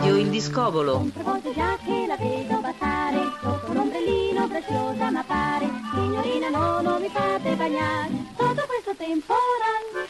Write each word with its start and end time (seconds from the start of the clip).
Radio 0.00 0.16
Il 0.16 0.30
Discobolo. 0.30 1.10
Tre 1.12 1.22
volte 1.22 1.52
già 1.52 1.76
che 1.84 2.06
la 2.06 2.16
vedo 2.16 2.58
passare, 2.62 3.20
sotto 3.42 3.72
l'ombrellino 3.74 4.48
preziosa 4.48 5.10
ma 5.10 5.22
pare, 5.22 5.68
signorina 5.92 6.48
no, 6.48 6.80
non 6.80 7.02
mi 7.02 7.08
fate 7.10 7.54
bagnare, 7.54 8.08
sotto 8.34 8.64
questo 8.66 8.94
temporale. 8.96 10.08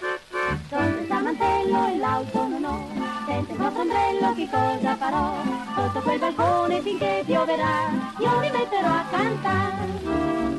Sotto 0.71 0.83
il 0.85 1.07
samantello 1.09 1.87
e 1.89 1.97
l'auto 1.99 2.47
non 2.47 2.65
ho, 2.65 2.89
senza 3.27 3.51
il 3.51 3.59
vostro 3.59 3.83
ombrello 3.83 4.35
che 4.35 4.49
cosa 4.49 4.95
farò? 4.95 5.35
Sotto 5.75 6.01
quel 6.03 6.19
balcone 6.21 6.81
finché 6.83 7.23
pioverà, 7.27 7.91
io 8.21 8.39
mi 8.39 8.51
metterò 8.51 8.89
a 8.91 9.05
cantare. 9.11 9.89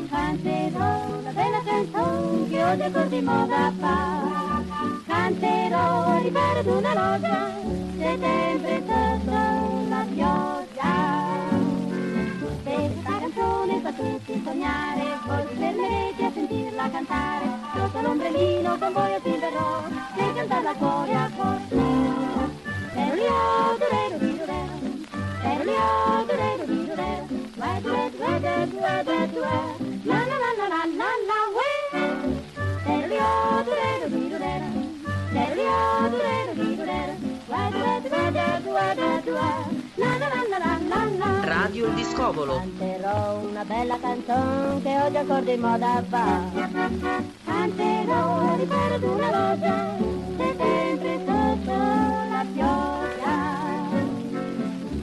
Canterò 0.10 1.22
la 1.24 1.32
bella 1.32 1.62
canzone 1.64 2.50
che 2.50 2.64
oggi 2.66 2.82
è 2.82 2.92
così 2.92 3.22
moda 3.22 3.72
fa. 3.80 4.62
Canterò 5.08 6.20
l'inverno 6.20 6.62
d'una 6.64 6.94
loggia, 6.94 7.50
settembre 8.02 8.84
sotto 8.88 9.32
la 9.90 10.06
pioggia. 10.10 11.50
Questa 12.64 13.20
canzone 13.20 13.80
fa 13.82 13.92
tutti 13.94 14.42
sognare, 14.44 15.20
voi 15.28 15.46
fermerete 15.56 16.26
a 16.26 16.32
sentirla 16.34 16.90
cantare, 16.90 17.46
sotto 17.76 18.02
l'ombrellino 18.02 18.78
con 18.78 18.94
voi 18.94 19.12
io 19.12 19.22
ti 19.22 19.38
verrò, 19.38 19.84
e 20.16 20.34
cantarla 20.34 20.74
cuore 20.74 21.14
a 21.14 21.30
cuore. 21.36 21.60
Ero 22.94 23.14
lì, 23.16 23.52
la 37.52 37.70
la 37.70 38.00
la 38.00 38.30
la 38.30 38.60
la 38.64 38.94
la 38.94 39.22
la, 39.26 39.50
la 40.02 40.12
la 40.22 40.28
la 40.34 40.42
la 40.52 40.60
la 40.62 40.72
la 40.92 41.02
la. 41.20 41.46
Radio 41.46 41.88
Il 41.88 41.94
Discobolo. 41.96 42.56
Canterò 42.56 43.40
una 43.40 43.64
bella 43.66 43.98
canzone 44.00 44.82
che 44.82 45.02
oggi 45.02 45.18
ancora 45.18 45.42
di 45.42 45.58
moda 45.58 46.04
va. 46.08 46.40
Canterò 47.46 48.56
l'intero 48.56 48.98
d'una 49.00 49.30
loggia, 49.38 49.98
settembre 50.38 51.20
sotto 51.26 51.76
la 52.32 52.46
pioggia. 52.54 53.36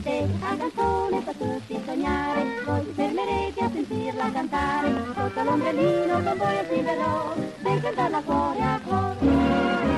Se 0.03 0.27
questa 0.27 0.57
canzone 0.57 1.21
fa 1.21 1.33
tutti 1.33 1.81
sognare, 1.85 2.45
voi 2.65 2.81
vi 2.85 2.93
fermerete 2.95 3.61
a 3.61 3.71
sentirla 3.71 4.31
cantare. 4.33 4.89
Sotto 5.15 5.43
l'ombrellino 5.43 6.23
con 6.23 6.37
voi 6.39 6.83
verrò, 6.83 7.35
per 7.63 7.81
cantarla 7.83 8.23
cuore 8.23 8.63
a 8.63 8.81
cuore. 8.87 9.98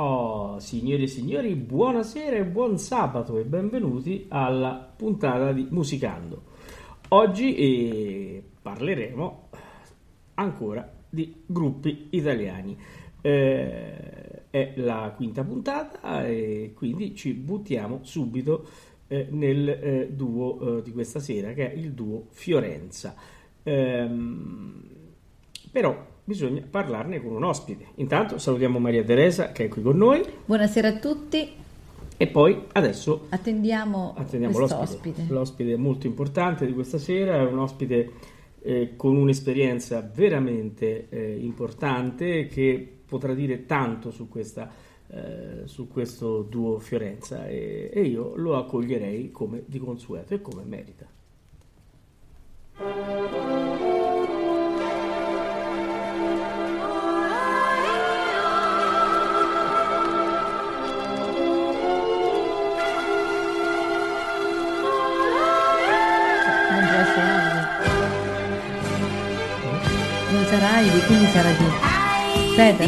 Oh, 0.00 0.37
signori 0.58 1.04
e 1.04 1.06
signori, 1.06 1.54
buonasera 1.54 2.36
e 2.36 2.44
buon 2.44 2.78
sabato 2.78 3.38
e 3.38 3.44
benvenuti 3.44 4.26
alla 4.28 4.92
puntata 4.96 5.52
di 5.52 5.66
Musicando. 5.70 6.42
Oggi 7.08 7.54
eh, 7.54 8.42
parleremo 8.60 9.48
ancora 10.34 10.92
di 11.08 11.42
gruppi 11.46 12.08
italiani. 12.10 12.76
Eh, 13.20 14.46
è 14.50 14.72
la 14.76 15.12
quinta 15.16 15.44
puntata 15.44 16.26
e 16.26 16.72
quindi 16.74 17.14
ci 17.14 17.32
buttiamo 17.34 18.00
subito 18.02 18.68
eh, 19.06 19.26
nel 19.30 19.68
eh, 19.68 20.08
duo 20.12 20.78
eh, 20.78 20.82
di 20.82 20.92
questa 20.92 21.20
sera 21.20 21.52
che 21.52 21.72
è 21.72 21.74
il 21.74 21.92
duo 21.92 22.26
Fiorenza. 22.30 23.14
Ehm, 23.62 24.82
però 25.70 26.16
bisogna 26.28 26.62
parlarne 26.68 27.22
con 27.22 27.32
un 27.32 27.42
ospite. 27.42 27.86
Intanto 27.94 28.36
salutiamo 28.36 28.78
Maria 28.78 29.02
Teresa 29.02 29.50
che 29.50 29.64
è 29.64 29.68
qui 29.68 29.80
con 29.80 29.96
noi 29.96 30.22
Buonasera 30.44 30.88
a 30.88 30.98
tutti, 30.98 31.50
e 32.18 32.26
poi 32.26 32.64
adesso 32.72 33.28
attendiamo, 33.30 34.12
attendiamo 34.14 34.58
l'ospite. 34.58 34.82
ospite. 34.82 35.24
L'ospite 35.28 35.76
molto 35.76 36.06
importante 36.06 36.66
di 36.66 36.74
questa 36.74 36.98
sera 36.98 37.36
è 37.36 37.44
un 37.46 37.60
ospite 37.60 38.12
eh, 38.60 38.92
con 38.94 39.16
un'esperienza 39.16 40.06
veramente 40.14 41.08
eh, 41.08 41.38
importante 41.38 42.46
che 42.46 42.96
potrà 43.06 43.32
dire 43.32 43.64
tanto 43.64 44.10
su, 44.10 44.28
questa, 44.28 44.70
eh, 45.08 45.62
su 45.64 45.88
questo 45.88 46.42
duo 46.42 46.78
Fiorenza 46.78 47.46
e, 47.46 47.88
e 47.90 48.02
io 48.02 48.34
lo 48.36 48.58
accoglierei 48.58 49.30
come 49.30 49.62
di 49.64 49.78
consueto 49.78 50.34
e 50.34 50.42
come 50.42 50.62
merita. 50.64 51.06
Heidi. 70.78 71.00
Quindi 71.06 71.26
sarà 71.26 71.50
chi? 71.50 71.64
Aspetta. 72.50 72.84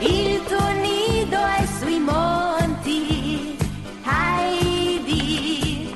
Il 0.00 0.42
tuo 0.44 0.68
nido 0.72 1.38
è 1.38 1.64
sui 1.78 1.98
monti, 2.00 3.56
Heidi. 4.04 5.94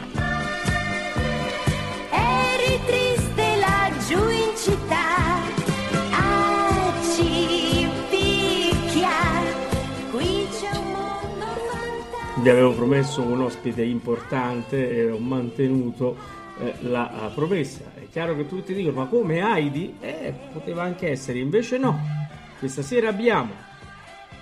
Eri 2.09 2.81
triste 2.87 3.57
laggiù 3.61 4.27
in 4.31 4.57
città, 4.57 5.37
a 6.11 6.93
Cipicchia. 7.15 8.41
Qui 10.13 10.49
c'è 10.51 10.71
un 10.79 10.93
mondo 10.93 11.45
fantastico. 11.45 12.41
Vi 12.41 12.49
avevo 12.49 12.73
promesso 12.73 13.21
un 13.21 13.43
ospite 13.43 13.83
importante 13.83 14.91
e 14.91 15.11
ho 15.11 15.19
mantenuto 15.19 16.17
eh, 16.59 16.75
la 16.81 17.31
promessa. 17.35 17.93
Chiaro 18.15 18.37
che 18.37 18.47
tutti 18.47 18.73
dicono: 18.75 19.01
Ma 19.01 19.07
come 19.07 19.41
Heidi? 19.41 19.97
Eh, 19.99 20.33
poteva 20.53 20.85
anche 20.85 21.11
essere, 21.11 21.41
invece 21.41 21.79
no. 21.79 21.99
Questa 22.61 22.81
sera 22.81 23.09
abbiamo 23.09 23.53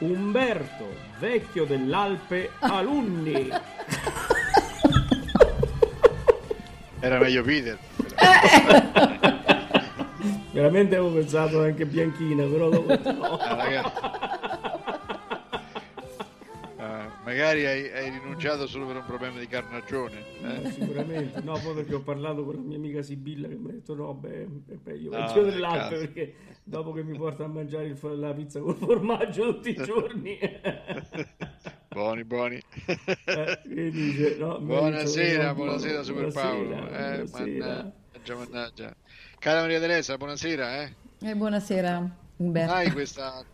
Umberto, 0.00 0.94
vecchio 1.18 1.64
dell'Alpe 1.64 2.50
Alunni. 2.58 3.48
Era 7.00 7.18
meglio 7.18 7.42
Peter. 7.42 7.78
Veramente 10.52 10.96
avevo 10.96 11.14
pensato 11.14 11.62
anche 11.62 11.86
Bianchina, 11.86 12.44
però 12.44 12.68
dopo 12.68 12.94
no. 13.10 13.38
Ah, 13.38 14.41
magari 17.32 17.66
hai, 17.66 17.90
hai 17.90 18.10
rinunciato 18.10 18.66
solo 18.66 18.86
per 18.86 18.96
un 18.96 19.04
problema 19.06 19.38
di 19.38 19.46
carnagione. 19.46 20.22
Eh, 20.42 20.66
eh? 20.66 20.70
sicuramente 20.70 21.40
no, 21.40 21.58
poi 21.58 21.74
perché 21.74 21.94
ho 21.94 22.02
parlato 22.02 22.44
con 22.44 22.54
la 22.56 22.60
mia 22.60 22.76
amica 22.76 23.00
Sibilla 23.02 23.48
che 23.48 23.54
mi 23.56 23.70
ha 23.70 23.72
detto 23.72 23.94
no, 23.94 24.12
beh, 24.14 24.42
è 24.42 24.46
meglio 24.84 25.10
No, 25.10 25.18
vecchio 25.18 25.42
nel 25.42 25.52
dell'Alpe 25.52 25.78
caso. 25.78 25.96
perché 26.00 26.34
dopo 26.62 26.92
che 26.92 27.02
mi 27.02 27.16
porta 27.16 27.44
a 27.44 27.48
mangiare 27.48 27.86
il 27.86 27.98
la 28.18 28.34
pizza 28.34 28.60
col 28.60 28.76
formaggio 28.76 29.54
tutti 29.54 29.70
i 29.70 29.74
giorni 29.74 30.38
buoni, 31.88 32.24
buoni. 32.24 32.60
Eh, 33.24 33.90
dice, 33.90 34.36
no, 34.38 34.58
buonasera, 34.60 35.46
no, 35.48 35.54
buonasera 35.54 36.02
Super 36.02 36.32
Paolo. 36.32 36.68
buonasera, 36.68 37.14
Eh, 37.14 37.24
buonasera. 37.24 37.66
mannaggia, 37.66 38.34
mannaggia. 38.36 38.96
Cara 39.38 39.60
Maria 39.62 39.80
Teresa, 39.80 40.16
buonasera. 40.16 40.82
Eh? 40.82 40.94
Eh, 41.22 41.34
buonasera 41.34 42.16
Umberto. 42.36 42.72
Hai 42.72 42.90
questa, 42.90 43.44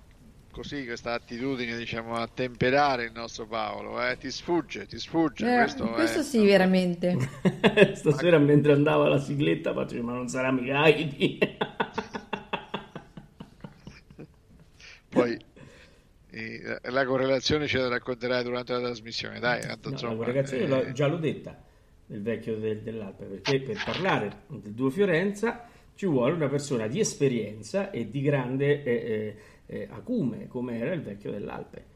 così, 0.58 0.84
questa 0.84 1.12
attitudine 1.12 1.76
diciamo, 1.76 2.16
a 2.16 2.26
temperare 2.26 3.04
il 3.04 3.12
nostro 3.14 3.46
Paolo. 3.46 4.04
Eh? 4.04 4.16
Ti 4.18 4.28
sfugge, 4.28 4.86
ti 4.86 4.98
sfugge. 4.98 5.46
Eh, 5.54 5.58
questo, 5.58 5.86
questo 5.90 6.18
è- 6.20 6.22
sì, 6.24 6.44
veramente. 6.44 7.16
Stasera 7.94 8.38
mentre 8.38 8.72
andava 8.72 9.06
la 9.08 9.18
sigletta 9.20 9.72
faccio 9.72 10.02
ma 10.02 10.14
non 10.14 10.26
sarà 10.28 10.50
mica 10.50 10.84
Heidi 10.84 11.38
Poi 15.08 15.38
eh, 16.30 16.78
la 16.90 17.04
correlazione 17.06 17.66
ce 17.68 17.78
la 17.78 17.88
racconterai 17.88 18.42
durante 18.42 18.72
la 18.72 18.80
trasmissione. 18.80 19.38
Dai, 19.38 19.60
tanto, 19.60 19.88
No, 19.88 19.94
insomma, 19.94 20.14
la 20.18 20.24
ragazzi, 20.24 20.56
io 20.56 20.64
eh, 20.64 20.66
l'ho- 20.66 20.92
già 20.92 21.06
l'ho 21.06 21.16
detta 21.18 21.56
del 22.04 22.22
vecchio 22.22 22.56
del- 22.58 22.80
dell'Alpe, 22.82 23.24
perché 23.26 23.60
per 23.60 23.80
parlare 23.84 24.42
del 24.48 24.72
duo 24.72 24.90
Fiorenza 24.90 25.68
ci 25.94 26.06
vuole 26.06 26.34
una 26.34 26.48
persona 26.48 26.86
di 26.88 26.98
esperienza 27.00 27.90
e 27.90 28.10
di 28.10 28.20
grande 28.22 28.82
eh, 28.82 29.36
eh, 29.68 29.80
eh, 29.82 29.88
acume, 29.90 30.46
come 30.48 30.78
era 30.78 30.92
il 30.94 31.02
vecchio 31.02 31.30
dell'Alpe. 31.30 31.86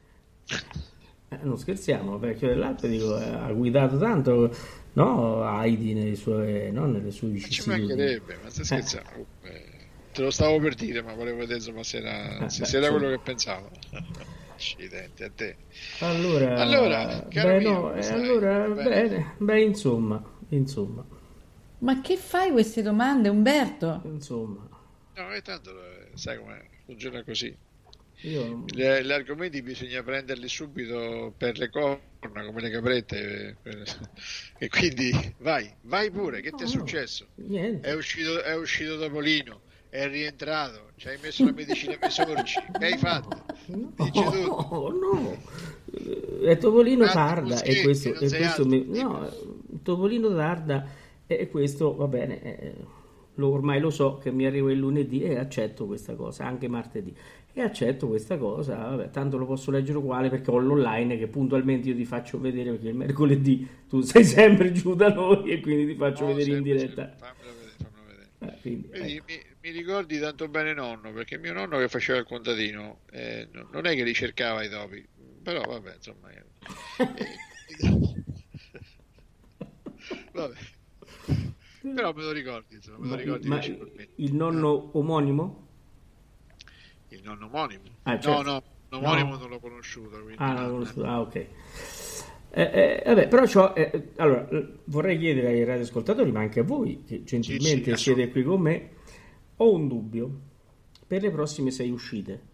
Eh, 1.28 1.38
non 1.42 1.56
scherziamo, 1.58 2.18
vecchio 2.18 2.48
dell'Alpe 2.48 2.88
dico, 2.88 3.18
eh, 3.18 3.24
ha 3.24 3.50
guidato 3.52 3.96
tanto, 3.98 4.54
no? 4.94 5.42
Heidi 5.60 5.94
nelle 5.94 6.14
sue, 6.14 6.70
no? 6.70 6.86
nelle 6.86 7.10
sue 7.10 7.28
Ma 7.40 7.46
ci 7.48 7.62
vicissitudini. 7.62 7.66
mancherebbe, 7.66 8.38
ma 8.38 8.48
stai 8.50 8.64
scherzando? 8.64 9.28
Eh, 9.40 9.90
te 10.12 10.22
lo 10.22 10.30
stavo 10.30 10.58
per 10.60 10.74
dire, 10.74 11.02
ma 11.02 11.14
volevo 11.14 11.38
vedere 11.38 11.58
insomma 11.58 11.82
se 11.82 11.98
era, 11.98 12.46
Eh, 12.46 12.48
se, 12.48 12.64
beh, 12.64 12.76
era 12.76 12.90
quello 12.90 13.08
che 13.08 13.20
pensavo. 13.20 13.70
Accidenti 14.54 15.22
a 15.24 15.30
te. 15.30 15.58
Allora, 16.00 16.50
Allora, 16.54 17.22
beh, 17.32 17.54
mio, 17.54 17.80
no, 17.80 17.92
eh, 17.94 18.08
allora, 18.08 18.68
Bene. 18.74 19.36
beh, 19.38 19.62
insomma, 19.62 20.22
insomma, 20.48 21.04
Ma 21.80 22.00
che 22.00 22.16
fai 22.16 22.50
queste 22.50 22.80
domande, 22.80 23.28
Umberto? 23.28 24.08
insomma, 24.08 24.68
No, 25.16 25.32
e 25.34 25.40
tanto 25.42 25.70
eh, 25.84 26.10
sai 26.16 26.38
come 26.38 26.68
funziona 26.92 27.24
così. 27.24 27.56
io 28.22 28.44
Gli, 28.64 28.82
gli 28.82 29.12
argomenti 29.12 29.62
bisogna 29.62 30.02
prenderli 30.02 30.48
subito 30.48 31.34
per 31.36 31.58
le 31.58 31.68
corna, 31.70 32.44
come 32.44 32.60
le 32.60 32.70
caprette. 32.70 33.58
eh, 33.62 33.84
E 34.58 34.68
quindi 34.68 35.34
vai, 35.38 35.74
vai 35.82 36.10
pure, 36.10 36.40
che 36.40 36.54
ti 36.54 36.62
è 36.64 36.66
No, 36.66 36.66
successo? 36.66 37.30
niente. 37.36 37.88
È 37.88 37.92
uscito, 37.92 38.40
è 38.42 38.54
uscito 38.54 38.96
Topolino, 38.98 39.64
è 39.88 40.06
rientrato, 40.08 40.92
ci 40.96 41.08
hai 41.08 41.18
messo 41.18 41.44
la 41.44 41.52
medicina 41.52 41.96
per 41.98 42.08
i 42.08 42.10
sorci, 42.12 42.62
che 42.76 42.84
hai 42.84 42.96
fatto? 42.96 43.48
No, 43.66 43.94
Dici 43.96 44.28
tu. 44.28 44.54
no, 45.00 45.44
Eh, 45.92 46.50
è 46.50 46.58
Topolino 46.58 47.08
Tanti 47.08 47.10
tarda 47.10 47.62
e 47.62 47.78
questo, 47.78 48.18
e 48.18 48.32
questo 48.32 48.64
mi- 48.66 48.84
no, 48.88 49.26
eh, 49.28 49.36
Topolino 49.82 50.34
tarda 50.34 50.86
e 51.26 51.48
questo 51.48 51.94
va 51.96 52.08
bene, 52.08 52.42
eh, 52.42 52.86
lo- 53.34 53.50
ormai 53.50 53.80
lo 53.80 53.90
so 53.90 54.18
che 54.18 54.30
mi 54.30 54.46
arriva 54.46 54.70
il 54.72 54.78
lunedì 54.78 55.22
e 55.22 55.36
accetto 55.38 55.86
questa 55.86 56.14
cosa, 56.14 56.44
anche 56.46 56.68
martedì. 56.68 57.14
E 57.54 57.60
accetto 57.60 58.08
questa 58.08 58.38
cosa, 58.38 58.76
vabbè, 58.76 59.10
tanto 59.10 59.36
lo 59.36 59.44
posso 59.46 59.70
leggere 59.70 59.98
uguale 59.98 60.30
perché 60.30 60.50
ho 60.50 60.58
l'online 60.58 61.18
che 61.18 61.26
puntualmente 61.28 61.88
io 61.90 61.94
ti 61.94 62.06
faccio 62.06 62.40
vedere 62.40 62.70
perché 62.70 62.88
il 62.88 62.94
mercoledì 62.94 63.68
tu 63.88 64.00
sei 64.00 64.24
sempre 64.24 64.72
giù 64.72 64.94
da 64.94 65.12
noi 65.12 65.50
e 65.50 65.60
quindi 65.60 65.92
ti 65.92 65.98
faccio 65.98 66.24
No, 66.24 66.26
vedere 66.26 66.50
in 66.52 66.62
diretta. 66.62 67.14
Fammelo 67.18 67.54
vedere, 67.54 67.76
fammelo 67.78 68.06
vedere. 68.06 68.30
Eh, 68.38 68.58
quindi, 68.60 68.88
Vedi, 68.90 69.12
ecco. 69.14 69.24
mi, 69.26 69.42
mi 69.60 69.70
ricordi 69.70 70.18
tanto 70.18 70.48
bene 70.48 70.74
nonno, 70.74 71.12
perché 71.12 71.38
mio 71.38 71.52
nonno 71.52 71.78
che 71.78 71.88
faceva 71.88 72.18
il 72.18 72.24
contadino, 72.26 73.00
eh, 73.10 73.48
no- 73.52 73.68
non 73.70 73.86
è 73.86 73.94
che 73.94 74.04
li 74.04 74.14
cercava 74.14 74.62
i 74.62 74.68
topi, 74.68 75.06
però 75.42 75.60
vabbè, 75.62 75.94
insomma... 75.96 76.30
eh, 76.30 76.44
eh, 77.14 77.38
vabbè. 80.32 80.54
Però 81.82 82.12
me 82.14 82.22
lo 82.22 82.30
ricordi, 82.32 82.74
insomma, 82.76 82.98
me 82.98 83.08
lo 83.08 83.14
ricordi 83.16 83.48
ma 83.48 83.60
il 84.16 84.34
nonno 84.34 84.90
omonimo? 84.96 85.66
Il 87.08 87.20
nonno 87.24 87.46
omonimo. 87.46 87.82
Ah, 88.02 88.18
certo. 88.20 88.42
No, 88.42 88.52
no, 88.52 88.62
l'omonimo 88.90 89.30
No. 89.30 89.36
non 89.38 89.48
l'ho 89.50 89.58
conosciuto, 89.58 90.16
Ah, 90.36 90.52
no, 90.52 90.60
non 90.60 90.64
no. 90.66 90.70
conosco- 90.72 91.02
ah, 91.04 91.20
ok. 91.20 91.34
Eh, 91.34 91.46
eh, 92.54 93.02
vabbè, 93.06 93.28
però 93.28 93.44
c'ho, 93.46 93.74
eh, 93.74 94.10
allora, 94.16 94.46
vorrei 94.84 95.18
chiedere 95.18 95.48
ai 95.48 95.64
radioascoltatori, 95.64 96.30
ma 96.30 96.40
anche 96.40 96.60
a 96.60 96.64
voi, 96.64 97.02
che 97.04 97.24
gentilmente 97.24 97.96
sì, 97.96 98.02
siete 98.02 98.28
qui 98.30 98.42
con 98.42 98.60
me, 98.60 98.90
ho 99.56 99.72
un 99.72 99.88
dubbio 99.88 100.30
per 101.06 101.22
le 101.22 101.30
prossime 101.30 101.70
sei 101.70 101.90
uscite. 101.90 102.50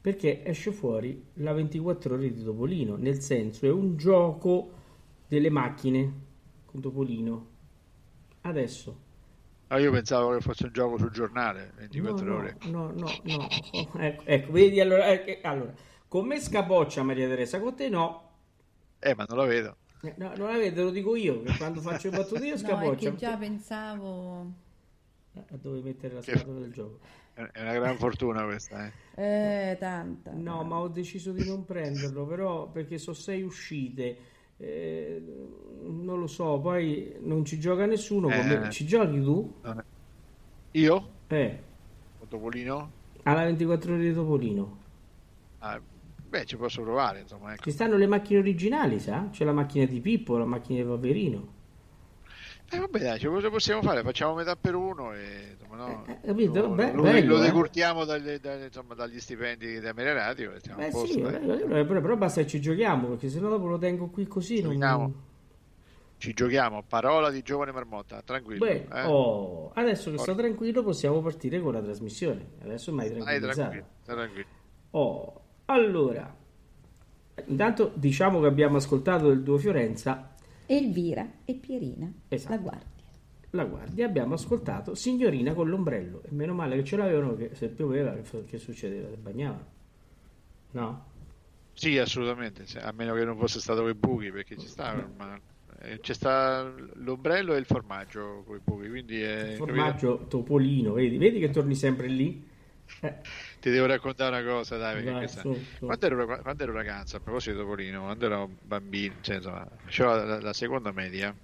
Perché 0.00 0.44
esce 0.44 0.70
fuori 0.72 1.22
la 1.34 1.52
24 1.52 2.14
ore 2.14 2.32
di 2.32 2.42
Topolino, 2.42 2.96
nel 2.96 3.20
senso 3.20 3.66
è 3.66 3.70
un 3.70 3.96
gioco 3.96 4.72
delle 5.28 5.50
macchine 5.50 6.12
con 6.64 6.80
Topolino. 6.80 7.56
Adesso. 8.42 8.96
Ah, 9.70 9.78
io 9.78 9.90
pensavo 9.92 10.34
che 10.34 10.40
fosse 10.40 10.64
un 10.66 10.72
gioco 10.72 10.98
sul 10.98 11.10
giornale, 11.10 11.72
24 11.76 12.26
no, 12.26 12.34
ore. 12.36 12.56
No, 12.62 12.90
no, 12.92 13.20
no. 13.22 13.46
Oh, 13.46 13.48
ecco, 13.98 14.24
ecco, 14.24 14.52
vedi 14.52 14.80
allora, 14.80 15.06
eh, 15.24 15.40
allora, 15.42 15.74
con 16.08 16.26
me 16.26 16.40
scapoccia 16.40 17.02
Maria 17.02 17.28
Teresa, 17.28 17.60
con 17.60 17.74
te 17.76 17.88
no. 17.90 18.22
Eh, 19.00 19.14
ma 19.14 19.24
non 19.28 19.38
lo 19.38 19.44
vedo. 19.46 19.76
Eh, 20.02 20.14
No, 20.16 20.34
non 20.36 20.50
la 20.50 20.58
vedo, 20.58 20.84
lo 20.84 20.90
dico 20.90 21.16
io, 21.16 21.42
che 21.42 21.56
quando 21.56 21.80
faccio 21.80 22.10
le 22.10 22.16
battute 22.16 22.46
io 22.46 22.56
No, 22.62 22.82
è 22.82 22.92
scapoccia. 22.92 22.96
che 22.96 23.14
già 23.16 23.36
pensavo... 23.36 24.52
A 25.50 25.56
dove 25.56 25.80
mettere 25.82 26.14
la 26.14 26.20
Che- 26.20 26.32
scatola 26.32 26.58
del 26.60 26.72
gioco. 26.72 26.98
È 27.32 27.40
è 27.52 27.60
una 27.62 27.72
gran 27.74 27.96
fortuna 27.96 28.44
questa, 28.44 28.86
eh. 28.86 28.92
Eh, 29.14 29.76
tanta. 29.78 30.32
No, 30.32 30.62
ma 30.64 30.78
ho 30.78 30.88
deciso 30.88 31.32
di 31.32 31.44
non 31.44 31.64
prenderlo, 31.64 32.26
però 32.26 32.70
perché 32.70 32.98
so 32.98 33.12
sei 33.12 33.42
uscite. 33.42 34.16
Eh, 34.58 35.22
non 35.82 36.20
lo 36.20 36.26
so, 36.26 36.58
poi 36.58 37.16
non 37.20 37.44
ci 37.44 37.58
gioca 37.58 37.86
nessuno. 37.86 38.28
Eh. 38.28 38.70
Ci 38.70 38.86
giochi 38.86 39.22
tu? 39.22 39.54
Io? 40.72 41.08
Eh, 41.28 41.62
Topolino? 42.28 42.96
alla 43.22 43.44
24 43.44 43.94
ore 43.94 44.02
di 44.02 44.12
Topolino. 44.12 44.78
Ah, 45.58 45.80
beh, 46.28 46.44
ci 46.44 46.56
posso 46.56 46.82
provare, 46.82 47.20
insomma, 47.20 47.52
ecco. 47.52 47.62
Ci 47.62 47.70
stanno 47.70 47.96
le 47.96 48.06
macchine 48.06 48.38
originali, 48.38 48.98
sa? 49.00 49.28
C'è 49.30 49.44
la 49.44 49.52
macchina 49.52 49.84
di 49.84 50.00
Pippo, 50.00 50.36
la 50.38 50.44
macchina 50.44 50.82
di 50.82 50.88
Paperino. 50.88 51.56
Eh, 52.70 52.78
vabbè, 52.78 52.98
dai, 52.98 53.18
ce 53.18 53.28
cosa 53.28 53.48
possiamo 53.48 53.80
fare? 53.80 54.02
Facciamo 54.02 54.34
metà 54.34 54.54
per 54.54 54.74
uno 54.74 55.14
e 55.14 55.56
no, 55.70 56.04
Eh, 56.06 56.12
eh, 56.12 56.18
capito? 56.26 56.60
lo, 56.60 56.68
Beh, 56.68 56.92
lo- 56.92 57.02
bello, 57.02 57.36
lo 57.36 57.42
eh. 57.42 57.46
decurtiamo 57.46 58.04
dagli, 58.04 58.36
dagli- 58.36 58.64
insomma, 58.64 58.94
dagli 58.94 59.18
stipendi 59.18 59.80
di 59.80 59.86
Ameria 59.86 60.12
Radio 60.12 60.52
e 60.52 60.58
stiamo 60.58 60.78
Beh 60.80 60.90
posto, 60.90 61.12
sì, 61.14 61.20
dai. 61.22 61.60
eh, 61.62 61.84
però, 61.86 62.16
basta 62.16 62.42
che 62.42 62.46
ci 62.46 62.60
giochiamo, 62.60 63.08
perché 63.08 63.30
sennò 63.30 63.48
dopo 63.48 63.66
lo 63.68 63.78
tengo 63.78 64.08
qui 64.08 64.26
così. 64.26 64.60
Non... 64.60 65.26
Ci 66.18 66.34
giochiamo, 66.34 66.82
parola 66.86 67.30
di 67.30 67.42
giovane 67.42 67.70
marmotta, 67.70 68.20
tranquillo. 68.22 68.64
Beh, 68.66 68.86
eh. 68.92 69.04
oh, 69.04 69.70
adesso 69.72 70.10
che 70.10 70.16
sto 70.16 70.26
Forza. 70.32 70.42
tranquillo 70.42 70.82
possiamo 70.82 71.22
partire 71.22 71.60
con 71.60 71.72
la 71.72 71.80
trasmissione. 71.80 72.44
Adesso 72.64 72.92
mai 72.92 73.08
tranquillo, 73.08 73.52
stai 73.52 73.84
tranquillo. 74.04 74.46
Oh, 74.90 75.40
allora, 75.66 76.34
intanto 77.46 77.92
diciamo 77.94 78.40
che 78.40 78.46
abbiamo 78.46 78.78
ascoltato 78.78 79.28
il 79.30 79.42
duo 79.42 79.58
Fiorenza, 79.58 80.27
Elvira 80.70 81.26
e 81.44 81.54
Pierina, 81.54 82.12
Esatto. 82.28 82.54
la 82.54 82.60
guardia. 82.60 82.86
la 83.50 83.64
guardia, 83.64 84.04
abbiamo 84.06 84.34
ascoltato 84.34 84.94
Signorina 84.94 85.54
con 85.54 85.68
l'ombrello. 85.68 86.22
E 86.24 86.28
meno 86.32 86.52
male 86.52 86.76
che 86.76 86.84
ce 86.84 86.96
l'avevano, 86.96 87.34
che 87.34 87.50
se 87.54 87.68
pioveva, 87.68 88.12
che, 88.12 88.44
che 88.44 88.58
succedeva? 88.58 89.08
Si 89.08 89.16
bagnava? 89.16 89.64
No? 90.72 91.04
Sì, 91.72 91.96
assolutamente, 91.96 92.66
se- 92.66 92.80
a 92.80 92.92
meno 92.92 93.14
che 93.14 93.24
non 93.24 93.38
fosse 93.38 93.60
stato 93.60 93.80
con 93.80 93.90
i 93.90 93.94
buchi, 93.94 94.30
perché 94.30 94.58
ci 94.58 94.66
sta, 94.66 95.08
ma, 95.16 95.40
eh, 95.80 96.00
c'è 96.00 96.12
sta 96.12 96.70
l'ombrello 96.94 97.54
e 97.54 97.58
il 97.58 97.64
formaggio 97.66 98.42
con 98.46 98.56
i 98.56 98.60
buchi, 98.62 98.88
quindi 98.88 99.20
è, 99.22 99.54
Formaggio 99.56 100.26
Topolino, 100.28 100.92
vedi? 100.94 101.16
Vedi 101.16 101.38
che 101.38 101.50
torni 101.50 101.74
sempre 101.74 102.08
lì? 102.08 102.44
Ti 103.60 103.70
devo 103.70 103.86
raccontare 103.86 104.40
una 104.40 104.50
cosa, 104.50 104.76
dai, 104.76 104.94
perché 104.94 105.12
Vai, 105.12 105.16
questa- 105.16 105.42
su, 105.42 105.54
su. 105.78 105.86
Quando, 105.86 106.06
ero, 106.06 106.40
quando 106.42 106.62
ero 106.62 106.72
ragazzo, 106.72 107.16
a 107.16 107.20
proposito 107.20 107.52
di 107.56 107.60
Topolino, 107.62 108.02
quando 108.02 108.26
ero 108.26 108.48
bambino, 108.62 109.16
cioè, 109.20 109.36
insomma, 109.36 109.66
facevo 109.76 110.14
la, 110.14 110.40
la 110.40 110.52
seconda 110.52 110.92
media, 110.92 111.36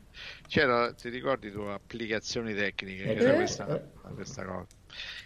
c'era, 0.47 0.93
ti 0.95 1.09
ricordi 1.09 1.51
tu, 1.51 1.61
applicazioni 1.61 2.55
tecniche, 2.55 3.11
Eh, 3.11 3.31
eh, 3.31 3.35
questa, 3.35 3.69
questa 4.13 4.45
cosa. 4.45 4.69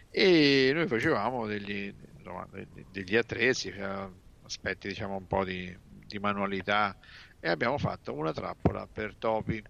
E 0.09 0.71
noi 0.75 0.87
facevamo 0.89 1.47
degli, 1.47 1.95
insomma, 2.17 2.47
degli- 2.51 2.85
degli 2.89 3.17
attrezzi, 3.17 3.71
cioè, 3.73 4.11
aspetti 4.43 4.89
diciamo 4.89 5.17
un 5.17 5.27
po' 5.27 5.45
di, 5.45 5.77
di 5.83 6.19
manualità 6.19 6.97
e 7.39 7.49
abbiamo 7.51 7.79
fatto 7.79 8.15
una 8.15 8.33
trappola 8.33 8.87
per 8.87 9.17
topi. 9.19 9.63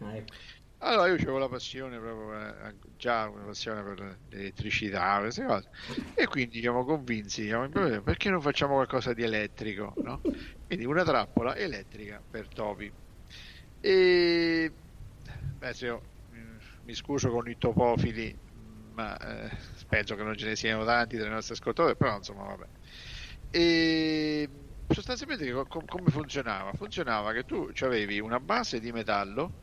ah, 0.00 0.16
ecco. 0.16 0.34
Allora 0.82 1.08
io 1.08 1.14
avevo 1.14 1.36
la 1.38 1.48
passione 1.48 1.98
proprio, 1.98 2.34
eh, 2.68 2.74
già 2.96 3.28
una 3.28 3.44
passione 3.44 3.82
per 3.82 4.20
l'elettricità, 4.28 5.18
queste 5.20 5.44
cose, 5.44 5.68
e 6.14 6.26
quindi 6.26 6.60
siamo 6.60 6.84
convinti, 6.84 7.46
problema, 7.48 8.02
perché 8.02 8.30
non 8.30 8.40
facciamo 8.40 8.74
qualcosa 8.74 9.12
di 9.12 9.22
elettrico, 9.22 9.98
no? 10.02 10.22
Quindi 10.66 10.86
una 10.86 11.04
trappola 11.04 11.54
elettrica 11.54 12.24
per 12.28 12.48
topi. 12.48 12.92
E 13.78 14.74
se 15.72 15.86
io 15.86 16.02
mm, 16.34 16.56
mi 16.82 16.94
scuso 16.94 17.30
con 17.30 17.48
i 17.48 17.56
topofili, 17.58 18.34
ma 18.52 19.16
eh, 19.18 19.50
penso 19.86 20.14
che 20.14 20.22
non 20.22 20.36
ce 20.36 20.46
ne 20.46 20.56
siano 20.56 20.84
tanti 20.84 21.16
tra 21.18 21.26
i 21.26 21.30
nostri 21.30 21.54
ascoltatori, 21.54 21.96
però 21.96 22.16
insomma 22.16 22.44
vabbè. 22.44 22.68
E 23.50 24.48
sostanzialmente 24.88 25.44
che 25.44 25.52
co- 25.52 25.84
come 25.86 26.10
funzionava? 26.10 26.72
Funzionava 26.72 27.32
che 27.32 27.44
tu 27.44 27.68
avevi 27.80 28.20
una 28.20 28.40
base 28.40 28.80
di 28.80 28.92
metallo 28.92 29.54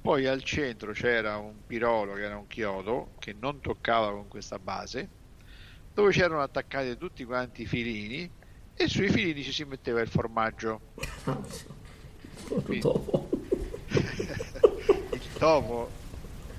poi 0.00 0.26
al 0.26 0.42
centro 0.42 0.92
c'era 0.92 1.36
un 1.38 1.60
pirolo 1.66 2.14
che 2.14 2.22
era 2.22 2.36
un 2.36 2.46
chiodo 2.46 3.14
che 3.18 3.32
non 3.32 3.60
toccava 3.60 4.10
con 4.10 4.28
questa 4.28 4.58
base, 4.58 5.10
dove 5.92 6.12
c'erano 6.12 6.40
attaccati 6.42 6.96
tutti 6.96 7.24
quanti 7.24 7.62
i 7.62 7.66
filini 7.66 8.30
e 8.74 8.88
sui 8.88 9.08
filini 9.08 9.42
ci 9.42 9.52
si 9.52 9.64
metteva 9.64 10.00
il 10.00 10.08
formaggio. 10.08 10.80
Quindi- 12.64 12.80
Topo. 12.80 13.28
il 13.90 15.32
topo 15.38 15.90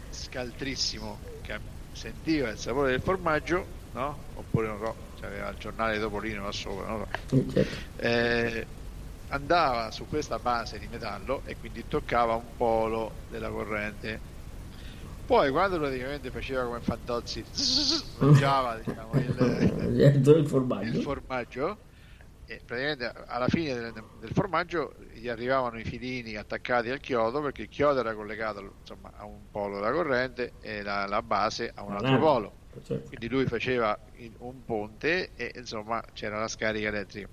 scaltrissimo 0.10 1.20
che 1.42 1.60
sentiva 1.92 2.50
il 2.50 2.58
sapore 2.58 2.92
del 2.92 3.02
formaggio, 3.02 3.66
no? 3.92 4.18
Oppure 4.36 4.68
non 4.68 4.80
so, 4.84 4.96
c'aveva 5.20 5.50
il 5.50 5.58
giornale 5.58 6.00
Topolino 6.00 6.44
là 6.44 6.52
sopra, 6.52 6.88
non 6.88 7.06
so. 7.06 7.36
Eh, 7.36 7.46
certo. 7.52 8.02
Eh, 8.02 8.68
andava 9.30 9.92
su 9.92 10.08
questa 10.08 10.40
base 10.40 10.78
di 10.80 10.88
metallo 10.88 11.44
e 11.46 11.58
quindi 11.58 11.88
toccava 11.88 12.36
un 12.36 12.56
polo 12.56 13.24
della 13.28 13.50
corrente. 13.52 14.24
Poi 15.26 15.52
quando 15.52 15.78
praticamente 15.80 16.32
faceva 16.32 16.64
come 16.66 16.82
Fantozzi, 16.82 17.48
mangiava 18.18 18.78
diciamo, 18.80 19.18
il, 19.20 19.36
il 20.32 20.48
il 20.78 20.98
formaggio. 20.98 21.00
formaggio, 21.00 21.84
e 22.46 22.64
praticamente 22.66 23.06
alla 23.28 23.48
fine 23.48 23.74
del, 23.76 23.94
del 24.20 24.32
formaggio 24.32 24.96
gli 25.14 25.28
arrivavano 25.28 25.80
i 25.80 25.84
filini 25.86 26.36
attaccati 26.36 26.90
al 26.90 27.00
chiodo 27.00 27.42
perché 27.42 27.64
il 27.64 27.68
chiodo 27.70 28.00
era 28.00 28.16
collegato 28.16 28.78
insomma, 28.80 29.12
a 29.16 29.26
un 29.26 29.50
polo 29.50 29.76
della 29.76 29.92
corrente 29.92 30.56
e 30.60 30.82
la, 30.82 31.06
la 31.08 31.22
base 31.22 31.72
a 31.74 31.84
un 31.84 31.94
altro 31.96 32.18
Ah, 32.18 32.20
polo 32.20 32.58
certo. 32.82 33.08
quindi 33.08 33.30
lui 33.30 33.46
faceva 33.48 34.00
un 34.40 34.64
ponte 34.64 35.34
e 35.36 35.52
insomma 35.56 36.04
c'era 36.14 36.40
la 36.40 36.48
scarica 36.48 36.88
elettrica. 36.88 37.30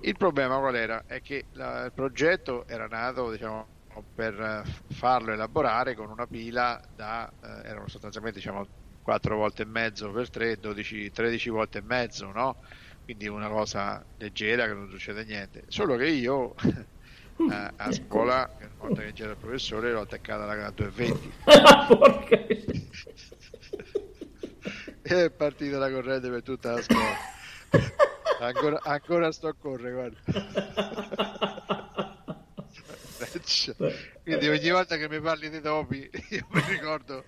Il 0.00 0.16
problema 0.16 0.58
qual 0.58 0.76
era? 0.76 1.04
È 1.06 1.20
che 1.20 1.48
la- 1.52 1.84
il 1.86 1.92
progetto 1.92 2.66
era 2.66 2.86
nato 2.86 3.30
diciamo, 3.30 3.68
per 4.14 4.38
eh, 4.40 4.62
farlo 4.94 5.32
elaborare 5.32 5.94
con 5.94 6.08
una 6.10 6.26
pila 6.26 6.80
da, 6.94 7.28
eh, 7.40 7.68
erano 7.68 7.88
sostanzialmente 7.88 8.38
diciamo 8.38 8.64
4 9.02 9.36
volte 9.36 9.62
e 9.62 9.66
mezzo 9.66 10.10
per 10.12 10.30
3, 10.30 10.58
12, 10.58 11.10
13 11.10 11.48
volte 11.50 11.78
e 11.78 11.82
mezzo, 11.82 12.30
no? 12.30 12.58
Quindi 13.04 13.26
una 13.26 13.48
cosa 13.48 14.04
leggera 14.16 14.66
che 14.66 14.74
non 14.74 14.88
succede 14.90 15.24
niente. 15.24 15.64
Solo 15.68 15.96
che 15.96 16.06
io 16.08 16.54
a, 17.50 17.72
a 17.76 17.92
scuola, 17.92 18.48
una 18.60 18.70
volta 18.76 19.02
che 19.02 19.12
c'era 19.12 19.30
il 19.32 19.38
professore, 19.38 19.92
l'ho 19.92 20.02
attaccata 20.02 20.44
alla 20.44 20.70
220 20.70 21.32
Porca 21.88 22.36
e 25.02 25.24
è 25.24 25.30
partita 25.30 25.78
la 25.78 25.90
corrente 25.90 26.28
per 26.28 26.42
tutta 26.42 26.72
la 26.72 26.82
scuola. 26.82 27.16
Ancora, 28.46 28.80
ancora 28.82 29.32
sto 29.32 29.48
a 29.48 29.54
correre, 29.54 29.92
guarda. 29.92 30.20
Quindi 34.22 34.48
ogni 34.48 34.70
volta 34.70 34.96
che 34.96 35.08
mi 35.08 35.20
parli 35.20 35.50
di 35.50 35.60
topi, 35.60 36.08
io 36.30 36.46
mi 36.50 36.60
ricordo. 36.68 37.24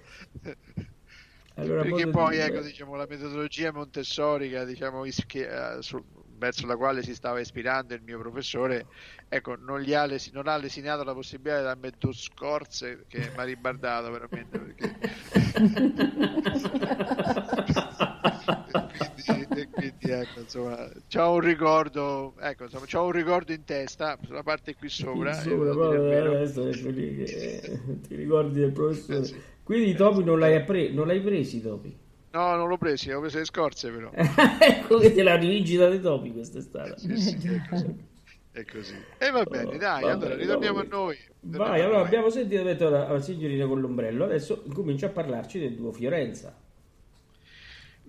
Allora, 1.54 1.82
perché 1.82 2.08
poi 2.08 2.36
di- 2.36 2.42
ecco 2.42 2.62
diciamo 2.62 2.94
la 2.94 3.06
metodologia 3.06 3.70
montessorica 3.72 4.64
diciamo 4.64 5.04
is- 5.04 5.24
che, 5.26 5.46
eh, 5.76 5.82
su- 5.82 6.02
verso 6.38 6.64
la 6.66 6.76
quale 6.76 7.02
si 7.02 7.14
stava 7.14 7.40
ispirando 7.40 7.92
il 7.92 8.02
mio 8.02 8.18
professore 8.18 8.86
ecco 9.28 9.56
non, 9.56 9.80
gli 9.80 9.92
ha, 9.92 10.06
lesi- 10.06 10.30
non 10.32 10.46
ha 10.48 10.56
lesinato 10.56 11.04
la 11.04 11.12
possibilità 11.12 11.58
di 11.58 11.64
darmi 11.64 11.90
due 11.98 12.12
scorze 12.14 13.04
che 13.08 13.30
mi 13.30 13.40
ha 13.40 13.44
ribardato 13.44 14.10
veramente 14.10 14.58
perché 14.58 14.96
quindi, 19.24 19.68
quindi, 19.72 20.10
ecco 20.10 20.40
insomma 20.40 20.90
c'ho 21.08 21.32
un 21.32 21.40
ricordo 21.40 22.34
ecco 22.40 22.64
insomma 22.64 22.84
c'ho 22.86 23.04
un 23.04 23.12
ricordo 23.12 23.52
in 23.52 23.64
testa 23.64 24.18
sulla 24.22 24.42
parte 24.42 24.74
qui 24.76 24.88
sopra, 24.88 25.32
Sopra, 25.32 25.70
eh, 25.70 25.72
proprio, 25.72 26.32
adesso 26.32 26.68
che 26.68 28.00
ti 28.06 28.14
ricordi 28.14 28.60
del 28.60 28.72
professore. 28.72 29.18
Eh, 29.20 29.24
sì. 29.24 29.42
Quindi 29.62 29.90
i 29.90 29.94
topi 29.94 30.24
non 30.24 30.38
l'hai, 30.38 30.56
appre- 30.56 30.90
non 30.90 31.06
l'hai 31.06 31.20
presi 31.20 31.58
i 31.58 31.62
topi? 31.62 31.98
no 32.32 32.54
non 32.56 32.68
l'ho 32.68 32.78
preso 32.78 33.12
ho 33.16 33.20
preso 33.20 33.38
le 33.38 33.44
scorze 33.44 33.90
però 33.90 34.10
ecco 34.14 34.98
che 34.98 35.12
te 35.12 35.22
la 35.22 35.36
rivincita 35.36 35.88
dei 35.88 36.00
topi 36.00 36.32
quest'estate. 36.32 36.94
Sì, 36.96 37.16
sì, 37.16 37.36
è 37.48 37.60
così. 37.68 38.08
È 38.52 38.64
così. 38.64 39.06
E 39.16 39.30
va 39.30 39.44
bene, 39.44 39.76
dai, 39.78 40.04
Va 40.04 40.12
allora 40.12 40.34
bene, 40.34 40.36
ritorniamo 40.36 40.80
a 40.80 40.82
noi. 40.84 41.16
Ritorniamo 41.40 41.64
Vai, 41.64 41.80
allora 41.82 41.98
noi. 41.98 42.06
abbiamo 42.06 42.30
sentito 42.30 42.88
la 42.88 43.20
signorina 43.20 43.66
con 43.66 43.80
l'ombrello, 43.80 44.24
adesso 44.24 44.62
comincia 44.72 45.06
a 45.06 45.10
parlarci 45.10 45.58
del 45.58 45.74
duo 45.76 45.92
Fiorenza. 45.92 46.56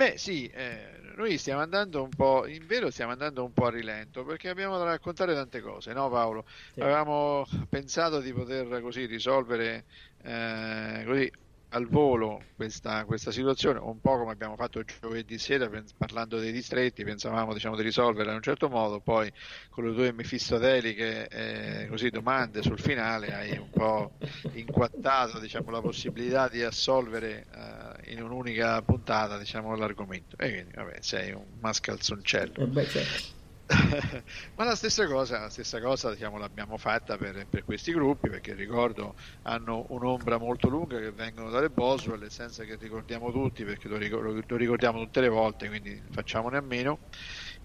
Beh, 0.01 0.17
sì, 0.17 0.47
eh, 0.47 0.99
noi 1.15 1.37
stiamo 1.37 1.61
andando 1.61 2.01
un 2.01 2.09
po', 2.09 2.47
in 2.47 2.65
vero 2.65 2.89
stiamo 2.89 3.11
andando 3.11 3.43
un 3.43 3.53
po' 3.53 3.67
a 3.67 3.69
rilento 3.69 4.23
perché 4.23 4.49
abbiamo 4.49 4.79
da 4.79 4.83
raccontare 4.85 5.35
tante 5.35 5.61
cose, 5.61 5.93
no 5.93 6.09
Paolo? 6.09 6.43
Sì. 6.73 6.79
Avevamo 6.79 7.45
pensato 7.69 8.19
di 8.19 8.33
poter 8.33 8.81
così 8.81 9.05
risolvere 9.05 9.85
eh, 10.23 11.03
così 11.05 11.29
al 11.73 11.87
volo 11.87 12.41
questa, 12.55 13.05
questa 13.05 13.31
situazione, 13.31 13.79
un 13.79 13.99
po' 13.99 14.17
come 14.17 14.31
abbiamo 14.31 14.55
fatto 14.55 14.83
giovedì 14.83 15.37
sera 15.37 15.69
parlando 15.97 16.39
dei 16.39 16.51
distretti, 16.51 17.03
pensavamo 17.03 17.53
diciamo, 17.53 17.75
di 17.75 17.83
risolverla 17.83 18.31
in 18.31 18.37
un 18.37 18.43
certo 18.43 18.69
modo, 18.69 18.99
poi 18.99 19.31
con 19.69 19.87
le 19.87 19.93
tue 19.93 20.11
mefistoteliche 20.11 21.27
eh, 21.27 21.87
così, 21.87 22.09
domande 22.09 22.61
sul 22.61 22.79
finale 22.79 23.33
hai 23.33 23.57
un 23.57 23.69
po' 23.69 24.17
inquattato 24.53 25.39
diciamo, 25.39 25.71
la 25.71 25.81
possibilità 25.81 26.49
di 26.49 26.61
assolvere 26.61 27.45
eh, 27.53 28.11
in 28.11 28.21
un'unica 28.21 28.81
puntata 28.81 29.37
diciamo, 29.37 29.75
l'argomento. 29.75 30.35
E 30.37 30.51
quindi 30.51 30.73
vabbè, 30.73 30.97
sei 30.99 31.31
un 31.31 31.45
mascalzoncello. 31.59 32.53
Eh 32.55 32.65
beh, 32.65 32.85
certo. 32.85 33.39
Ma 34.55 34.65
la 34.65 34.75
stessa 34.75 35.07
cosa, 35.07 35.39
la 35.39 35.49
stessa 35.49 35.79
cosa 35.79 36.11
diciamo, 36.11 36.37
l'abbiamo 36.37 36.77
fatta 36.77 37.15
per, 37.17 37.45
per 37.47 37.63
questi 37.63 37.93
gruppi 37.93 38.29
perché 38.29 38.53
ricordo 38.53 39.13
hanno 39.43 39.85
un'ombra 39.89 40.37
molto 40.37 40.67
lunga 40.67 40.99
che 40.99 41.11
vengono 41.13 41.49
dalle 41.49 41.69
Boswell, 41.69 42.27
senza 42.27 42.65
che 42.65 42.75
ricordiamo 42.75 43.31
tutti 43.31 43.63
perché 43.63 43.87
lo, 43.87 43.97
lo 43.97 44.57
ricordiamo 44.57 44.99
tutte 45.03 45.21
le 45.21 45.29
volte, 45.29 45.69
quindi 45.69 46.03
facciamone 46.09 46.57
a 46.57 46.61
meno. 46.61 46.99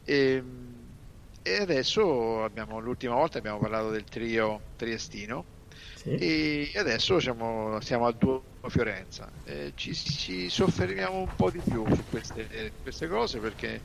E, 0.03 0.41
e 1.43 1.57
adesso 1.57 2.43
abbiamo, 2.45 2.79
l'ultima 2.81 3.15
volta 3.15 3.39
abbiamo 3.39 3.59
parlato 3.59 3.91
del 3.91 4.05
trio 4.09 4.67
triestino 4.77 5.49
Sì. 5.93 6.11
e 6.15 6.71
adesso 6.77 7.21
siamo, 7.21 7.81
siamo 7.81 8.07
al 8.07 8.17
duo 8.17 8.51
Fiorenza. 8.69 9.33
Eh, 9.45 9.73
ci, 9.77 9.95
ci 9.95 10.49
soffermiamo 10.51 11.19
un 11.21 11.35
po' 11.35 11.51
di 11.51 11.63
più 11.63 11.89
su 11.95 12.05
queste, 12.09 12.75
queste 12.81 13.07
cose 13.09 13.39
perché 13.41 13.85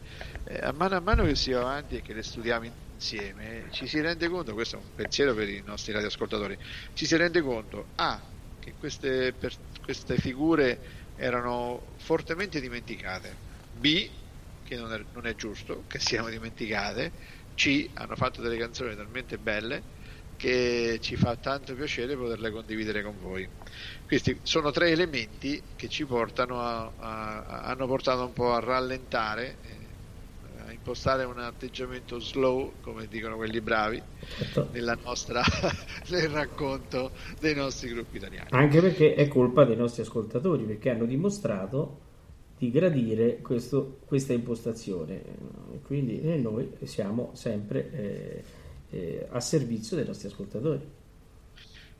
a 0.60 0.72
mano 0.74 0.96
a 0.96 1.00
mano 1.00 1.24
che 1.25 1.36
si 1.36 1.51
va 1.51 1.60
avanti 1.62 1.98
e 1.98 2.01
che 2.01 2.13
le 2.13 2.24
studiamo 2.24 2.65
insieme 2.93 3.70
ci 3.72 3.88
si 3.88 4.00
rende 4.01 4.27
conto, 4.27 4.53
questo 4.53 4.75
è 4.77 4.79
un 4.79 4.91
pensiero 4.93 5.34
per 5.34 5.50
i 5.50 5.62
nostri 5.62 5.91
radioascoltatori, 5.93 6.58
ci 6.93 7.05
si 7.05 7.15
rende 7.15 7.41
conto 7.41 7.91
A 7.96 8.24
che 8.60 8.75
queste, 8.75 9.34
per- 9.34 9.55
queste 9.81 10.17
figure 10.17 10.81
erano 11.15 11.96
fortemente 11.98 12.60
dimenticate, 12.60 13.41
B 13.70 14.10
che 14.62 14.75
non 14.75 14.93
è, 14.93 15.05
non 15.13 15.25
è 15.25 15.36
giusto 15.36 15.86
che 15.88 16.00
siano 16.00 16.29
dimenticate, 16.29 17.13
C 17.53 17.91
hanno 17.93 18.15
fatto 18.15 18.41
delle 18.41 18.58
canzoni 18.58 18.96
talmente 18.96 19.38
belle 19.39 19.86
che 20.36 21.00
ci 21.01 21.15
fa 21.17 21.36
tanto 21.38 21.75
piacere 21.75 22.15
poterle 22.15 22.50
condividere 22.51 23.03
con 23.03 23.17
voi. 23.20 23.48
Questi 24.05 24.39
sono 24.43 24.72
tre 24.72 24.89
elementi 24.89 25.74
che 25.75 25.88
ci 25.88 26.05
portano 26.05 26.62
a, 26.62 26.93
a- 26.98 27.62
hanno 27.63 27.86
portato 27.88 28.25
un 28.25 28.34
po' 28.34 28.53
a 28.53 28.60
rallentare, 28.60 29.60
eh, 29.62 29.80
impostare 30.72 31.24
un 31.24 31.40
atteggiamento 31.40 32.20
slow, 32.20 32.74
come 32.82 33.08
dicono 33.08 33.36
quelli 33.36 33.62
bravi, 33.62 34.01
Certo. 34.38 34.70
nella 34.72 34.98
nostra, 35.04 35.42
nel 36.10 36.30
racconto 36.30 37.12
dei 37.40 37.56
nostri 37.56 37.90
gruppi 37.90 38.18
italiani. 38.18 38.50
Anche 38.51 38.82
perché 38.82 39.13
è 39.16 39.28
colpa 39.28 39.66
dei 39.66 39.75
nostri 39.75 40.01
ascoltatori, 40.01 40.63
perché 40.63 40.90
hanno 40.90 41.06
dimostrato 41.06 42.00
di 42.58 42.70
gradire 42.70 43.40
questo- 43.42 44.00
questa 44.06 44.34
impostazione. 44.34 45.22
Quindi 45.84 46.22
eh, 46.22 46.38
noi 46.38 46.72
siamo 46.84 47.32
sempre 47.34 47.92
eh, 47.92 48.44
eh, 48.92 49.28
a 49.30 49.40
servizio 49.40 49.96
dei 49.96 50.06
nostri 50.06 50.28
ascoltatori. 50.28 51.00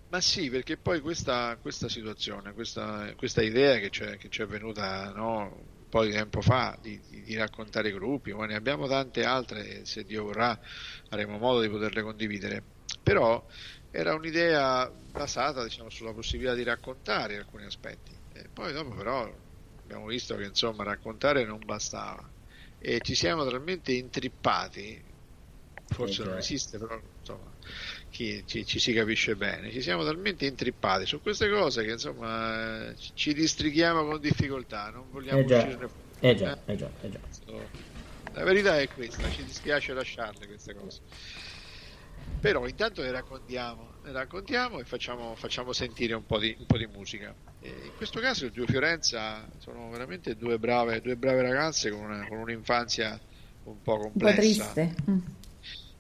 Ma 0.10 0.20
sì, 0.20 0.50
perché 0.50 0.76
poi 0.76 1.00
questa, 1.00 1.58
questa 1.62 1.88
situazione, 1.88 2.54
questa, 2.54 3.14
questa 3.16 3.42
idea 3.42 3.78
che 3.80 3.90
ci 3.90 4.42
è, 4.42 4.46
venuta 4.46 5.10
no, 5.16 5.56
po' 5.92 6.04
di 6.06 6.12
tempo 6.12 6.42
fa 6.42 6.78
di, 6.82 7.00
di- 7.02 7.22
di 7.24 7.36
raccontare 7.36 7.90
i 7.90 7.92
gruppi, 7.94 8.34
ma 8.34 8.46
ne 8.48 8.56
abbiamo 8.56 8.88
tante 8.88 9.24
altre, 9.26 9.86
se 9.86 10.04
Dio 10.06 10.24
vorrà 10.24 10.60
avremo 11.10 11.38
modo 11.38 11.62
di 11.62 11.70
poterle 11.70 12.02
condividere. 12.02 12.66
Però 13.04 13.46
era 13.90 14.14
un'idea 14.16 14.90
basata 14.92 15.64
diciamo, 15.64 15.90
sulla 15.90 16.14
possibilità 16.14 16.54
di 16.56 16.64
raccontare 16.64 17.38
alcuni 17.38 17.66
aspetti. 17.66 18.20
E 18.30 18.50
poi 18.52 18.74
dopo 18.74 18.96
però 18.96 19.24
abbiamo 19.84 20.06
visto 20.08 20.36
che 20.36 20.44
insomma 20.46 20.84
raccontare 20.84 21.46
non 21.46 21.64
bastava 21.66 22.32
e 22.78 23.02
ci 23.02 23.16
siamo 23.16 23.46
talmente 23.48 23.92
intrippati, 23.94 25.04
forse 25.86 26.24
Eh, 26.24 26.26
non 26.26 26.38
esiste, 26.38 26.78
però 26.78 27.00
insomma 27.20 27.56
chi, 28.12 28.44
ci, 28.46 28.66
ci 28.66 28.80
si 28.80 28.94
capisce 28.94 29.36
bene. 29.36 29.72
Ci 29.72 29.82
siamo 29.82 30.04
talmente 30.04 30.46
intrippati 30.46 31.06
su 31.08 31.22
queste 31.22 31.50
cose 31.50 31.84
che 31.84 31.92
insomma 31.92 32.94
ci- 32.96 33.34
distrighiamo 33.34 34.06
con 34.06 34.20
difficoltà, 34.20 34.90
non 34.92 35.10
vogliamo 35.10 35.42
Eh 35.42 35.46
già, 35.46 35.58
uscirne 35.58 35.88
fuori. 35.88 36.10
eh 36.20 36.36
già, 36.36 36.64
eh 36.66 36.76
già, 36.76 36.92
eh 37.02 37.10
già. 37.10 37.20
La 38.34 38.44
verità 38.44 38.80
è 38.80 38.90
questa, 38.90 39.30
ci 39.30 39.44
dispiace 39.44 39.94
lasciarle 39.94 40.46
queste 40.48 40.74
cose. 40.74 41.02
Però 42.40 42.68
intanto 42.68 43.02
le 43.02 43.12
raccontiamo, 43.12 43.98
le 44.04 44.12
raccontiamo 44.12 44.80
e 44.80 44.84
facciamo, 44.86 45.36
facciamo 45.36 45.74
sentire 45.74 46.14
un 46.16 46.26
po' 46.26 46.40
di, 46.40 46.56
un 46.58 46.66
po' 46.66 46.78
di 46.78 46.88
musica. 46.88 47.36
E 47.60 47.88
in 47.88 47.94
questo 47.94 48.20
caso 48.20 48.46
il 48.46 48.52
Duo 48.52 48.66
Fiorenza 48.66 49.48
sono 49.60 49.90
veramente 49.92 50.36
due 50.36 50.58
brave, 50.58 51.02
due 51.02 51.18
brave 51.18 51.44
ragazze 51.44 51.92
con, 51.92 52.02
una- 52.02 52.26
con 52.28 52.40
un'infanzia 52.40 53.22
un 53.64 53.80
po' 53.82 53.98
Un 54.14 54.16
po' 54.18 54.34
complessa. 54.34 54.34
triste. 54.34 54.96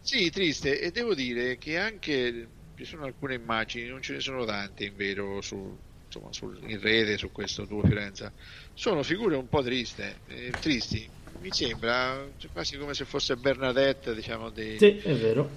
Sì, 0.03 0.29
triste, 0.29 0.79
e 0.79 0.91
devo 0.91 1.13
dire 1.13 1.57
che 1.57 1.77
anche 1.77 2.49
ci 2.75 2.85
sono 2.85 3.05
alcune 3.05 3.35
immagini, 3.35 3.87
non 3.87 4.01
ce 4.01 4.13
ne 4.13 4.19
sono 4.19 4.45
tante 4.45 4.85
in 4.85 4.95
vero 4.95 5.41
su, 5.41 5.79
insomma, 6.05 6.33
sul- 6.33 6.59
in 6.69 6.79
rete 6.79 7.17
su 7.17 7.31
questo 7.31 7.65
Duo 7.65 7.83
Fiorenza. 7.83 8.33
Sono 8.73 9.03
figure 9.03 9.35
un 9.35 9.47
po' 9.47 9.61
triste, 9.61 10.21
eh, 10.25 10.55
tristi. 10.59 11.09
Mi 11.39 11.51
sembra 11.51 12.27
quasi 12.51 12.77
come 12.77 12.93
se 12.93 13.05
fosse 13.05 13.35
Bernadette, 13.35 14.13
diciamo, 14.15 14.49
dei... 14.49 14.77
Sì, 14.79 14.97
è 14.97 15.13
vero. 15.15 15.49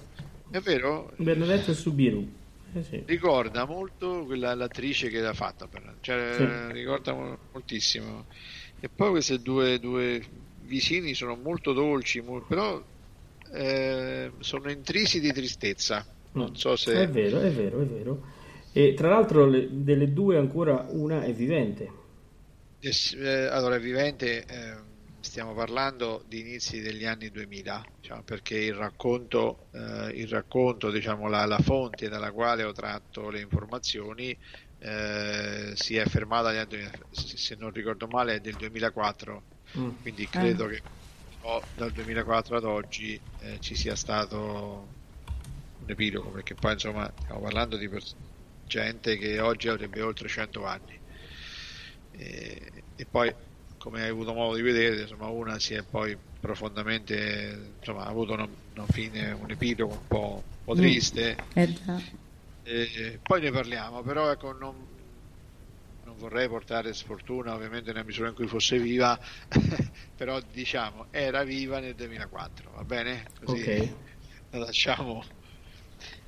È 0.49 0.59
vero? 0.59 1.13
Bernadette 1.17 1.73
Subiru. 1.73 2.43
Eh 2.73 2.83
sì. 2.83 3.03
Ricorda 3.05 3.65
molto 3.65 4.25
quella 4.25 4.53
l'attrice 4.53 5.09
che 5.09 5.19
l'ha 5.21 5.33
fatta, 5.33 5.67
Bernadette. 5.67 5.99
cioè, 6.01 6.67
Sì. 6.69 6.73
ricorda 6.73 7.13
mo- 7.13 7.39
moltissimo. 7.51 8.27
E 8.79 8.89
poi 8.89 9.09
questi 9.11 9.41
due, 9.41 9.79
due 9.79 10.23
vicini 10.61 11.13
sono 11.15 11.35
molto 11.35 11.73
dolci, 11.73 12.21
mo- 12.21 12.45
però 12.45 12.83
eh, 13.53 14.33
sono 14.39 14.71
intrisi 14.71 15.19
di 15.19 15.31
tristezza. 15.31 16.05
Non 16.33 16.49
Mm. 16.49 16.53
so 16.55 16.75
se... 16.75 17.03
È 17.03 17.07
vero, 17.09 17.39
è 17.39 17.51
vero, 17.51 17.81
è 17.81 17.85
vero. 17.85 18.23
E 18.71 18.93
tra 18.93 19.09
l'altro 19.09 19.45
le- 19.47 19.67
delle 19.71 20.13
due 20.13 20.37
ancora 20.37 20.85
una 20.89 21.23
è 21.23 21.33
vivente. 21.33 21.89
Eh, 22.79 22.91
eh, 23.17 23.45
allora, 23.47 23.75
è 23.75 23.79
vivente, 23.79 24.45
ehm, 24.45 25.17
stiamo 25.19 25.53
parlando 25.55 26.23
di 26.27 26.41
inizi 26.41 26.81
degli 26.81 27.05
anni 27.05 27.29
2000, 27.31 27.81
diciamo, 27.99 28.23
perché 28.23 28.57
il 28.57 28.75
racconto, 28.75 29.67
eh, 29.71 30.11
il 30.13 30.27
racconto 30.27 30.91
diciamo, 30.91 31.27
la, 31.27 31.45
la 31.45 31.57
fonte 31.59 32.09
dalla 32.09 32.31
quale 32.31 32.63
ho 32.63 32.71
tratto 32.73 33.29
le 33.29 33.39
informazioni 33.41 34.37
eh, 34.77 35.71
si 35.75 35.95
è 35.95 36.05
fermata, 36.05 36.49
agli 36.49 36.57
anni 36.57 36.67
2000, 36.67 36.91
se 37.09 37.55
non 37.55 37.71
ricordo 37.71 38.07
male, 38.07 38.35
è 38.35 38.39
del 38.39 38.55
2004, 38.55 39.45
Mm. 39.75 39.95
quindi 40.01 40.27
credo 40.29 40.67
che 40.67 40.83
o 41.47 41.69
dal 41.73 41.91
2004 41.91 42.57
ad 42.57 42.63
oggi 42.63 43.21
eh, 43.37 43.59
ci 43.59 43.75
sia 43.75 43.95
stato 43.95 44.37
un 45.77 45.89
epilogo, 45.89 46.31
perché 46.31 46.55
poi 46.55 46.73
insomma 46.73 47.11
stiamo 47.21 47.41
parlando 47.41 47.77
di 47.77 47.87
pers- 47.89 48.15
gente 48.63 49.17
che 49.17 49.39
oggi 49.39 49.67
avrebbe 49.67 50.01
oltre 50.01 50.27
100 50.27 50.65
anni. 50.65 50.99
E, 52.11 52.83
e 52.95 53.05
poi, 53.05 53.33
come 53.77 54.01
hai 54.03 54.09
avuto 54.09 54.33
modo 54.33 54.55
di 54.55 54.61
vedere, 54.61 55.01
insomma, 55.01 55.27
una 55.27 55.59
si 55.59 55.73
è 55.73 55.83
poi 55.83 56.17
profondamente, 56.39 57.75
insomma, 57.77 58.03
ha 58.05 58.09
avuto 58.09 58.33
una, 58.33 58.47
una 58.73 58.87
fine, 58.87 59.31
un 59.31 59.49
epilogo 59.51 59.93
un 59.93 60.07
po', 60.07 60.43
un 60.49 60.63
po' 60.63 60.73
Mm. 60.73 60.77
triste. 60.77 61.47
Già. 61.53 62.01
E 62.67 63.19
poi 63.23 63.41
ne 63.41 63.51
parliamo, 63.51 64.01
però 64.01 64.31
ecco, 64.31 64.51
non, 64.51 64.87
non 66.15 66.17
vorrei 66.17 66.47
portare 66.47 66.93
sfortuna 66.93 67.53
ovviamente 67.53 67.91
nella 67.91 68.03
misura 68.05 68.29
in 68.29 68.35
cui 68.35 68.47
fosse 68.47 68.79
viva, 68.79 69.19
però 70.15 70.39
diciamo 70.41 71.07
era 71.11 71.43
viva 71.43 71.79
nel 71.79 71.95
2004, 71.95 72.71
va 72.71 72.83
bene? 72.85 73.31
Così 73.37 73.63
Ok. 73.63 73.97
la 74.49 74.59
lasciamo. 74.59 75.23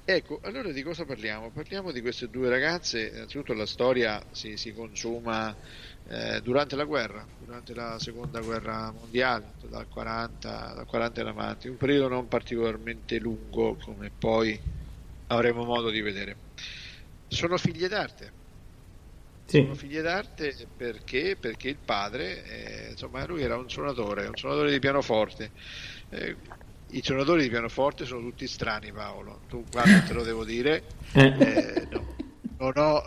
Ecco, 0.10 0.40
allora 0.44 0.72
di 0.72 0.82
cosa 0.84 1.04
parliamo? 1.06 1.52
Parliamo 1.52 1.92
di 1.92 2.00
queste 2.02 2.30
due 2.30 2.48
ragazze, 2.50 3.08
innanzitutto 3.10 3.54
la 3.54 3.66
storia 3.66 4.26
si, 4.32 4.56
si 4.56 4.72
consuma 4.74 5.56
eh, 6.04 6.40
durante 6.42 6.76
la 6.78 6.86
guerra, 6.86 7.30
durante 7.38 7.74
la 7.74 8.00
seconda 8.00 8.40
guerra 8.42 8.92
mondiale, 8.94 9.56
dal 9.64 9.88
40, 9.90 10.74
dal 10.74 10.86
40 10.86 11.22
in 11.22 11.28
avanti, 11.28 11.68
un 11.68 11.76
periodo 11.78 12.08
non 12.08 12.28
particolarmente 12.30 13.20
lungo 13.20 13.76
come 13.76 14.10
poi 14.12 14.62
avremo 15.28 15.66
modo 15.66 15.90
di 15.90 16.00
vedere. 16.02 16.40
Sono 17.28 17.58
figlie 17.58 17.90
d'arte, 17.90 18.37
Sì. 19.48 19.62
sono 19.62 19.76
figlie 19.76 20.02
d'arte 20.02 20.54
perché, 20.76 21.38
perché 21.40 21.70
il 21.70 21.78
padre, 21.84 22.44
eh, 22.88 22.92
insomma, 22.92 23.26
lui 23.26 23.42
era 23.42 23.58
un 23.58 23.70
suonatore, 23.70 24.28
un 24.28 24.36
suonatore 24.36 24.72
di 24.72 24.80
pianoforte. 24.80 25.52
Eh, 26.10 26.36
I 26.90 27.02
suonatori 27.04 27.42
di 27.44 27.50
pianoforte 27.50 28.06
sono 28.06 28.22
tutti 28.22 28.46
strani, 28.48 28.92
Paolo. 28.92 29.40
Tu 29.50 29.64
guarda, 29.72 30.02
te 30.02 30.14
lo 30.14 30.24
devo 30.24 30.44
dire. 30.46 30.84
Eh. 31.14 31.26
Eh, 31.38 31.88
no, 31.92 32.16
non, 32.60 32.74
ho, 32.78 33.04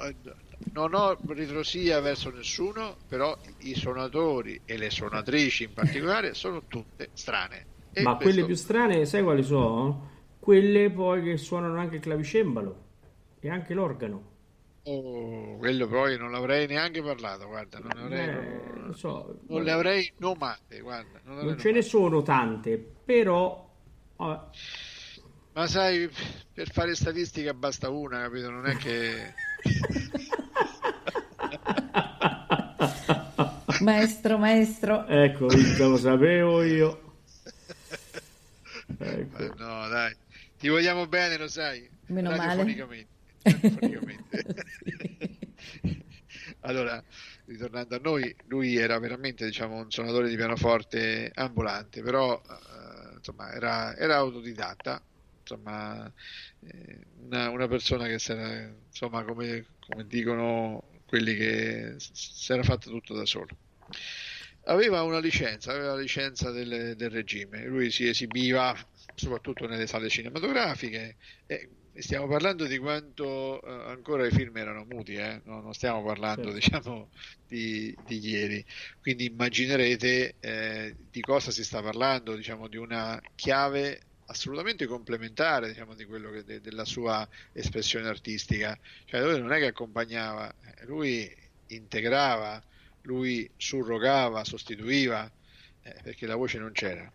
non 0.72 0.94
ho 0.94 1.18
ritrosia 1.28 2.00
verso 2.00 2.30
nessuno, 2.30 2.96
però 3.08 3.36
i 3.60 3.74
suonatori 3.74 4.60
e 4.64 4.76
le 4.76 4.90
suonatrici 4.90 5.64
in 5.64 5.72
particolare 5.72 6.34
sono 6.34 6.62
tutte 6.68 7.08
strane. 7.14 7.64
E 7.92 8.02
Ma 8.02 8.16
quelle 8.16 8.42
questo- 8.42 8.46
più 8.46 8.54
strane, 8.54 9.04
sai 9.06 9.22
quali 9.22 9.42
sono? 9.42 10.08
Quelle 10.38 10.90
poi 10.90 11.22
che 11.22 11.36
suonano 11.36 11.78
anche 11.78 11.96
il 11.96 12.00
clavicembalo 12.02 12.84
e 13.40 13.48
anche 13.50 13.74
l'organo. 13.74 14.28
Oh, 14.84 15.56
quello 15.58 15.86
poi 15.86 16.16
non 16.16 16.30
l'avrei 16.30 16.66
neanche 16.66 17.02
parlato, 17.02 17.46
guarda, 17.46 17.78
non, 17.80 17.98
avrei, 17.98 18.28
Eh, 18.28 18.60
lo 18.86 18.92
so, 18.94 19.40
non 19.48 19.62
le 19.62 19.70
avrei 19.72 20.10
nomate, 20.18 20.80
guarda. 20.80 21.20
Non, 21.24 21.44
non 21.44 21.58
ce 21.58 21.66
ne 21.66 21.72
nomate. 21.72 21.82
sono 21.82 22.22
tante, 22.22 22.78
però 23.04 23.68
vabbè, 24.16 24.46
Ma 25.52 25.66
sai, 25.66 26.08
per 26.52 26.70
fare 26.70 26.94
statistica 26.94 27.52
basta 27.52 27.90
una, 27.90 28.22
capito? 28.22 28.50
Non 28.50 28.66
è 28.66 28.76
che... 28.76 29.34
Maestro, 33.80 34.38
maestro. 34.38 35.06
ecco, 35.06 35.46
lo 35.78 35.96
sapevo 35.96 36.62
io. 36.62 37.08
Ecco. 39.02 39.44
No, 39.56 39.88
dai, 39.88 40.14
ti 40.58 40.68
vogliamo 40.68 41.06
bene, 41.06 41.38
lo 41.38 41.48
sai. 41.48 41.88
Meno 42.06 42.36
male. 42.36 43.06
Radiofonicamente. 43.42 45.38
allora, 46.60 47.02
ritornando 47.46 47.96
a 47.96 48.00
noi, 48.02 48.34
lui 48.46 48.76
era 48.76 48.98
veramente, 48.98 49.44
diciamo, 49.44 49.76
un 49.76 49.90
suonatore 49.90 50.28
di 50.28 50.36
pianoforte 50.36 51.30
ambulante, 51.34 52.02
però, 52.02 52.40
eh, 52.40 53.14
insomma, 53.16 53.52
era, 53.52 53.96
era 53.96 54.16
autodidatta, 54.16 55.02
insomma, 55.40 56.10
eh, 56.60 56.98
una, 57.24 57.50
una 57.50 57.68
persona 57.68 58.06
che 58.06 58.18
era, 58.26 58.72
insomma, 58.86 59.24
come, 59.24 59.66
come 59.80 60.06
dicono 60.06 60.84
quelli 61.06 61.34
che 61.34 61.94
si 61.98 62.52
era 62.52 62.62
fatto 62.62 62.90
tutto 62.90 63.14
da 63.14 63.26
solo. 63.26 63.48
Aveva 64.64 65.02
una 65.02 65.18
licenza, 65.18 65.72
aveva 65.72 65.94
la 65.94 66.00
licenza 66.00 66.50
del, 66.50 66.94
del 66.96 67.10
regime, 67.10 67.64
lui 67.64 67.90
si 67.90 68.06
esibiva 68.06 68.76
soprattutto 69.14 69.66
nelle 69.66 69.86
sale 69.86 70.08
cinematografiche 70.08 71.16
e 71.46 71.68
stiamo 72.02 72.26
parlando 72.28 72.66
di 72.66 72.78
quanto 72.78 73.60
eh, 73.62 73.70
ancora 73.90 74.26
i 74.26 74.30
film 74.30 74.56
erano 74.56 74.84
muti, 74.84 75.14
eh? 75.14 75.40
No, 75.44 75.60
non 75.60 75.72
stiamo 75.74 76.02
parlando 76.04 76.52
Certo. 76.52 76.52
diciamo 76.52 77.10
di, 77.46 77.96
di 78.00 78.18
ieri, 78.18 78.64
quindi 79.00 79.26
immaginerete 79.26 80.36
eh, 80.40 80.96
di 80.98 81.20
cosa 81.20 81.50
si 81.50 81.64
sta 81.64 81.82
parlando, 81.82 82.36
diciamo 82.36 82.68
di 82.68 82.76
una 82.76 83.20
chiave 83.34 84.08
assolutamente 84.26 84.86
complementare 84.86 85.68
diciamo, 85.68 85.94
di 85.94 86.04
quello 86.04 86.30
che, 86.30 86.44
de- 86.44 86.60
della 86.60 86.84
sua 86.84 87.28
espressione 87.52 88.08
artistica, 88.08 88.78
cioè 89.04 89.22
lui 89.22 89.40
non 89.40 89.52
è 89.52 89.58
che 89.58 89.66
accompagnava, 89.66 90.52
lui 90.82 91.28
integrava, 91.66 92.62
lui 93.02 93.50
surrogava, 93.56 94.44
sostituiva, 94.44 95.32
eh, 95.82 96.00
perché 96.02 96.26
la 96.26 96.36
voce 96.36 96.58
non 96.58 96.72
c'era. 96.72 97.12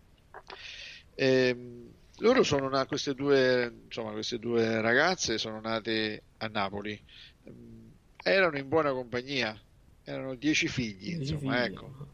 Ehm, 1.15 1.93
loro 2.19 2.43
sono 2.43 2.69
na- 2.69 2.85
queste 2.85 3.13
due, 3.13 3.71
insomma, 3.85 4.11
queste 4.11 4.39
due 4.39 4.81
ragazze 4.81 5.37
sono 5.37 5.59
nate 5.59 6.23
a 6.37 6.47
Napoli, 6.47 6.99
Ehm, 7.43 7.91
erano 8.23 8.57
in 8.57 8.67
buona 8.67 8.91
compagnia, 8.91 9.59
erano 10.03 10.35
dieci 10.35 10.67
figli, 10.67 11.15
Dieci 11.15 11.33
insomma, 11.33 11.63
figli. 11.63 11.73
ecco. 11.73 12.07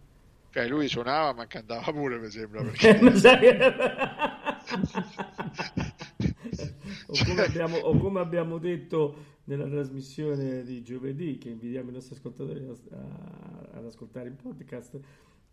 Cioè, 0.51 0.67
lui 0.67 0.87
suonava 0.89 1.33
ma 1.33 1.47
cantava 1.47 1.91
pure, 1.93 2.19
mi 2.19 2.29
sembra, 2.29 2.61
perché... 2.63 2.99
o, 7.07 7.13
come 7.25 7.41
abbiamo, 7.43 7.77
o 7.77 7.97
come 7.97 8.19
abbiamo 8.19 8.57
detto 8.57 9.29
nella 9.45 9.67
trasmissione 9.67 10.63
di 10.63 10.81
giovedì, 10.83 11.37
che 11.37 11.49
invitiamo 11.49 11.89
i 11.89 11.93
nostri 11.93 12.15
ascoltatori 12.15 12.65
a- 12.65 12.95
a- 12.97 13.69
ad 13.77 13.85
ascoltare 13.85 14.29
il 14.29 14.35
podcast, 14.35 14.99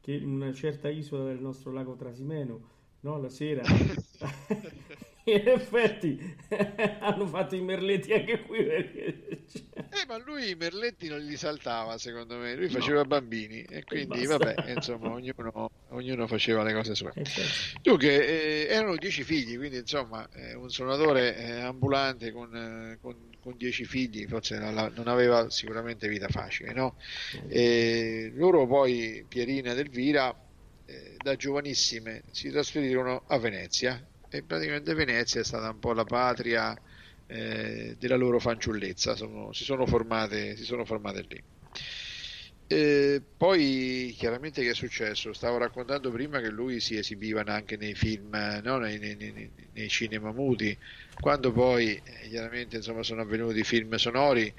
che 0.01 0.13
in 0.13 0.29
una 0.31 0.53
certa 0.53 0.89
isola 0.89 1.25
del 1.25 1.41
nostro 1.41 1.73
lago 1.73 1.97
Trasimeno, 1.97 2.77
no, 3.01 3.19
la 3.19 3.29
sera, 3.29 3.63
in 5.25 5.49
effetti 5.49 6.37
hanno 7.01 7.27
fatto 7.27 7.55
i 7.55 7.61
merletti 7.61 8.13
anche 8.13 8.43
qui. 8.43 8.65
Perché... 8.65 9.45
Eh, 9.91 10.07
ma 10.07 10.19
lui 10.19 10.51
i 10.51 10.55
merletti 10.55 11.09
non 11.09 11.21
li 11.21 11.37
saltava, 11.37 11.97
secondo 11.99 12.37
me, 12.37 12.55
lui 12.55 12.69
faceva 12.69 13.05
bambini 13.05 13.63
e 13.63 13.85
quindi, 13.85 14.27
basta. 14.27 14.37
vabbè, 14.55 14.73
insomma, 14.73 15.11
ognuno, 15.11 15.71
ognuno 15.91 16.27
faceva 16.27 16.63
le 16.63 16.73
cose 16.73 16.95
sue. 16.95 17.13
Eh, 17.15 17.25
certo. 17.25 17.81
Dunque, 17.83 18.27
eh, 18.27 18.67
erano 18.73 18.97
dieci 18.97 19.23
figli, 19.23 19.57
quindi 19.57 19.79
insomma, 19.79 20.29
eh, 20.31 20.55
un 20.55 20.69
suonatore 20.71 21.37
eh, 21.37 21.61
ambulante 21.61 22.33
con, 22.33 22.55
eh, 22.55 22.99
con, 23.01 23.17
con 23.41 23.57
dieci 23.57 23.85
figli, 23.85 24.27
forse 24.27 24.59
non, 24.59 24.75
la- 24.75 24.91
non 24.95 25.09
aveva 25.09 25.49
sicuramente 25.51 26.09
vita 26.09 26.29
facile, 26.29 26.73
no? 26.73 26.97
E 27.49 28.31
loro 28.35 28.67
poi, 28.67 29.25
Pierina 29.29 29.73
ed 29.73 29.79
Elvira, 29.79 30.35
eh, 30.89 31.19
da 31.21 31.37
giovanissime 31.37 32.25
si 32.31 32.51
trasferirono 32.51 33.25
a 33.27 33.39
Venezia 33.39 34.07
e 34.29 34.45
praticamente 34.45 34.95
Venezia 34.95 35.41
è 35.41 35.45
stata 35.45 35.71
un 35.71 35.79
po' 35.79 35.93
la 35.93 36.05
patria 36.05 36.79
eh, 37.27 37.95
della 37.99 38.17
loro 38.17 38.39
fanciullezza, 38.39 39.15
sono- 39.17 39.53
si, 39.53 39.65
sono 39.65 39.87
formate, 39.87 40.57
si 40.57 40.65
sono 40.65 40.85
formate 40.85 41.23
lì. 41.29 41.45
Eh, 42.71 43.25
poi 43.37 44.15
chiaramente 44.19 44.63
che 44.63 44.71
è 44.71 44.75
successo? 44.75 45.33
Stavo 45.33 45.57
raccontando 45.57 46.11
prima 46.11 46.39
che 46.41 46.51
lui 46.51 46.81
si 46.81 46.97
esibiva 46.99 47.43
anche 47.47 47.77
nei 47.79 47.95
film, 47.95 48.29
no? 48.63 48.77
nei, 48.79 48.99
nei- 48.99 49.17
nei- 49.73 49.89
cinema 49.89 50.33
muti, 50.33 50.79
quando 51.19 51.51
poi 51.53 51.97
eh, 51.97 52.29
chiaramente 52.29 52.77
insomma, 52.77 53.03
sono 53.03 53.23
avvenuti 53.23 53.65
film 53.65 53.95
sonori, 53.97 54.55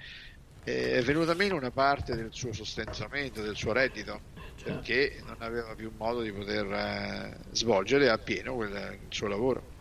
eh, 0.63 0.93
è 0.97 1.01
venuta 1.03 1.33
meno 1.35 1.55
una 1.55 1.71
parte 1.71 2.15
del 2.15 2.33
suo 2.33 2.51
sostentamento, 2.51 3.41
del 3.43 3.55
suo 3.55 3.73
reddito, 3.73 4.25
perché 4.73 5.21
non 5.23 5.36
aveva 5.39 5.73
più 5.75 5.91
modo 5.91 6.21
di 6.21 6.32
poter 6.32 6.65
eh, 6.71 7.38
svolgere 7.51 8.10
appieno 8.10 8.55
quel, 8.55 8.99
il 9.01 9.08
suo 9.10 9.27
lavoro. 9.27 9.77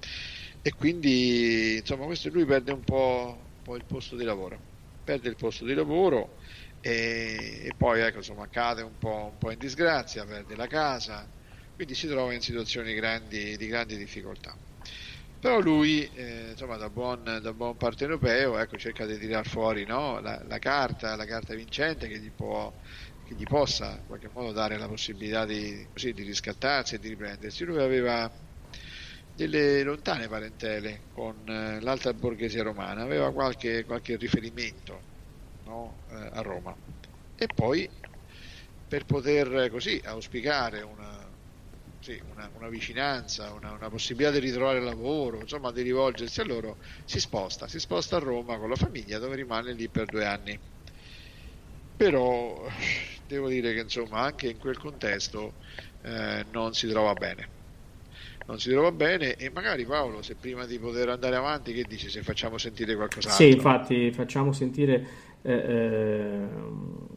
E 0.61 0.72
quindi 0.72 1.77
insomma 1.79 2.05
questo 2.07 2.29
lui 2.31 2.44
perde 2.44 2.72
un 2.72 2.83
po', 2.85 3.53
un 3.57 3.62
po' 3.62 3.77
il 3.77 3.85
posto 3.87 4.16
di 4.16 4.24
lavoro, 4.24 4.62
perde 5.03 5.29
il 5.29 5.37
posto 5.37 5.64
di 5.64 5.74
lavoro 5.74 6.38
e, 6.81 7.62
e 7.66 7.74
poi 7.77 8.01
ecco, 8.01 8.18
insomma, 8.18 8.48
cade 8.48 8.83
un 8.83 8.96
po', 8.98 9.29
un 9.33 9.38
po' 9.38 9.51
in 9.51 9.59
disgrazia, 9.59 10.24
perde 10.27 10.55
la 10.57 10.66
casa, 10.66 11.31
quindi 11.74 11.94
si 11.94 12.07
trova 12.09 12.33
in 12.35 12.40
situazioni 12.40 12.94
grandi, 12.94 13.57
di 13.57 13.66
grandi 13.66 13.96
difficoltà. 13.96 14.59
Però 15.38 15.61
lui, 15.61 16.05
eh, 16.14 16.51
insomma, 16.51 16.77
da 16.77 16.90
buon, 16.90 17.22
da 17.22 17.53
buon 17.55 17.77
partenopeo, 17.77 18.59
ecco, 18.59 18.77
cerca 18.77 19.07
di 19.07 19.18
tirar 19.18 19.46
fuori 19.46 19.85
no, 19.85 20.18
la, 20.20 20.42
la 20.44 20.59
carta, 20.59 21.14
la 21.14 21.24
carta 21.27 21.55
vincente 21.55 22.09
che 22.09 22.18
gli, 22.18 22.33
può, 22.33 22.77
che 23.29 23.35
gli 23.35 23.45
possa 23.45 23.97
in 23.99 24.07
qualche 24.07 24.31
modo 24.33 24.53
dare 24.53 24.79
la 24.79 24.88
possibilità 24.88 25.45
di, 25.45 25.87
così, 25.93 26.14
di 26.14 26.23
riscattarsi 26.23 26.95
e 26.95 26.99
di 26.99 27.09
riprendersi. 27.11 27.64
Lui 27.64 27.79
aveva 27.83 28.33
delle 29.31 29.83
lontane 29.83 30.29
parentele 30.29 31.05
con 31.12 31.47
eh, 31.47 31.79
l'alta 31.81 32.14
borghesia 32.14 32.62
romana, 32.62 33.03
aveva 33.03 33.31
qualche, 33.31 33.85
qualche 33.85 34.17
riferimento 34.17 35.03
no, 35.64 36.01
eh, 36.09 36.31
a 36.33 36.41
Roma. 36.41 36.75
E 37.35 37.47
poi 37.55 37.88
per 38.87 39.05
poter 39.05 39.55
eh, 39.59 39.69
così 39.69 40.01
auspicare 40.03 40.81
una, 40.81 41.31
sì, 41.99 42.19
una, 42.29 42.51
una 42.55 42.69
vicinanza, 42.71 43.53
una, 43.53 43.73
una 43.73 43.91
possibilità 43.91 44.31
di 44.33 44.38
ritrovare 44.38 44.81
lavoro, 44.81 45.41
insomma 45.41 45.71
di 45.71 45.83
rivolgersi 45.83 46.41
a 46.41 46.45
loro, 46.45 46.79
si 47.05 47.21
sposta, 47.21 47.69
si 47.69 47.79
sposta 47.79 48.17
a 48.17 48.21
Roma 48.21 48.57
con 48.57 48.71
la 48.71 48.77
famiglia 48.77 49.19
dove 49.19 49.37
rimane 49.37 49.75
lì 49.75 49.91
per 49.91 50.07
due 50.07 50.25
anni. 50.25 50.59
Però 51.98 52.64
devo 53.26 53.48
dire 53.48 53.74
che 53.74 53.80
insomma 53.80 54.20
anche 54.20 54.48
in 54.48 54.58
quel 54.58 54.78
contesto 54.78 55.54
eh, 56.02 56.44
non 56.52 56.72
si 56.72 56.87
trova 56.87 57.12
bene. 57.14 57.56
Non 58.46 58.61
si 58.61 58.70
trova 58.70 58.92
bene 58.92 59.34
e 59.34 59.50
magari 59.50 59.84
Paolo, 59.84 60.22
se 60.22 60.37
prima 60.37 60.64
di 60.64 60.78
poter 60.78 61.08
andare 61.08 61.34
avanti, 61.34 61.74
che 61.74 61.82
dici 61.82 62.08
se 62.08 62.22
facciamo 62.22 62.56
sentire 62.56 62.94
qualcos'altro? 62.94 63.44
Sì, 63.44 63.50
infatti 63.50 64.12
facciamo 64.12 64.52
sentire 64.52 65.06
eh, 65.42 65.52
eh, 65.52 66.46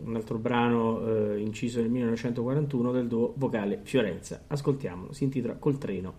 un 0.03 0.15
altro 0.15 0.39
brano 0.39 1.35
eh, 1.35 1.39
inciso 1.39 1.79
nel 1.79 1.89
1941 1.89 2.91
del 2.91 3.07
duo 3.07 3.33
vocale 3.37 3.81
Fiorenza. 3.83 4.45
Ascoltiamolo, 4.47 5.13
si 5.13 5.25
intitola 5.25 5.57
Col 5.57 5.77
treno. 5.77 6.15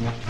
Corre, 0.00 0.29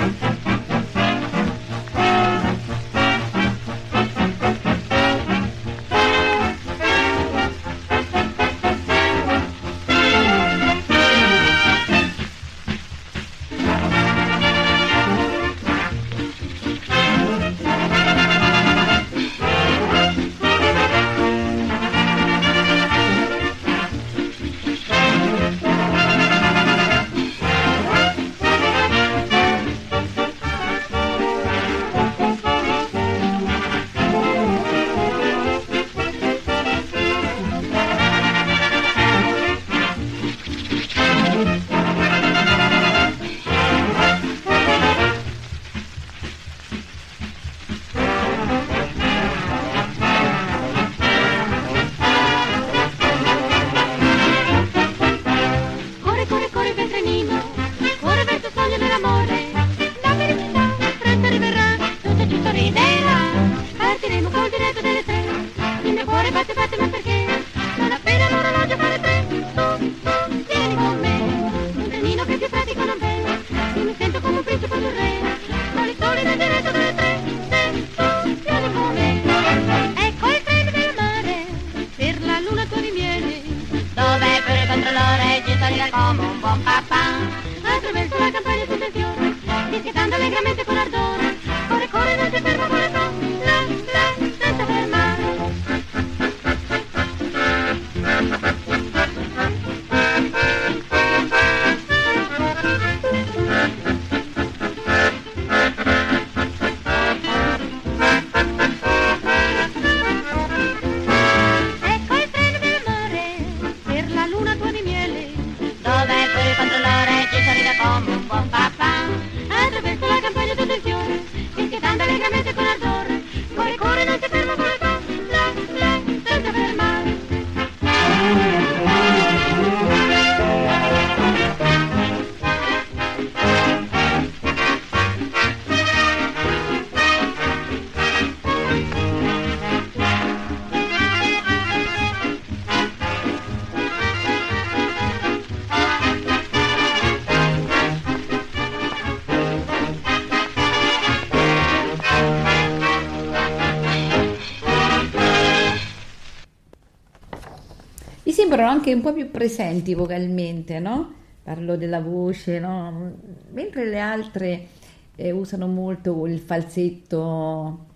anche 158.80 158.94
un 158.94 159.02
po' 159.02 159.12
più 159.12 159.30
presenti 159.30 159.92
vocalmente, 159.94 160.78
no? 160.80 161.12
Parlo 161.42 161.76
della 161.76 162.00
voce, 162.00 162.58
no? 162.58 163.12
Mentre 163.50 163.84
le 163.86 163.98
altre 163.98 164.68
eh, 165.16 165.30
usano 165.32 165.66
molto 165.66 166.26
il 166.26 166.38
falsetto. 166.40 167.86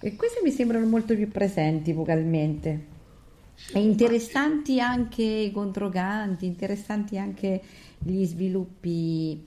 E 0.00 0.16
queste 0.16 0.40
mi 0.42 0.50
sembrano 0.50 0.86
molto 0.86 1.14
più 1.14 1.28
presenti 1.30 1.92
vocalmente. 1.92 2.92
E 3.74 3.80
interessanti 3.80 4.80
anche 4.80 5.22
i 5.22 5.50
controcanti, 5.52 6.46
interessanti 6.46 7.18
anche 7.18 7.62
gli 7.98 8.24
sviluppi. 8.24 9.46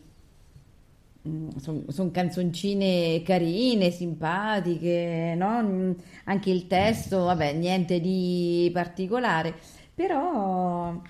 Sono 1.90 2.10
canzoncine 2.12 3.22
carine, 3.22 3.92
simpatiche, 3.92 5.36
no? 5.38 5.62
Mm, 5.62 5.92
Anche 6.26 6.50
il 6.52 6.68
testo, 6.68 7.24
vabbè, 7.26 7.52
niente 7.54 8.00
di 8.00 8.70
particolare, 8.74 9.56
però 9.98 11.02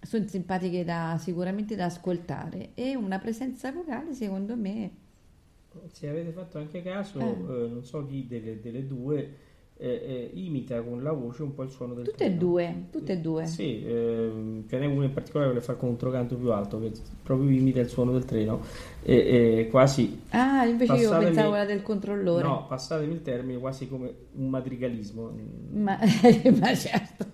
sono 0.00 0.26
simpatiche 0.26 0.84
da, 0.84 1.16
sicuramente 1.20 1.76
da 1.76 1.84
ascoltare 1.84 2.70
e 2.74 2.96
una 2.96 3.20
presenza 3.20 3.70
vocale, 3.70 4.12
secondo 4.12 4.56
me, 4.56 4.90
Se 5.92 6.08
avete 6.08 6.30
fatto 6.32 6.58
anche 6.58 6.82
caso, 6.82 7.18
Eh. 7.20 7.64
eh, 7.64 7.68
non 7.68 7.84
so 7.84 8.04
chi 8.06 8.26
delle, 8.26 8.60
delle 8.60 8.86
due 8.86 9.36
eh, 9.76 9.88
eh, 9.88 10.30
imita 10.34 10.80
con 10.82 11.02
la 11.02 11.12
voce 11.12 11.42
un 11.42 11.52
po' 11.54 11.62
il 11.64 11.70
suono 11.70 11.94
del 11.94 12.04
tutte 12.04 12.24
e 12.26 12.32
due, 12.34 12.86
tutte 12.90 13.12
e 13.14 13.18
due. 13.18 13.46
Sì, 13.46 13.84
ehm, 13.84 14.68
ce 14.68 14.78
n'è 14.78 14.86
uno 14.86 15.04
in 15.04 15.12
particolare 15.12 15.52
che 15.52 15.60
fa 15.60 15.74
con 15.74 15.88
un 15.90 15.96
controcanto 15.96 16.36
più 16.36 16.50
alto 16.52 16.78
che 16.80 16.92
proprio 17.22 17.50
imita 17.50 17.80
il 17.80 17.88
suono 17.88 18.12
del 18.12 18.24
treno 18.24 18.62
e, 19.04 19.58
e 19.60 19.68
quasi 19.70 20.22
Ah, 20.30 20.64
invece 20.66 20.94
io 20.94 21.16
pensavo 21.16 21.50
quella 21.50 21.64
del 21.64 21.82
controllore. 21.82 22.42
no, 22.42 22.66
passatemi 22.66 23.12
il 23.14 23.22
termine, 23.22 23.58
quasi 23.58 23.88
come 23.88 24.12
un 24.32 24.48
madrigalismo. 24.48 25.32
Ma, 25.72 25.98
ma 26.60 26.74
certo, 26.74 27.26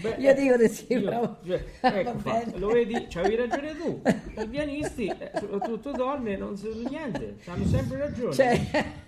Beh, 0.00 0.16
io 0.18 0.34
dico 0.34 0.56
di 0.56 0.68
sì, 0.68 0.92
io- 0.92 1.00
bravo. 1.02 1.38
cioè, 1.46 1.64
ecco 1.80 2.18
fatto, 2.18 2.58
lo 2.58 2.68
vedi, 2.68 3.06
c'avevi 3.08 3.36
ragione 3.36 3.76
tu. 3.76 4.02
I 4.40 4.46
pianisti, 4.48 5.06
eh, 5.06 5.30
soprattutto 5.38 5.92
donne, 5.92 6.36
non 6.36 6.56
sanno 6.56 6.88
niente, 6.88 7.36
hanno 7.46 7.66
sempre 7.66 7.98
ragione. 7.98 8.32
Cioè, 8.34 8.60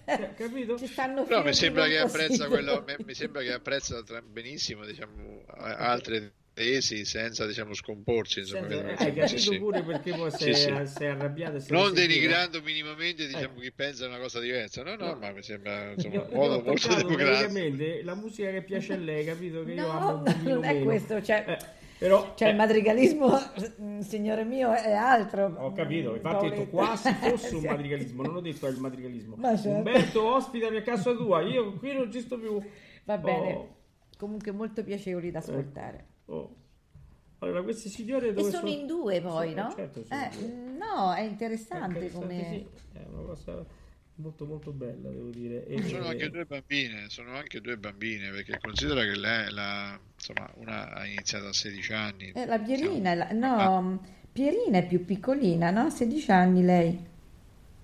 Cioè, 0.06 0.34
capito? 0.34 0.78
ci 0.78 0.86
stanno 0.86 1.24
Però 1.24 1.42
mi 1.44 1.52
sembra 1.52 1.86
che 1.86 1.98
apprezza 1.98 2.48
quello, 2.48 2.84
mi, 3.04 3.14
sembra 3.14 3.42
che 3.42 3.52
apprezza 3.52 4.02
benissimo 4.22 4.84
diciamo, 4.84 5.42
altre 5.46 6.32
tesi 6.58 7.04
senza 7.04 7.46
diciamo 7.46 7.72
scomporsi 7.74 8.40
insomma, 8.40 8.68
Senza- 8.68 8.88
Eh, 8.88 8.92
Hai 9.06 9.14
capito 9.14 9.26
sì, 9.26 9.38
sì. 9.38 9.58
pure 9.58 9.82
perché 9.82 10.12
poi 10.14 10.30
Sì, 10.32 10.52
sei, 10.52 10.86
sì. 10.86 10.92
sei 10.94 11.08
arrabbiato 11.08 11.58
sei 11.60 11.76
non 11.76 11.94
denigrando 11.94 12.60
minimamente 12.62 13.26
diciamo 13.26 13.58
Eh. 13.58 13.62
chi 13.62 13.72
pensa 13.72 14.06
una 14.06 14.18
cosa 14.18 14.40
diversa 14.40 14.82
no 14.82 14.96
no, 14.96 15.06
No. 15.12 15.18
ma 15.20 15.30
mi 15.32 15.42
sembra 15.42 15.92
insomma 15.92 16.14
Io, 16.14 16.22
un 16.22 16.28
io 16.30 16.36
modo 16.36 16.54
ho 16.54 16.62
molto 16.62 16.88
toccato 16.88 17.06
democratico 17.06 17.38
praticamente 17.52 18.02
la 18.02 18.14
musica 18.14 18.50
che 18.50 18.62
piace 18.62 18.92
a 18.92 18.96
lei, 18.96 19.24
capito? 19.24 19.64
Che 19.64 19.72
io 19.72 19.86
No, 19.86 19.90
amo 19.92 20.14
un 20.16 20.22
pochino 20.24 20.54
non 20.54 20.64
è 20.64 20.72
meno. 20.72 20.84
questo, 20.84 21.22
cioè- 21.22 21.44
Eh, 21.46 21.58
però, 21.98 22.34
Cioè, 22.36 22.46
eh, 22.48 22.50
il 22.52 22.56
madrigalismo, 22.56 23.28
mm, 23.82 23.98
signore 24.00 24.44
mio, 24.44 24.72
è 24.72 24.92
altro. 24.92 25.46
Ho 25.58 25.72
capito, 25.72 26.14
infatti 26.14 26.46
ho 26.46 26.48
detto 26.50 26.66
quasi 26.68 27.12
fosse 27.20 27.54
un 27.56 27.60
Sì. 27.62 27.66
madrigalismo, 27.66 28.22
non 28.22 28.36
ho 28.36 28.40
detto 28.40 28.66
è 28.66 28.70
il 28.70 28.78
madrigalismo. 28.78 29.34
Ma 29.36 29.56
certo. 29.56 29.68
Umberto, 29.70 30.34
ospitami 30.34 30.76
a 30.76 30.82
casa 30.82 31.12
tua, 31.14 31.40
io 31.42 31.72
qui 31.74 31.92
non 31.94 32.10
ci 32.12 32.20
sto 32.20 32.38
più. 32.38 32.60
Va 33.04 33.18
bene. 33.18 33.52
Oh, 33.54 33.76
Comunque 34.16 34.50
molto 34.52 34.82
piacevoli 34.84 35.30
da 35.30 35.38
ascoltare. 35.38 36.06
Oh. 36.28 36.56
Allora, 37.40 37.62
questi 37.62 37.88
signori 37.88 38.28
E 38.28 38.32
dove 38.34 38.50
sono 38.50 38.68
in 38.68 38.86
due 38.86 39.20
poi, 39.20 39.48
Sì, 39.50 39.54
no? 39.54 39.72
certo, 39.74 40.04
sono 40.04 40.20
Eh, 40.22 40.28
due. 40.36 40.76
no, 40.78 41.12
è 41.14 41.20
È 41.20 41.22
interessante 41.22 42.06
interessante, 42.06 42.12
come... 42.12 42.64
sì, 42.92 42.98
è 42.98 43.04
una 43.08 43.22
cosa 43.26 43.64
molto 44.16 44.44
molto 44.46 44.72
bella, 44.72 45.08
devo 45.10 45.28
dire. 45.30 45.64
E- 45.66 45.82
sono 45.88 46.06
anche 46.06 46.30
due 46.30 46.44
bambine 46.44 47.08
sono 47.08 47.36
anche 47.36 47.60
due 47.60 47.76
bambine 47.76 48.30
perché 48.30 48.58
considera 48.60 49.02
che 49.02 49.16
lei 49.16 49.50
la, 49.52 49.98
insomma 50.14 50.50
una 50.56 50.92
ha 50.92 51.06
iniziato 51.06 51.46
a 51.46 51.52
16 51.52 51.92
anni 51.92 52.32
Eh, 52.34 52.46
la 52.46 52.58
Pierina, 52.58 53.12
è 53.12 53.14
la- 53.14 53.28
no, 53.32 53.54
Ah. 53.56 53.98
Pierina 54.32 54.78
è 54.78 54.86
più 54.86 55.04
piccolina, 55.04 55.70
no? 55.70 55.90
16 55.90 56.30
anni 56.32 56.64
lei. 56.64 56.98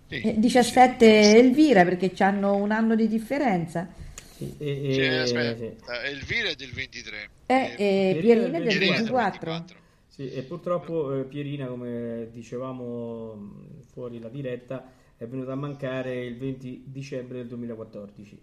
Sì, 0.09 0.21
E 0.21 0.39
17 0.39 1.37
Elvira 1.37 1.85
perché 1.85 2.13
hanno 2.23 2.55
un 2.57 2.71
anno 2.71 2.95
di 2.95 3.09
differenza. 3.09 3.89
Sì, 4.37 4.57
e- 4.59 4.93
sì, 4.93 5.01
e- 5.01 5.27
sì, 5.27 5.27
sì. 5.57 5.65
aspetta, 5.65 6.03
Elvira 6.05 6.49
è 6.51 6.55
del 6.55 6.73
23 6.73 7.31
E, 7.47 7.55
e 7.79 8.11
e 8.11 8.17
Pierina 8.21 8.23
Pierina 8.23 8.47
è 8.47 8.51
del 8.51 8.63
Irene 8.63 8.97
è 8.97 9.03
del 9.03 9.13
24. 9.13 9.53
24. 9.53 9.79
Sì, 10.09 10.31
e 10.31 10.43
purtroppo 10.45 11.19
eh, 11.19 11.25
Pierina, 11.25 11.67
come 11.67 12.29
dicevamo 12.31 13.81
fuori 13.93 14.19
la 14.21 14.29
diretta, 14.29 14.93
è 15.17 15.27
venuta 15.27 15.53
a 15.53 15.57
mancare 15.57 16.25
il 16.25 16.37
20 16.39 16.85
dicembre 16.87 17.39
del 17.39 17.49
2014. 17.49 18.41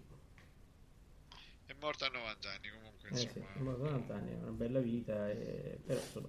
è 1.66 1.74
morta 1.80 2.06
a 2.06 2.10
90 2.10 2.50
anni 2.50 2.68
comunque 2.70 3.08
Eh 3.10 3.16
sì, 3.16 3.26
è 3.28 3.58
morta 3.58 3.82
a 3.82 3.90
90 3.90 4.14
anni, 4.14 4.32
è 4.32 4.36
una 4.36 4.50
bella 4.50 4.80
vita, 4.80 5.30
e... 5.30 5.78
però 5.84 6.00
insomma... 6.00 6.28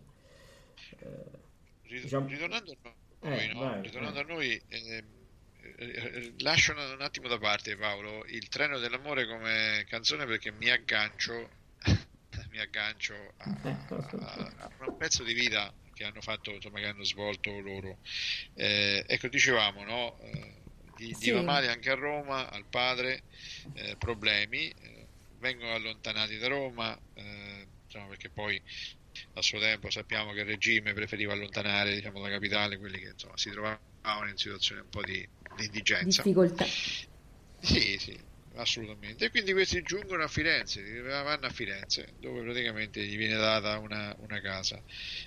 eh, 0.99 1.51
Rid- 1.83 2.01
diciamo- 2.03 2.27
ritornando 2.27 2.71
a 2.71 2.95
noi, 3.29 3.49
Eh, 3.49 3.53
no? 3.53 3.59
vai, 3.59 3.81
ritornando 3.81 4.23
vai. 4.23 4.29
a 4.29 4.33
noi 4.33 4.51
eh, 4.51 4.63
eh, 4.69 4.95
eh, 4.97 5.03
lascio 6.39 6.73
un, 6.73 7.01
attimo 7.01 7.27
da 7.27 7.37
parte 7.37 7.75
Paolo 7.75 8.23
il 8.25 8.47
treno 8.49 8.79
dell'amore 8.79 9.25
come 9.27 9.85
canzone 9.87 10.25
perché 10.25 10.51
mi 10.51 10.69
aggancio 10.69 11.49
mi 12.49 12.59
aggancio 12.59 13.33
a, 13.37 13.45
a- 14.19 14.53
a 14.57 14.85
un 14.85 14.95
pezzo 14.97 15.23
di 15.23 15.33
vita 15.33 15.73
che 15.93 16.03
hanno 16.03 16.21
fatto 16.21 16.51
insomma 16.51 16.79
che 16.79 16.87
hanno 16.87 17.03
svolto 17.03 17.59
loro 17.59 17.99
Eh, 18.53 19.03
ecco 19.07 19.27
dicevamo 19.27 19.83
no 19.83 20.17
Eh, 20.19 20.61
gli 20.95 21.13
Sì. 21.13 21.31
va 21.31 21.41
male 21.41 21.69
anche 21.69 21.89
a 21.89 21.95
Roma 21.95 22.49
al 22.49 22.65
padre 22.69 23.23
eh, 23.73 23.95
problemi 23.97 24.69
eh, 24.69 25.07
vengono 25.39 25.73
allontanati 25.73 26.37
da 26.37 26.47
Roma 26.47 26.97
insomma, 27.13 28.07
perché 28.07 28.29
poi 28.29 28.61
a 29.33 29.41
suo 29.41 29.59
tempo 29.59 29.89
sappiamo 29.89 30.31
che 30.33 30.41
il 30.41 30.45
regime 30.45 30.93
preferiva 30.93 31.33
allontanare 31.33 31.95
diciamo, 31.95 32.21
la 32.21 32.29
capitale 32.29 32.77
quelli 32.77 32.99
che 32.99 33.09
insomma, 33.09 33.37
si 33.37 33.49
trovavano 33.49 34.29
in 34.29 34.37
situazione 34.37 34.81
un 34.81 34.89
po' 34.89 35.03
di, 35.03 35.27
di 35.55 35.65
indigenza. 35.65 36.21
Difficoltà. 36.21 36.65
Sì, 37.59 37.97
sì, 37.97 38.17
assolutamente. 38.55 39.25
E 39.25 39.29
quindi 39.29 39.53
questi 39.53 39.81
giungono 39.81 40.23
a 40.23 40.27
Firenze, 40.27 40.81
vanno 41.01 41.45
a 41.45 41.49
Firenze, 41.49 42.13
dove 42.19 42.41
praticamente 42.41 43.03
gli 43.05 43.15
viene 43.17 43.35
data 43.35 43.77
una, 43.79 44.13
una 44.19 44.41
casa. 44.41 44.81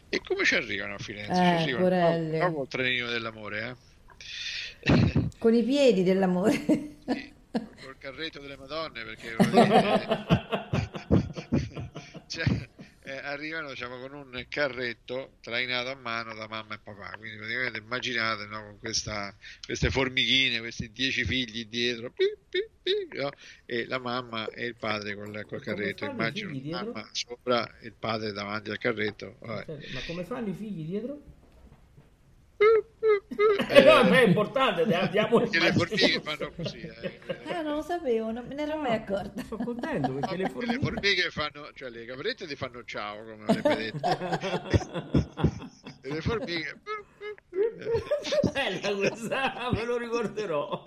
E 0.09 0.21
come 0.21 0.45
ci 0.45 0.55
arrivano 0.55 0.95
a 0.95 0.99
Firenze? 0.99 1.43
ci 1.43 1.43
Eh, 1.43 1.55
arrivano 1.55 1.85
porelle. 1.85 2.37
proprio 2.37 2.63
il 2.63 2.69
trenino 2.69 3.09
dell'amore, 3.09 3.69
eh? 3.69 3.77
Con 5.39 5.55
i 5.55 5.63
piedi 5.63 6.03
dell'amore. 6.03 6.55
Sì, 7.05 7.35
col 7.81 7.97
carretto 7.99 8.41
delle 8.41 8.57
Madonne 8.57 9.05
perché 9.05 9.37
cioè, 12.27 12.69
eh, 13.07 13.19
arrivano 13.19 13.71
diciamo, 13.71 13.99
con 13.99 14.13
un 14.15 14.45
carretto 14.49 15.37
trainato 15.41 15.91
a 15.91 15.95
mano 15.95 16.35
da 16.35 16.49
mamma 16.49 16.75
e 16.75 16.81
papà 16.83 17.15
quindi 17.17 17.37
praticamente 17.37 17.79
immaginate 17.79 18.47
no, 18.47 18.65
con 18.65 18.79
questa, 18.81 19.33
queste 19.65 19.91
formichine 19.91 20.59
questi 20.59 20.91
dieci 20.91 21.25
figli 21.25 21.67
dietro 21.67 22.11
pi, 22.11 22.25
pi, 22.49 22.69
pi, 22.83 23.17
no? 23.17 23.31
e 23.65 23.87
la 23.87 23.99
mamma 23.99 24.49
e 24.49 24.67
il 24.67 24.75
padre 24.75 25.15
col, 25.15 25.45
col 25.47 25.63
carretto 25.63 26.05
immagino 26.05 26.51
la 26.65 26.83
mamma 26.83 27.09
sopra 27.13 27.79
e 27.79 27.87
il 27.87 27.95
padre 27.97 28.33
davanti 28.33 28.71
al 28.71 28.79
carretto 28.79 29.37
vabbè. 29.39 29.79
Ma 29.93 30.01
come 30.05 30.25
fanno 30.25 30.49
i 30.49 30.55
figli 30.55 30.85
dietro? 30.85 31.36
Eh, 32.59 32.85
Eh, 33.69 33.83
no, 33.85 34.05
beh, 34.09 34.23
è 34.23 34.27
importante, 34.27 34.83
andiamo 34.95 35.39
che 35.41 35.59
le 35.61 35.73
formiche 35.73 36.21
fanno 36.23 36.51
così 36.57 36.79
eh. 36.81 37.21
Ah, 37.47 37.61
non 37.63 37.77
lo 37.77 37.83
sapevo, 37.83 38.33
non 38.33 38.47
me 38.47 38.55
ne 38.55 38.63
ero 38.63 38.77
mai 38.79 38.95
accorta. 38.95 39.43
Sono 39.45 39.63
contento 39.65 40.13
perché 40.15 40.37
le 40.37 40.43
le 40.45 40.49
formiche... 40.51 40.79
formiche 40.81 41.31
fanno, 41.31 41.71
cioè 41.75 41.91
le 41.91 42.05
caprette 42.07 42.47
ti 42.47 42.57
fanno 42.57 42.83
ciao, 42.85 43.23
come 43.25 43.45
avrebbe 43.47 43.77
detto. 43.93 44.09
e 46.03 46.09
le 46.13 46.21
formiche. 46.23 46.81
Bella 48.53 48.95
questa, 48.95 49.71
me 49.73 49.85
lo 49.85 49.97
ricorderò. 49.99 50.83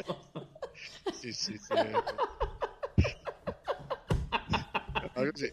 Sì, 1.14 1.32
sì, 1.32 1.58
sì. 1.58 1.74
Ma 5.14 5.30
così. 5.32 5.50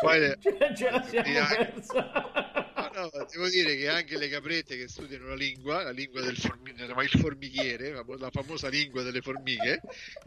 Poi 0.00 0.18
le- 0.20 0.36
Ce, 0.40 0.56
ce 0.76 0.90
la 0.90 1.02
siamo 1.02 1.46
persa. 1.48 2.65
No, 2.96 3.10
no, 3.12 3.26
devo 3.30 3.46
dire 3.50 3.76
che 3.76 3.90
anche 3.90 4.16
le 4.16 4.26
caprette 4.30 4.74
che 4.74 4.88
studiano 4.88 5.28
la 5.28 5.34
lingua, 5.34 5.82
la 5.82 5.90
lingua 5.90 6.22
del 6.22 6.34
formiche, 6.34 6.82
il 6.82 7.20
formichiere, 7.20 7.90
la 7.92 8.30
famosa 8.30 8.68
lingua 8.68 9.02
delle 9.02 9.20
formiche, 9.20 9.82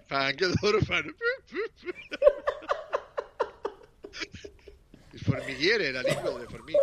fa 0.05 0.25
anche 0.25 0.45
loro 0.61 0.79
fanno. 0.81 1.11
Il 5.09 5.19
formichiere 5.19 5.87
è 5.87 5.91
la 5.91 6.01
lingua 6.01 6.29
delle 6.29 6.45
formiche. 6.45 6.79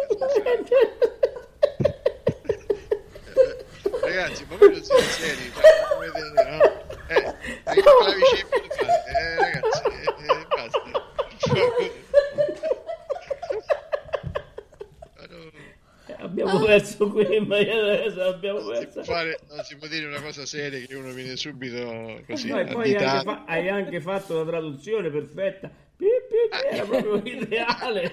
Ragazzi, 4.03 4.45
ma 4.49 4.57
voi 4.57 4.71
non 4.73 4.83
siete 4.83 5.03
seri, 5.03 5.53
cioè, 5.53 5.87
come 5.93 6.11
vedete, 6.11 6.51
no? 6.51 6.63
Eh, 7.07 7.35
importante, 7.77 8.47
eh, 9.07 9.37
ragazzi, 9.37 9.83
eh, 9.85 10.03
eh, 10.33 10.47
basta. 10.49 10.83
Ma 15.15 15.27
no. 15.29 15.47
Abbiamo 16.43 16.65
perso 16.67 17.09
qui, 17.11 17.41
ma 17.41 17.57
adesso 17.57 18.17
l'abbiamo 18.17 18.61
Non 18.61 18.77
si, 18.77 18.85
può 18.87 18.93
persa. 18.95 19.05
fare, 19.05 19.39
non 19.49 19.65
si 19.65 19.77
può 19.77 19.87
dire 19.87 20.05
una 20.07 20.21
cosa 20.21 20.45
seria 20.45 20.87
che 20.87 20.95
uno 20.95 21.13
viene 21.13 21.35
subito 21.37 22.23
così 22.27 22.49
No, 22.49 22.61
e 22.61 22.67
poi 22.67 22.95
hai 22.95 23.05
anche, 23.05 23.25
fa- 23.25 23.45
hai 23.47 23.69
anche 23.71 24.01
fatto 24.03 24.37
la 24.39 24.45
traduzione 24.45 25.11
perfetta. 25.11 25.69
Pi, 25.97 26.05
pi, 26.05 26.37
pi, 26.51 26.75
era 26.75 26.85
proprio 26.85 27.17
ideale. 27.25 28.13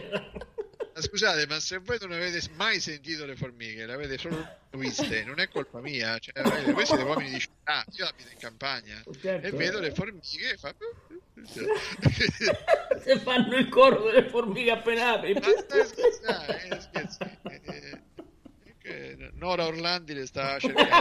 Ma 0.95 1.01
Scusate, 1.01 1.47
ma 1.47 1.59
se 1.59 1.79
voi 1.79 1.97
non 1.99 2.11
avete 2.11 2.39
mai 2.55 2.79
sentito 2.79 3.25
le 3.25 3.35
formiche, 3.35 3.85
le 3.85 3.93
avete 3.93 4.17
solo 4.17 4.47
viste, 4.71 5.23
non 5.25 5.39
è 5.39 5.49
colpa 5.49 5.81
mia. 5.81 6.17
Cioè, 6.19 6.39
avete- 6.39 6.71
voi 6.71 6.85
siete 6.85 7.03
uomini 7.03 7.31
di 7.31 7.39
città, 7.39 7.83
io 7.97 8.05
abito 8.05 8.29
in 8.31 8.37
campagna 8.39 9.03
Certo. 9.19 9.47
e 9.47 9.51
vedo 9.51 9.79
le 9.79 9.91
formiche 9.91 10.51
e 10.53 10.57
fa... 10.57 10.73
Se 13.03 13.19
fanno 13.19 13.57
il 13.57 13.67
coro 13.69 14.03
delle 14.03 14.29
formiche 14.29 14.71
appena 14.71 15.13
apri. 15.15 15.33
Ma 15.33 15.41
stai 15.41 15.85
scherzando, 15.85 16.53
eh, 16.53 16.79
scherzi. 16.79 17.17
Eh, 17.49 17.61
eh, 17.65 18.01
che 18.83 19.29
Nora 19.33 19.65
Orlandi 19.65 20.13
le 20.13 20.25
sta 20.27 20.59
cercando. 20.59 20.91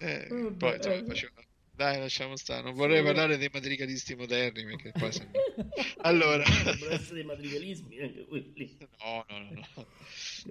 Eh, 0.00 0.26
poi 0.56 0.76
insomma, 0.76 1.04
facevo- 1.06 1.32
Dai, 1.74 1.98
lasciamo 1.98 2.36
stare. 2.36 2.62
Non 2.62 2.74
vorrei 2.74 3.02
parlare 3.04 3.36
dei 3.36 3.50
madrigalisti 3.52 4.14
moderni 4.16 4.64
perché 4.64 4.90
poi 4.98 5.12
se 5.12 5.28
no- 5.30 5.68
Allora, 6.02 6.42
Dovrebbero 6.44 6.90
essere 6.92 7.14
dei 7.16 7.24
madrigalismi 7.24 8.00
anche 8.00 8.24
quelli. 8.26 8.78
no, 9.00 9.24
no, 9.28 9.38
no, 9.38 9.50
no. 9.76 9.86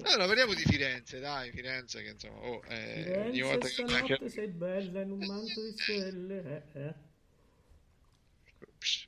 Allora, 0.03 0.25
parliamo 0.25 0.53
di 0.53 0.63
Firenze, 0.63 1.19
dai, 1.19 1.51
Firenze 1.51 2.01
che 2.01 2.09
insomma, 2.11 2.39
oh, 2.39 2.61
eh, 2.69 3.19
ogni 3.27 3.41
volta 3.41 3.67
Firenze, 3.67 4.17
che 4.17 4.29
sei 4.29 4.47
bella 4.47 5.01
in 5.01 5.11
un 5.11 5.25
manto 5.25 5.61
di 5.63 5.73
stelle. 5.77 6.63
Eh, 6.73 6.79
eh. 6.79 6.93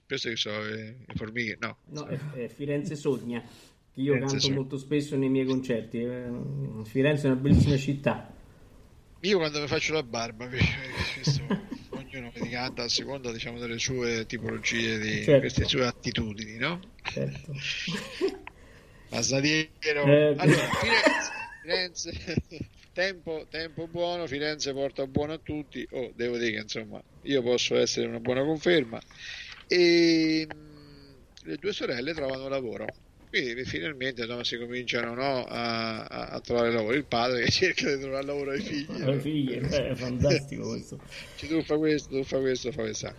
Penso 0.06 0.30
che 0.30 0.36
so 0.36 0.66
eh, 0.66 0.96
formiche, 1.16 1.58
no. 1.60 1.78
No, 1.90 2.06
è, 2.08 2.18
è 2.34 2.48
Firenze 2.48 2.96
Sogna, 2.96 3.42
che 3.42 4.02
io 4.02 4.14
Firenze 4.14 4.26
canto 4.34 4.40
Sogna. 4.46 4.56
molto 4.56 4.78
spesso 4.78 5.16
nei 5.16 5.30
miei 5.30 5.46
concerti. 5.46 5.98
Eh, 6.02 6.30
Firenze 6.86 7.28
è 7.28 7.32
una 7.32 7.40
bellissima 7.40 7.78
città. 7.78 8.34
Io 9.22 9.38
quando 9.38 9.60
mi 9.60 9.68
faccio 9.68 9.94
la 9.94 10.04
barba, 10.04 10.48
questo, 11.14 11.42
ognuno 11.90 12.32
mi 12.36 12.50
canta 12.50 12.84
a 12.84 12.88
seconda 12.88 13.32
diciamo, 13.34 13.60
delle 13.60 13.78
sue 13.78 14.26
tipologie, 14.26 14.98
di 14.98 15.24
Certo. 15.24 15.40
queste 15.42 15.66
sue 15.66 15.86
attitudini, 15.86 16.56
no? 16.58 16.80
Certo. 17.04 17.54
Masnadiero. 19.10 20.04
Eh, 20.06 20.36
Allora, 20.38 20.70
Firenze, 21.62 22.12
Firenze 22.12 22.68
tempo, 22.94 23.46
tempo 23.50 23.88
buono, 23.88 24.28
Firenze 24.28 24.72
porta 24.74 25.06
buono 25.08 25.34
a 25.34 25.38
tutti. 25.40 25.86
Oh, 25.92 26.12
devo 26.16 26.38
dire 26.38 26.52
che 26.52 26.58
insomma, 26.62 27.02
io 27.24 27.42
posso 27.42 27.76
essere 27.76 28.08
una 28.08 28.20
buona 28.20 28.44
conferma. 28.44 29.02
E 29.72 30.48
mh, 30.48 31.48
le 31.48 31.58
due 31.58 31.72
sorelle 31.74 32.14
trovano 32.14 32.48
lavoro. 32.48 32.88
Quindi 33.30 33.64
finalmente 33.64 34.26
no, 34.26 34.44
si 34.44 34.58
cominciano 34.58 35.14
no, 35.14 35.46
a, 35.46 36.04
a- 36.06 36.40
trovare 36.42 36.72
lavoro. 36.72 36.96
Il 36.96 37.06
padre 37.06 37.44
che 37.46 37.52
cerca 37.52 37.94
di 37.94 38.02
trovare 38.02 38.26
lavoro 38.26 38.52
ai 38.52 38.60
figli. 38.60 39.04
Le 39.04 39.14
no? 39.14 39.20
figlie, 39.20 39.58
eh, 39.58 39.90
è 39.90 39.96
fantastico 39.96 40.68
questo. 40.70 41.00
Ci 41.38 41.48
tu 41.48 41.62
fa 41.62 41.78
questo, 41.78 42.10
tu 42.10 42.24
fa 42.24 42.40
questo, 42.40 42.72
fa 42.72 42.82
questo. 42.82 43.16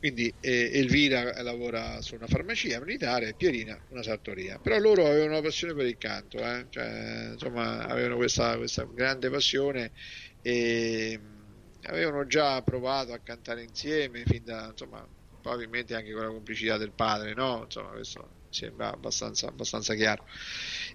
Quindi 0.00 0.34
eh, 0.40 0.70
Elvira 0.74 1.40
lavora 1.42 2.00
su 2.02 2.16
una 2.16 2.26
farmacia 2.26 2.80
militare 2.80 3.28
e 3.28 3.34
Pierina 3.34 3.80
una 3.90 4.02
sartoria. 4.02 4.58
Però 4.58 4.78
loro 4.78 5.06
avevano 5.06 5.30
una 5.32 5.40
passione 5.42 5.74
per 5.74 5.86
il 5.86 5.96
canto, 5.96 6.38
eh? 6.38 6.66
Cioè, 6.68 7.30
insomma, 7.34 7.86
avevano 7.86 8.16
questa, 8.16 8.56
questa 8.56 8.84
grande 8.92 9.30
passione 9.30 9.92
e 10.40 11.16
mh, 11.18 11.70
avevano 11.82 12.26
già 12.26 12.60
provato 12.62 13.12
a 13.12 13.20
cantare 13.20 13.62
insieme 13.62 14.24
fin 14.24 14.42
da, 14.44 14.66
insomma, 14.70 15.08
probabilmente 15.42 15.94
anche 15.94 16.12
con 16.12 16.22
la 16.22 16.28
complicità 16.30 16.78
del 16.78 16.94
padre, 16.94 17.34
no? 17.34 17.62
Insomma, 17.64 17.90
questo 17.90 18.36
sembra 18.48 18.92
abbastanza, 18.92 19.48
abbastanza 19.48 19.94
chiaro. 19.94 20.22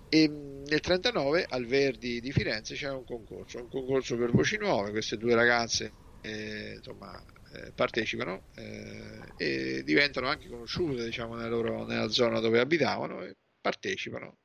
E 0.08 0.28
nel 0.28 0.80
39 0.80 1.46
al 1.48 1.66
Verdi 1.66 2.20
di 2.22 2.32
Firenze 2.32 2.76
c'è 2.76 2.90
un 2.90 3.04
concorso, 3.06 3.60
un 3.62 3.70
concorso 3.70 4.18
per 4.18 4.32
voci 4.32 4.58
nuove, 4.58 4.92
queste 4.92 5.18
due 5.18 5.36
ragazze 5.36 5.96
eh, 6.22 6.74
insomma, 6.78 7.24
eh, 7.54 7.74
partecipano 7.74 8.46
eh, 8.56 9.34
e 9.36 9.84
diventano 9.84 10.28
anche 10.28 10.48
conosciute 10.48 11.04
diciamo, 11.04 11.36
nella, 11.36 11.50
loro- 11.50 11.86
nella 11.86 12.08
zona 12.10 12.40
dove 12.40 12.60
abitavano 12.60 13.24
e 13.24 13.36
partecipano 13.60 14.40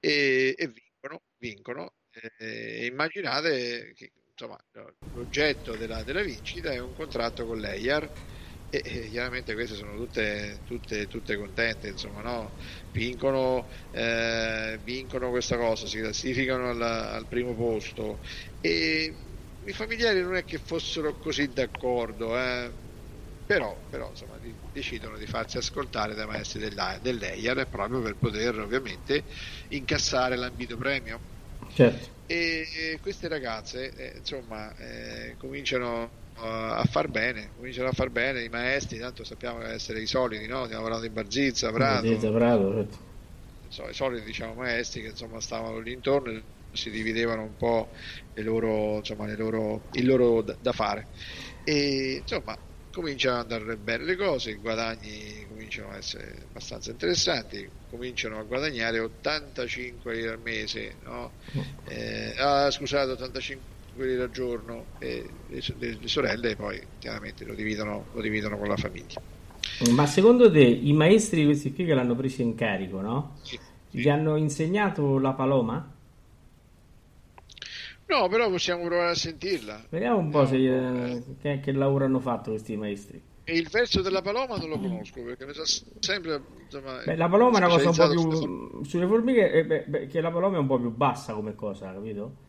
e, 0.00 0.54
e 0.56 0.68
vincono, 0.68 1.22
vincono. 1.38 1.94
Eh, 2.38 2.86
immaginate 2.86 3.92
che 3.94 4.12
insomma, 4.30 4.58
l'oggetto 5.12 5.76
della, 5.76 6.02
della 6.02 6.22
vincita 6.22 6.72
è 6.72 6.78
un 6.78 6.92
contratto 6.92 7.44
con 7.46 7.58
l'EIAR 7.58 8.10
e, 8.68 8.82
e 8.84 9.08
chiaramente 9.08 9.54
queste 9.54 9.74
sono 9.76 9.96
tutte, 9.96 10.62
tutte, 10.64 11.06
tutte 11.06 11.36
contente, 11.36 11.88
insomma, 11.88 12.20
no? 12.22 12.56
vincono, 12.90 13.68
eh, 13.90 14.78
vincono 14.82 15.30
questa 15.30 15.56
cosa, 15.56 15.86
si 15.86 15.98
classificano 16.00 16.70
al, 16.70 16.82
al 16.82 17.28
primo 17.28 17.54
posto 17.54 18.20
e 18.60 19.30
i 19.64 19.72
familiari 19.72 20.20
non 20.22 20.36
è 20.36 20.44
che 20.44 20.58
fossero 20.58 21.16
così 21.18 21.52
d'accordo, 21.52 22.36
eh, 22.38 22.74
però, 23.44 23.86
però 23.88 24.08
insomma, 24.10 24.38
decidono 24.72 25.16
di 25.16 25.26
farsi 25.26 25.56
ascoltare 25.58 26.14
dai 26.14 26.26
maestri 26.26 26.60
dell'EIAR 27.00 27.68
proprio 27.68 28.00
per 28.02 28.16
poter 28.16 28.58
ovviamente 28.58 29.24
incassare 29.68 30.36
l'ambito 30.36 30.76
premio 30.76 31.22
Certo. 31.68 32.14
e 32.26 32.66
e 32.92 32.98
queste 33.00 33.28
ragazze 33.28 33.92
eh, 33.92 34.18
insomma 34.18 34.74
eh, 34.76 35.36
cominciano 35.36 36.25
a 36.38 36.84
far 36.84 37.08
bene 37.08 37.52
cominciano 37.54 37.88
a 37.88 37.92
far 37.92 38.10
bene 38.10 38.42
i 38.42 38.48
maestri 38.48 38.98
tanto 38.98 39.24
sappiamo 39.24 39.62
essere 39.62 40.00
i 40.00 40.06
soliti 40.06 40.46
no? 40.46 40.64
stiamo 40.64 40.82
parlando 40.82 41.06
di 41.06 41.12
Barzizza, 41.12 41.72
Prato 41.72 42.02
Vedete, 42.02 42.30
bravo, 42.30 42.74
certo. 42.74 43.88
i 43.88 43.94
soliti 43.94 44.24
diciamo 44.24 44.54
maestri 44.54 45.02
che 45.02 45.08
insomma 45.08 45.40
stavano 45.40 45.78
lì 45.78 45.92
intorno 45.92 46.30
e 46.30 46.44
si 46.72 46.90
dividevano 46.90 47.42
un 47.42 47.56
po' 47.56 47.90
loro, 48.34 48.96
insomma, 48.96 49.34
loro, 49.34 49.88
il 49.92 50.06
loro 50.06 50.42
da, 50.42 50.56
da 50.60 50.72
fare 50.72 51.08
e 51.64 52.18
insomma 52.20 52.58
cominciano 52.90 53.40
ad 53.40 53.52
andare 53.52 53.76
bene 53.76 54.04
le 54.04 54.16
cose 54.16 54.50
i 54.50 54.56
guadagni 54.56 55.46
cominciano 55.48 55.90
a 55.90 55.96
essere 55.96 56.44
abbastanza 56.48 56.90
interessanti 56.90 57.70
cominciano 57.88 58.38
a 58.38 58.42
guadagnare 58.42 58.98
85 58.98 60.14
lire 60.14 60.30
al 60.30 60.40
mese 60.40 60.96
no? 61.02 61.32
Eh, 61.88 62.34
ah, 62.36 62.70
scusate 62.70 63.12
85 63.12 63.75
lire 64.04 64.22
al 64.24 64.30
giorno 64.30 64.86
e 64.98 65.28
le, 65.46 65.60
le- 65.76 65.98
le 66.00 66.08
sorelle 66.08 66.54
poi 66.56 66.86
chiaramente 66.98 67.44
lo 67.44 67.54
dividono, 67.54 68.08
lo 68.12 68.20
dividono 68.20 68.58
con 68.58 68.68
la 68.68 68.76
famiglia 68.76 69.20
Ma 69.94 70.06
secondo 70.06 70.50
te 70.50 70.60
i 70.64 70.92
maestri 70.92 71.44
questi 71.44 71.72
qui 71.72 71.84
che 71.84 71.94
l'hanno 71.94 72.14
preso 72.14 72.42
in 72.42 72.54
carico, 72.54 73.00
no? 73.00 73.40
Sì, 73.42 73.58
Gli 73.90 74.02
sì. 74.02 74.08
hanno 74.08 74.36
insegnato 74.36 75.18
la 75.18 75.32
paloma? 75.34 75.94
no 78.08 78.28
però 78.28 78.48
possiamo 78.50 78.84
provare 78.84 79.10
a 79.10 79.14
sentirla 79.14 79.84
Vediamo 79.90 80.18
un 80.18 80.30
po' 80.30 80.40
No, 80.40 80.46
se, 80.46 80.56
eh. 80.56 81.12
eh, 81.12 81.22
che, 81.40 81.60
che 81.60 81.72
lavoro 81.72 82.04
hanno 82.04 82.20
fatto 82.20 82.50
questi 82.50 82.76
maestri. 82.76 83.22
E 83.44 83.56
il 83.56 83.68
verso 83.68 84.02
della 84.02 84.22
paloma 84.22 84.56
non 84.56 84.68
lo 84.68 84.78
conosco 84.78 85.22
perché 85.22 85.46
mi 85.46 85.54
sa 85.54 85.64
sempre 86.00 86.42
insomma, 86.64 87.02
Beh, 87.04 87.16
la 87.16 87.28
paloma 87.28 87.58
è 87.58 87.64
una 87.64 87.68
cosa 87.68 87.90
un 87.90 87.96
po' 87.96 88.08
più. 88.08 88.84
Sulle 88.84 89.06
formiche, 89.06 89.50
eh, 89.52 89.84
beh, 89.86 90.06
che 90.06 90.20
la 90.20 90.30
paloma 90.30 90.56
è 90.56 90.58
un 90.60 90.66
po' 90.66 90.78
più 90.78 90.90
bassa 90.90 91.34
come 91.34 91.54
cosa, 91.54 91.92
capito? 91.92 92.44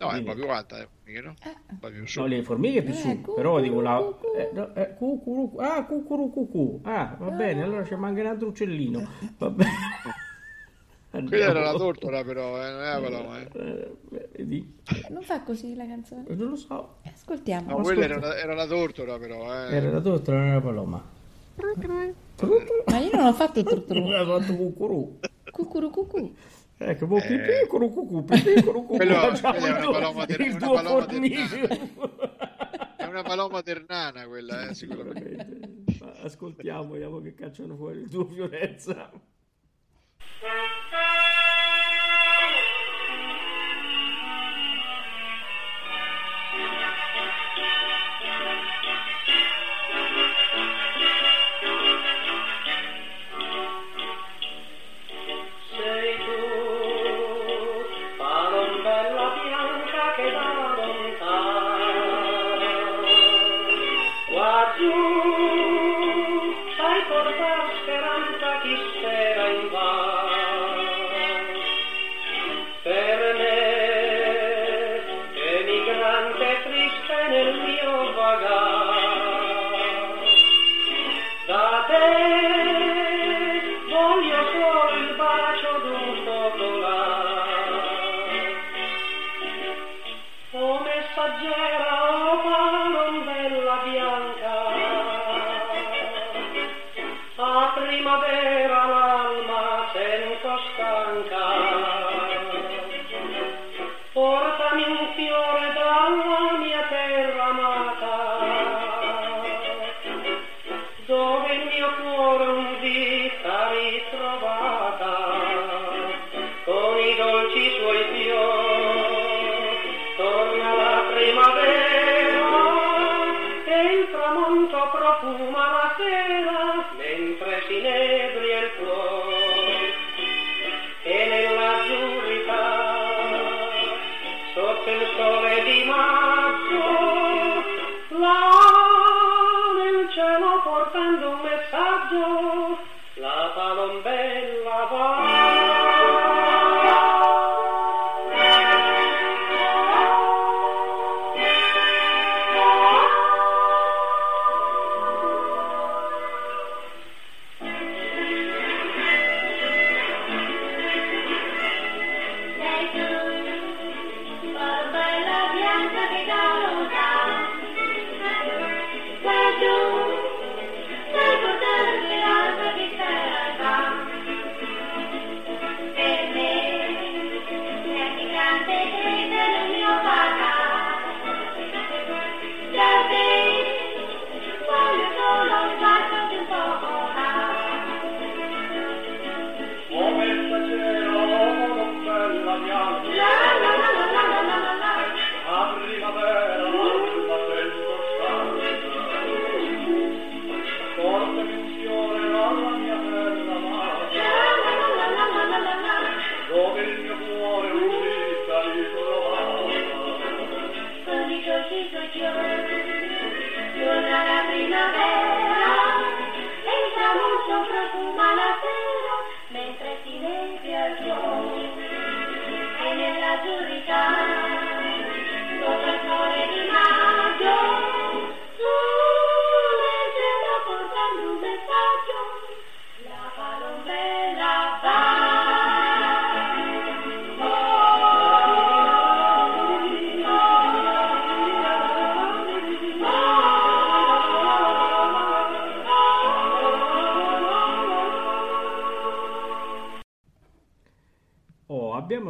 No, 0.00 0.08
è 0.08 0.16
un 0.16 0.22
Quindi- 0.24 0.30
po' 0.40 0.46
più 0.46 0.50
alta, 0.54 0.78
eh, 0.80 0.88
formiche, 0.96 1.20
no? 1.20 1.34
Po' 1.78 1.88
più 1.90 2.06
su. 2.06 2.20
No, 2.20 2.26
le 2.26 2.42
formiche 2.42 2.82
più 2.82 2.92
Eh, 2.94 2.96
su, 2.96 3.20
cu- 3.20 3.34
però 3.34 3.60
dico 3.60 3.80
la. 3.82 3.96
cu- 3.98 4.16
cu- 4.18 4.34
eh, 4.36 4.50
no, 4.54 4.74
eh, 4.74 4.94
cucuru- 4.94 5.60
ah, 5.60 5.84
cucuru 5.84 6.30
cucù. 6.30 6.80
Ah, 6.84 7.16
va 7.18 7.28
bene, 7.30 7.62
allora 7.62 7.82
c'è 7.82 7.96
manca 7.96 8.20
un 8.22 8.26
altro 8.28 8.48
uccellino. 8.48 9.06
Va 9.36 9.50
bene. 9.50 9.68
Quella 11.10 11.44
era 11.50 11.60
la 11.60 11.72
tortora 11.72 12.22
però, 12.24 12.56
eh, 12.64 12.70
non 12.70 12.80
è 12.82 12.92
la 12.92 13.00
paloma. 13.00 13.40
Eh. 13.40 13.48
Eh, 13.52 14.28
vedi? 14.36 14.74
Non 15.10 15.22
fa 15.22 15.42
così 15.42 15.74
la 15.74 15.84
canzone. 15.86 16.24
Non 16.28 16.48
lo 16.50 16.56
so. 16.56 16.94
Ascoltiamo. 17.04 17.76
No, 17.76 17.82
quella 17.82 18.04
era, 18.04 18.18
la- 18.18 18.36
era 18.38 18.54
la 18.54 18.66
tortora 18.66 19.18
però, 19.18 19.52
eh. 19.52 19.74
Era 19.74 19.90
la 19.90 20.00
torta, 20.00 20.32
non 20.32 20.44
era 20.46 20.54
la 20.54 20.60
paloma. 20.62 21.04
Ma 22.86 22.98
io 22.98 23.10
non 23.16 23.26
ho 23.26 23.32
fatto 23.34 23.62
tutto. 23.62 23.92
Ha 23.92 24.24
fatto 24.24 24.54
cucurù. 24.56 25.18
Cucuru 25.50 25.90
cucù. 25.90 26.32
Ecco, 26.82 27.06
mo 27.06 27.18
Eh. 27.18 27.26
pipì, 27.26 27.66
curu, 27.68 27.90
cucù, 27.92 28.24
pipì, 28.24 28.62
curu, 28.62 28.84
cucù. 28.86 28.96
Quello- 28.96 29.18
quella 29.42 29.52
è 29.52 29.70
una 29.70 29.90
paloma 29.90 30.24
ter- 30.26 30.40
una 30.54 30.58
paloma 30.70 31.02
formico. 31.02 32.08
È 32.96 33.04
una 33.04 33.22
paloma 33.22 33.62
ternana 33.62 34.26
quella, 34.26 34.68
eh, 34.68 34.74
sicuramente. 34.74 35.82
Ma 36.00 36.12
Ascoltiamo, 36.22 36.92
vediamo 36.92 37.20
che 37.20 37.34
cacciano 37.34 37.76
fuori 37.76 37.98
il 38.00 38.08
tuo 38.08 38.24
Fiorenza. 38.24 39.10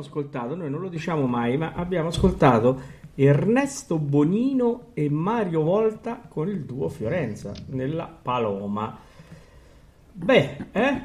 Ascoltato, 0.01 0.55
noi 0.55 0.71
non 0.71 0.81
lo 0.81 0.89
diciamo 0.89 1.27
mai, 1.27 1.57
ma 1.57 1.73
abbiamo 1.75 2.09
ascoltato 2.09 2.99
Ernesto 3.15 3.99
Bonino 3.99 4.91
e 4.95 5.09
Mario 5.11 5.63
Volta 5.63 6.21
con 6.27 6.49
il 6.49 6.65
duo 6.65 6.89
Fiorenza 6.89 7.53
nella 7.67 8.07
Paloma. 8.07 8.99
Beh, 10.13 10.57
eh? 10.73 11.03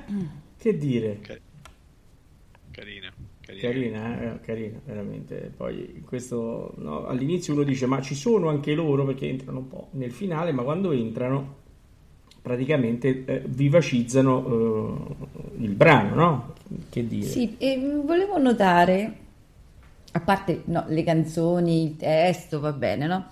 Che 0.58 0.78
dire? 0.78 1.20
Ca- 1.22 1.38
Carina, 2.72 3.10
carina. 3.40 3.62
Carina? 3.62 4.22
Eh, 4.22 4.40
carina, 4.42 4.80
veramente. 4.84 5.52
Poi 5.56 6.04
questo 6.06 6.74
no, 6.78 7.06
all'inizio 7.06 7.54
uno 7.54 7.64
dice: 7.64 7.86
Ma 7.86 8.02
ci 8.02 8.16
sono 8.16 8.50
anche 8.50 8.74
loro 8.74 9.06
perché 9.06 9.30
entrano 9.30 9.60
un 9.60 9.68
po' 9.70 9.88
nel 9.92 10.12
finale, 10.12 10.52
ma 10.52 10.64
quando 10.64 10.92
entrano 10.92 11.64
praticamente 12.42 13.24
eh, 13.26 13.42
vivacizzano 13.46 15.08
eh, 15.58 15.64
il 15.64 15.74
brano, 15.74 16.16
no? 16.16 16.54
Che 16.96 17.06
dire? 17.06 17.28
Sì, 17.28 17.58
e 17.58 17.78
volevo 18.06 18.38
notare, 18.38 19.18
a 20.14 20.22
parte 20.22 20.62
no, 20.68 20.86
le 20.88 21.04
canzoni, 21.04 21.84
il 21.84 21.98
testo, 21.98 22.62
va 22.62 22.72
bene, 22.72 23.06
no? 23.06 23.28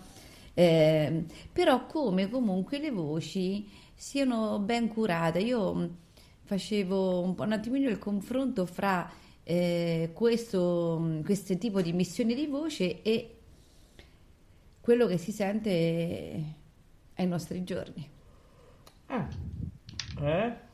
Eh, 0.54 1.24
però 1.50 1.86
come 1.86 2.30
comunque 2.30 2.78
le 2.80 2.92
voci 2.92 3.66
siano 3.96 4.60
ben 4.60 4.90
curate. 4.90 5.40
Io 5.40 5.74
mh, 5.76 5.96
facevo 6.44 7.22
un, 7.22 7.36
po', 7.36 7.44
un 7.44 7.54
attimino 7.54 7.88
il 7.90 8.00
confronto 8.00 8.66
fra 8.66 9.10
eh, 9.46 10.10
questo, 10.12 11.00
mh, 11.00 11.24
questo 11.24 11.58
tipo 11.58 11.82
di 11.82 11.94
missione 11.94 12.34
di 12.34 12.48
voce 12.48 13.02
e 13.02 13.38
quello 14.82 15.08
che 15.08 15.18
si 15.18 15.32
sente 15.32 16.44
ai 17.16 17.28
nostri 17.28 17.64
giorni. 17.64 18.10
Ah, 19.08 19.30
eh? 20.22 20.72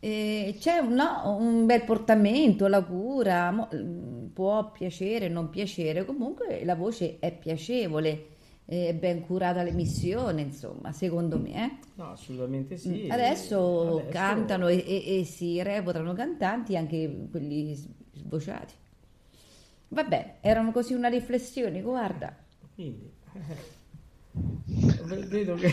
Eh, 0.00 0.54
c'è 0.58 0.78
un, 0.78 0.92
no, 0.94 1.36
un 1.38 1.66
bel 1.66 1.82
portamento, 1.84 2.66
la 2.68 2.82
cura, 2.84 3.50
mo- 3.50 3.68
mm, 3.74 4.26
può 4.26 4.70
piacere, 4.70 5.28
non 5.28 5.50
piacere, 5.50 6.04
comunque 6.04 6.64
la 6.64 6.76
voce 6.76 7.18
è 7.18 7.32
piacevole, 7.36 8.26
è 8.64 8.94
ben 8.94 9.22
curata 9.26 9.62
l'emissione, 9.62 10.42
insomma, 10.42 10.92
secondo 10.92 11.36
me. 11.38 11.64
eh. 11.64 11.70
No, 11.96 12.12
assolutamente 12.12 12.76
sì. 12.76 13.08
Adesso, 13.10 13.98
Adesso- 13.98 14.08
cantano 14.10 14.68
e, 14.68 14.84
e- 14.86 15.18
e 15.20 15.24
si 15.24 15.60
reputano 15.62 16.12
cantanti 16.12 16.76
anche 16.76 17.26
quelli 17.30 17.74
s- 17.74 17.88
svociati. 18.12 18.74
Vabbè, 19.88 20.36
erano 20.42 20.70
così 20.70 20.92
una 20.94 21.08
riflessione, 21.08 21.80
guarda. 21.82 22.36
Quindi, 22.74 23.10
vedo 25.28 25.54
che... 25.56 25.72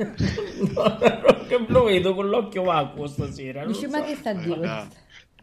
no, 0.00 1.66
lo 1.68 1.84
vedo 1.84 2.14
con 2.14 2.28
l'occhio 2.28 2.62
vacuo 2.62 3.06
stasera. 3.06 3.64
Dice, 3.64 3.88
so. 3.88 3.96
ma 3.96 4.02
che 4.02 4.14
sta 4.14 4.30
a 4.30 4.34
dire? 4.34 4.56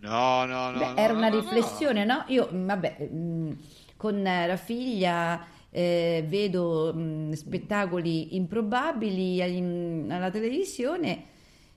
No, 0.02 0.46
no, 0.46 0.46
no, 0.46 0.72
no, 0.72 0.80
Beh, 0.80 0.86
no, 0.94 0.96
era 0.98 1.14
no, 1.14 1.20
una 1.20 1.30
riflessione, 1.30 2.06
no? 2.06 2.24
Io, 2.28 2.48
mh, 2.52 2.66
vabbè, 2.66 3.08
mh, 3.10 3.58
con 3.98 4.22
la 4.22 4.58
figlia 4.58 5.46
eh, 5.72 6.24
vedo 6.28 6.94
mh, 6.94 7.32
spettacoli 7.34 8.36
improbabili 8.36 9.58
in- 9.58 10.08
alla 10.12 10.30
televisione 10.30 11.26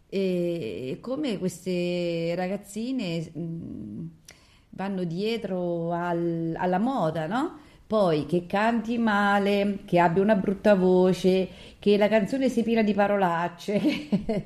e 0.09 0.99
come 1.01 1.39
queste 1.39 2.35
ragazzine 2.35 3.20
mh, 3.33 4.11
vanno 4.70 5.05
dietro 5.05 5.93
al- 5.93 6.55
alla 6.57 6.78
moda, 6.78 7.26
no? 7.26 7.59
Poi 7.91 8.24
che 8.26 8.47
canti 8.47 8.99
male, 8.99 9.80
che 9.84 9.99
abbia 9.99 10.22
una 10.22 10.36
brutta 10.36 10.76
voce, 10.76 11.49
che 11.80 11.97
la 11.97 12.07
canzone 12.09 12.49
sia 12.49 12.62
piena 12.62 12.82
di 12.84 12.95
parolacce, 12.95 13.80
che 13.80 14.45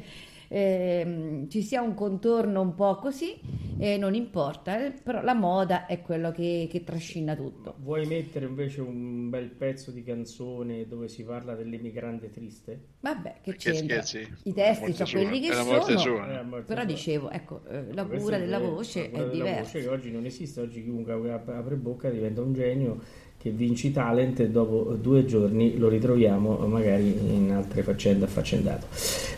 ehm, 0.49 1.49
ci 1.51 1.61
sia 1.61 1.82
un 1.82 1.92
contorno 1.92 2.62
un 2.62 2.74
po' 2.74 2.97
così, 2.97 3.38
e 3.76 3.99
non 3.99 4.14
importa, 4.14 4.82
eh, 4.86 4.92
però 4.92 5.20
la 5.22 5.34
moda 5.34 5.84
è 5.84 6.01
quello 6.01 6.30
che, 6.32 6.68
che 6.70 6.84
trascina 6.84 7.36
tutto. 7.36 7.74
Vuoi 7.82 8.07
mettere 8.07 8.47
invece 8.47 8.80
un 8.80 9.28
bel 9.30 9.51
pezzo 9.51 9.90
di 9.90 10.03
canzone 10.03 10.86
dove 10.86 11.09
si 11.09 11.22
parla 11.24 11.55
dell'emigrante 11.55 12.30
triste? 12.30 12.80
Vabbè, 13.01 13.40
che 13.42 13.53
Che 13.53 13.57
c'entra? 13.57 14.03
scherzi? 14.03 14.26
I 14.45 14.53
testi 14.55 14.92
sono 14.95 15.11
quelli 15.11 15.40
che 15.40 15.49
la 15.49 15.62
sono. 15.62 16.24
Eh, 16.24 16.62
però 16.64 16.84
dicevo, 16.84 17.30
ecco, 17.30 17.64
eh, 17.66 17.92
la 17.92 18.07
cura 18.07 18.38
della 18.38 18.59
voce 18.59 19.11
la 19.11 19.18
è 19.18 19.28
diversa. 19.28 19.62
voce 19.62 19.80
che 19.80 19.88
oggi 19.88 20.11
non 20.11 20.24
esiste, 20.24 20.61
oggi 20.61 20.82
chiunque 20.82 21.12
ap- 21.32 21.49
apre 21.49 21.76
bocca 21.76 22.09
diventa 22.11 22.40
un 22.40 22.53
genio 22.55 23.01
che 23.45 23.51
vinci 23.51 23.92
talent 23.92 24.40
e 24.40 24.49
dopo 24.49 24.95
due 24.95 25.26
giorni 25.26 25.76
lo 25.76 25.90
ritroviamo 25.90 26.57
magari 26.66 27.09
in 27.09 27.53
altre 27.53 27.82
faccende 27.82 28.24
affaccendato. 28.24 28.86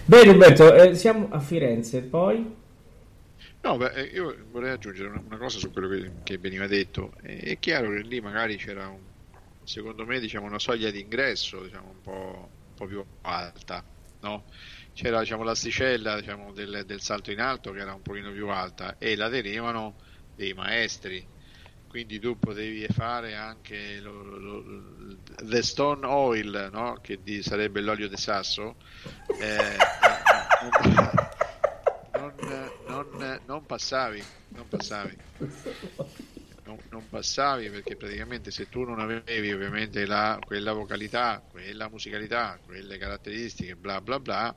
Bene 0.05 0.31
Umberto, 0.31 0.73
eh, 0.73 0.95
siamo 0.95 1.27
a 1.29 1.41
Firenze, 1.41 2.03
poi... 2.03 2.55
No, 3.63 3.77
beh, 3.77 3.95
eh, 3.95 4.03
io 4.05 4.33
vorrei 4.53 4.71
aggiungere 4.71 5.09
una, 5.09 5.21
una 5.27 5.39
cosa 5.39 5.59
su 5.59 5.73
quello 5.73 5.89
che, 5.89 6.13
che 6.23 6.39
veniva 6.39 6.69
detto. 6.69 7.15
È, 7.21 7.37
è 7.37 7.59
chiaro 7.59 7.91
che 7.91 8.03
lì 8.03 8.21
magari 8.21 8.55
c'era, 8.59 8.87
un, 8.87 9.01
secondo 9.65 10.07
me, 10.07 10.21
diciamo, 10.21 10.47
una 10.47 10.61
soglia 10.61 10.93
di 10.93 11.01
ingresso 11.01 11.65
diciamo, 11.65 11.89
un, 11.89 12.01
po', 12.01 12.49
un 12.69 12.75
po' 12.77 12.87
più 12.87 13.05
alta, 13.23 13.83
no? 14.21 14.45
C'era 14.93 15.19
diciamo, 15.19 15.43
l'asticella 15.43 16.21
diciamo, 16.21 16.53
del, 16.53 16.85
del 16.87 17.01
salto 17.01 17.33
in 17.33 17.41
alto 17.41 17.73
che 17.73 17.81
era 17.81 17.93
un 17.93 18.03
pochino 18.03 18.31
più 18.31 18.47
alta 18.51 18.99
e 18.99 19.17
la 19.17 19.29
tenevano 19.29 19.95
dei 20.37 20.53
maestri. 20.53 21.27
Quindi 21.97 22.19
tu 22.19 22.39
potevi 22.39 22.87
fare 22.89 23.35
anche 23.35 24.01
lo, 24.01 24.23
lo- 24.23 24.61
lo- 24.61 25.19
the 25.23 25.63
stone 25.63 26.05
oil, 26.07 26.69
no? 26.71 26.99
che 27.01 27.23
di- 27.23 27.43
sarebbe 27.43 27.81
l'olio 27.81 28.07
di 28.07 28.19
sasso. 28.19 28.77
Eh, 29.39 29.79
non, 32.13 32.45
non- 32.85 33.41
non 33.47 33.65
passavi, 33.65 34.31
non 34.49 34.69
passavi. 34.69 35.19
Non, 36.65 36.79
non 36.91 37.09
passavi 37.09 37.71
perché 37.71 37.97
praticamente 37.97 38.51
se 38.51 38.69
tu 38.69 38.83
non 38.83 38.99
avevi 38.99 39.53
ovviamente 39.53 40.05
la- 40.05 40.39
quella 40.45 40.73
vocalità, 40.75 41.43
quella 41.49 41.89
musicalità, 41.89 42.61
quelle 42.63 42.99
caratteristiche, 42.99 43.77
bla 43.77 44.01
bla 44.03 44.21
bla, 44.21 44.55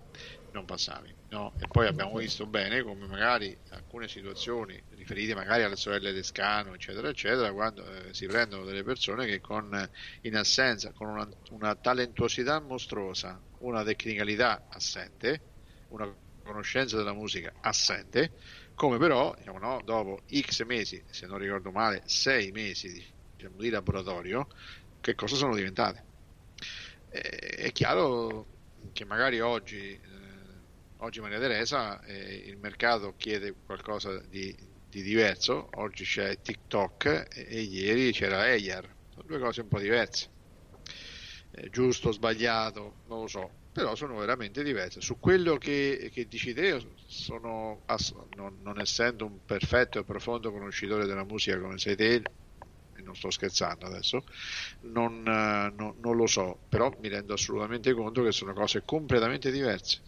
non 0.52 0.66
passavi. 0.66 1.16
No? 1.30 1.54
E 1.60 1.68
poi 1.68 1.86
abbiamo 1.86 2.18
visto 2.18 2.48
bene 2.48 2.82
come 2.82 3.06
magari 3.06 3.56
alcune 3.70 4.08
situazioni 4.08 4.82
riferite 4.90 5.36
magari 5.36 5.62
alle 5.62 5.76
sorelle 5.76 6.12
Descano, 6.12 6.74
eccetera, 6.74 7.08
eccetera, 7.10 7.52
quando 7.54 7.86
eh, 7.86 8.14
si 8.16 8.26
prendono 8.26 8.66
delle 8.66 8.84
persone 8.84 9.28
che 9.28 9.40
con, 9.40 9.74
eh, 9.76 9.90
in 10.22 10.36
assenza, 10.36 10.92
con 10.92 11.08
una, 11.08 11.30
una 11.52 11.76
talentuosità 11.76 12.60
mostruosa, 12.60 13.40
una 13.60 13.84
tecnicalità 13.84 14.66
assente, 14.70 15.42
una 15.90 16.12
conoscenza 16.42 16.98
della 16.98 17.14
musica 17.14 17.54
assente, 17.62 18.34
come 18.74 18.98
però 18.98 19.34
diciamo, 19.38 19.60
no, 19.60 19.82
dopo 19.84 20.24
X 20.28 20.64
mesi, 20.64 21.04
se 21.12 21.28
non 21.28 21.38
ricordo 21.38 21.70
male, 21.72 22.02
6 22.06 22.52
mesi 22.52 23.06
diciamo, 23.36 23.58
di 23.58 23.70
laboratorio, 23.70 24.48
che 25.00 25.14
cosa 25.16 25.36
sono 25.36 25.56
diventate? 25.56 26.06
Eh, 27.10 27.20
è 27.66 27.72
chiaro 27.72 28.48
che 28.94 29.06
magari 29.06 29.40
oggi, 29.40 30.00
oggi 31.00 31.20
Maria 31.22 31.40
Teresa, 31.40 32.02
eh, 32.04 32.36
il 32.46 32.58
mercato 32.58 33.16
chiede 33.16 33.56
qualcosa 33.64 34.20
di, 34.28 34.56
di 34.88 35.02
diverso, 35.02 35.68
oggi 35.80 36.04
c'è 36.04 36.40
TikTok 36.42 37.28
e, 37.34 37.46
e 37.50 37.62
ieri 37.62 38.12
c'era 38.12 38.48
Eyar, 38.50 38.84
sono 39.10 39.26
due 39.28 39.40
cose 39.40 39.62
un 39.62 39.68
po' 39.68 39.80
diverse. 39.80 40.32
Eh, 41.52 41.70
giusto, 41.70 42.12
sbagliato, 42.12 43.00
non 43.06 43.22
lo 43.22 43.28
so, 43.28 43.56
però 43.72 43.96
sono 43.96 44.18
veramente 44.18 44.64
diverse. 44.64 45.02
Su 45.02 45.20
quello 45.20 45.58
che, 45.58 46.10
che 46.14 46.28
dici 46.28 46.54
te, 46.54 46.80
sono, 46.96 47.84
ass- 47.86 48.14
non, 48.36 48.60
non 48.62 48.80
essendo 48.80 49.26
un 49.26 49.44
perfetto 49.44 50.00
e 50.00 50.04
profondo 50.04 50.52
conoscitore 50.52 51.06
della 51.06 51.24
musica 51.26 51.60
come 51.60 51.78
sei 51.78 51.96
te, 51.96 52.14
e 52.94 53.02
non 53.02 53.16
sto 53.16 53.30
scherzando 53.32 53.86
adesso, 53.86 54.24
non, 54.82 55.26
eh, 55.28 55.72
no- 55.76 55.96
non 56.00 56.16
lo 56.16 56.28
so, 56.28 56.66
però 56.68 56.96
mi 57.00 57.08
rendo 57.10 57.34
assolutamente 57.34 57.94
conto 57.94 58.24
che 58.24 58.32
sono 58.32 58.54
cose 58.54 58.84
completamente 58.84 59.52
diverse. 59.52 60.02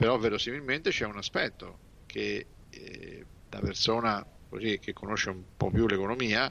Però 0.00 0.16
verosimilmente 0.16 0.88
c'è 0.88 1.04
un 1.04 1.18
aspetto 1.18 1.80
che 2.06 2.52
eh, 2.70 3.26
da 3.46 3.58
persona 3.60 4.26
così 4.48 4.78
che 4.78 4.94
conosce 4.94 5.28
un 5.28 5.44
po' 5.54 5.70
più 5.70 5.86
l'economia, 5.86 6.50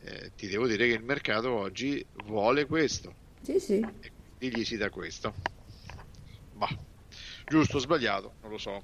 eh, 0.00 0.32
ti 0.34 0.46
devo 0.48 0.66
dire 0.66 0.88
che 0.88 0.94
il 0.94 1.02
mercato 1.04 1.50
oggi 1.52 2.02
vuole 2.24 2.64
questo 2.64 3.16
Sì, 3.42 3.60
sì. 3.60 3.80
e 3.80 4.12
quindi 4.38 4.60
gli 4.60 4.64
si 4.64 4.78
dà 4.78 4.88
questo. 4.88 5.34
Ma 6.52 6.68
giusto 7.46 7.76
o 7.76 7.80
sbagliato, 7.80 8.36
non 8.40 8.52
lo 8.52 8.56
so. 8.56 8.82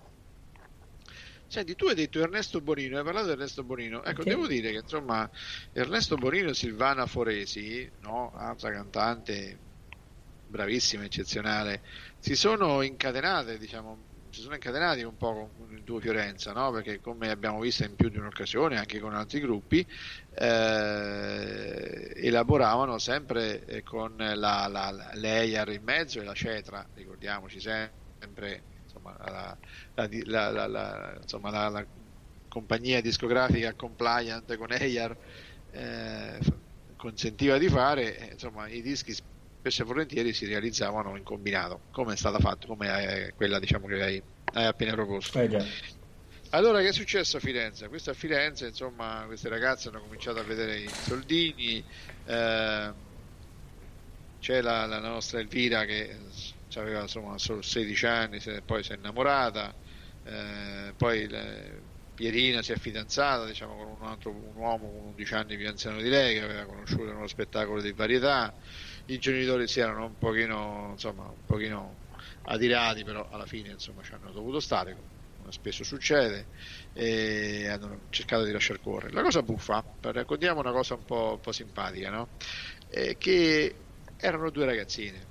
Senti, 1.47 1.74
tu 1.74 1.86
hai 1.86 1.94
detto 1.94 2.20
Ernesto 2.20 2.61
Bonino, 2.61 2.99
hai 2.99 3.05
parlato 3.05 3.28
di 3.28 3.32
Ernesto 3.32 3.64
Bonino. 3.64 4.05
Ecco, 4.05 4.20
Sì. 4.20 4.28
devo 4.28 4.47
dire 4.47 4.72
che 4.72 4.80
insomma 4.80 5.26
Ernesto 5.72 6.16
Bonino 6.16 6.51
e 6.51 6.55
Silvana 6.55 7.07
Foresi, 7.07 7.90
no? 8.01 8.30
altra 8.32 8.70
cantante 8.72 9.62
bravissima, 10.47 11.05
eccezionale, 11.05 11.82
si 12.18 12.34
sono 12.36 12.82
incatenate, 12.82 13.59
diciamo, 13.59 14.07
si 14.30 14.40
sono 14.40 14.55
incatenati 14.55 15.03
un 15.03 15.16
po' 15.16 15.53
con 15.57 15.72
il 15.72 15.82
duo 15.82 16.01
Fiorenza, 16.01 16.53
no? 16.53 16.70
Perché 16.72 17.01
come 17.01 17.30
abbiamo 17.30 17.61
visto 17.61 17.84
in 17.84 17.94
più 17.97 18.09
di 18.09 18.16
un'occasione, 18.18 18.78
anche 18.78 18.99
con 19.01 19.14
altri 19.14 19.40
gruppi, 19.40 19.86
eh, 20.30 22.12
elaboravano 22.16 22.99
sempre 22.99 23.64
eh, 23.64 23.82
con 23.82 24.16
la, 24.16 24.34
la, 24.68 24.90
la 24.90 25.11
Leyer 25.14 25.68
in 25.70 25.82
mezzo 25.82 26.20
e 26.20 26.24
la 26.24 26.34
Cetra, 26.34 26.88
ricordiamoci 26.94 27.61
sempre 27.61 28.64
insomma, 28.82 29.16
la, 29.18 29.59
la- 30.66 31.16
insomma, 31.20 31.86
compagnia 32.49 33.01
discografica 33.01 33.74
compliant 33.74 34.57
con 34.57 34.72
EIAR 34.72 35.16
eh, 35.70 36.38
consentiva 36.97 37.59
di 37.59 37.68
fare, 37.68 38.16
eh, 38.18 38.32
insomma 38.32 38.68
i 38.68 38.80
dischi 38.82 39.14
spesso 39.66 39.82
e 39.82 39.84
volentieri 39.84 40.32
si 40.32 40.46
realizzavano 40.46 41.16
in 41.16 41.24
combinato, 41.24 41.86
come 41.90 42.12
è 42.12 42.16
stata 42.16 42.38
fatta, 42.38 42.66
come 42.66 42.88
è 42.88 43.34
quella 43.34 43.58
diciamo 43.58 43.86
che 43.86 44.02
hai, 44.02 44.22
hai 44.54 44.64
appena 44.66 44.92
proposto. 44.92 45.38
Eh. 45.40 45.64
Allora, 46.50 46.80
che 46.80 46.88
è 46.88 46.92
successo 46.92 47.38
a 47.38 47.40
Firenze? 47.40 47.88
Questo 47.88 48.10
a 48.10 48.14
Firenze, 48.14 48.66
insomma, 48.68 49.24
queste 49.26 49.48
ragazze 49.48 49.88
hanno 49.88 50.00
cominciato 50.00 50.38
a 50.38 50.44
vedere 50.44 50.78
i 50.78 50.88
soldini. 51.00 51.84
eh, 52.24 52.94
c'è 54.38 54.60
la, 54.60 54.86
la 54.86 55.00
nostra 55.00 55.40
Elvira 55.40 55.84
che 55.84 56.16
s- 56.30 56.54
aveva 56.76 57.02
insomma 57.02 57.36
solo 57.38 57.62
16 57.62 58.06
anni, 58.06 58.38
se- 58.40 58.62
poi 58.62 58.82
si 58.84 58.92
è 58.92 58.96
innamorata. 58.96 59.76
eh, 60.22 60.92
poi 60.96 61.28
le- 61.28 61.84
Pierina 62.14 62.62
si 62.62 62.72
è 62.72 62.76
fidanzata 62.76 63.44
diciamo, 63.44 63.76
con 63.76 63.88
un 64.00 64.02
altro 64.06 64.30
un 64.30 64.56
uomo 64.56 64.90
con 64.90 65.04
11 65.08 65.34
anni 65.34 65.56
più 65.56 65.68
anziano 65.68 66.00
di 66.00 66.08
lei 66.08 66.34
che 66.34 66.40
aveva 66.42 66.64
conosciuto 66.64 67.02
in 67.04 67.16
uno 67.16 67.26
spettacolo 67.26 67.80
di 67.82 67.92
varietà. 67.92 68.54
I 69.09 69.18
genitori 69.18 69.68
si 69.68 69.80
erano 69.80 70.07
un 70.07 70.16
pochino, 70.18 70.88
insomma, 70.92 71.24
un 71.28 71.44
pochino 71.44 71.94
adirati, 72.42 73.04
però 73.04 73.28
alla 73.30 73.46
fine 73.46 73.70
insomma, 73.70 74.02
ci 74.02 74.14
hanno 74.14 74.32
dovuto 74.32 74.59
stare, 74.61 74.94
come 75.36 75.52
spesso 75.52 75.84
succede, 75.84 76.48
e 76.92 77.68
hanno 77.68 78.07
cercato 78.11 78.44
di 78.44 78.52
lasciar 78.52 78.80
correre. 78.80 79.12
La 79.12 79.22
cosa 79.22 79.42
buffa, 79.42 79.84
raccontiamo 80.00 80.61
una 80.61 80.72
cosa 80.72 80.94
un 80.94 81.04
po', 81.04 81.32
un 81.34 81.40
po' 81.40 81.52
simpatica, 81.52 82.11
no? 82.11 82.30
È 82.88 83.16
che 83.16 83.76
erano 84.16 84.50
due 84.50 84.64
ragazzine 84.64 85.28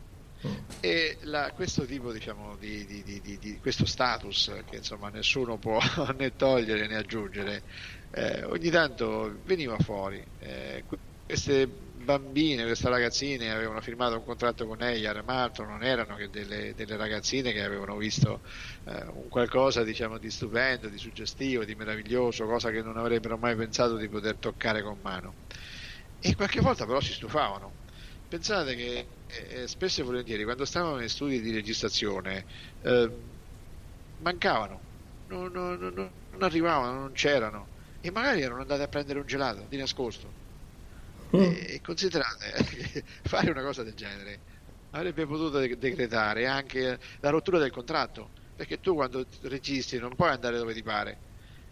e 0.79 1.17
la- 1.23 1.51
questo 1.53 1.85
tipo 1.85 2.11
diciamo 2.11 2.55
di, 2.57 2.85
di- 2.85 3.03
di- 3.03 3.37
di- 3.39 3.59
questo 3.59 3.85
status 3.85 4.61
che 4.65 4.75
insomma 4.77 5.09
nessuno 5.09 5.57
può 5.59 5.79
né 6.15 6.35
togliere 6.35 6.85
né 6.87 6.95
aggiungere 6.97 7.63
eh, 8.11 8.43
ogni 8.43 8.69
tanto 8.69 9.39
veniva 9.43 9.77
fuori 9.79 10.23
Eh, 10.37 10.83
que- 10.85 10.99
queste 11.25 11.67
bambine 12.05 12.63
queste 12.65 12.89
ragazzine 12.89 13.51
avevano 13.51 13.81
firmato 13.81 14.15
un 14.15 14.23
contratto 14.23 14.65
con 14.67 14.81
Eyar 14.81 15.23
ma 15.23 15.43
altro 15.43 15.65
non 15.67 15.83
erano 15.83 16.15
che 16.15 16.29
delle, 16.29 16.73
delle 16.73 16.95
ragazzine 16.97 17.51
che 17.51 17.61
avevano 17.63 17.97
visto 17.97 18.41
eh, 18.85 19.03
un 19.07 19.27
qualcosa 19.29 19.83
diciamo 19.83 20.17
di 20.17 20.29
stupendo 20.31 20.87
di 20.89 20.97
suggestivo 20.97 21.65
di 21.65 21.75
meraviglioso 21.75 22.45
cosa 22.45 22.71
che 22.71 22.81
non 22.81 22.97
avrebbero 22.97 23.37
mai 23.37 23.55
pensato 23.57 23.97
di 23.97 24.07
poter 24.09 24.39
toccare 24.39 24.81
con 24.83 24.99
mano. 25.01 25.37
E 26.19 26.35
qualche 26.35 26.61
volta 26.61 26.85
però 26.85 26.99
si 27.01 27.13
stufavano. 27.13 27.77
Pensate 28.27 28.75
che 28.75 29.19
eh, 29.27 29.67
spesso 29.67 30.01
e 30.01 30.03
volentieri 30.03 30.43
quando 30.43 30.65
stavano 30.65 31.01
in 31.01 31.09
studi 31.09 31.39
di 31.41 31.51
registrazione 31.51 32.45
eh, 32.79 33.09
mancavano, 34.17 34.85
non, 35.25 35.51
non- 35.51 35.77
non- 35.79 35.93
non 36.29 36.43
arrivavano, 36.43 36.99
non 36.99 37.11
c'erano. 37.13 37.71
E 37.99 38.11
magari 38.11 38.41
erano 38.41 38.61
andati 38.61 38.81
a 38.81 38.87
prendere 38.87 39.19
un 39.19 39.25
gelato 39.25 39.65
di 39.67 39.77
nascosto. 39.77 40.35
E 41.31 41.79
considerate 41.81 42.53
che 42.69 43.03
fare 43.23 43.51
una 43.51 43.61
cosa 43.61 43.83
del 43.83 43.93
genere 43.95 44.43
avrebbe 44.91 45.25
potuto 45.25 45.59
de- 45.59 45.77
decretare 45.77 46.47
anche 46.47 46.99
la 47.19 47.29
rottura 47.29 47.59
del 47.59 47.71
contratto, 47.71 48.31
perché 48.55 48.79
tu 48.79 48.93
quando 48.93 49.25
registri 49.41 49.97
non 49.99 50.15
puoi 50.15 50.29
andare 50.29 50.57
dove 50.57 50.73
ti 50.73 50.81
pare. 50.81 51.21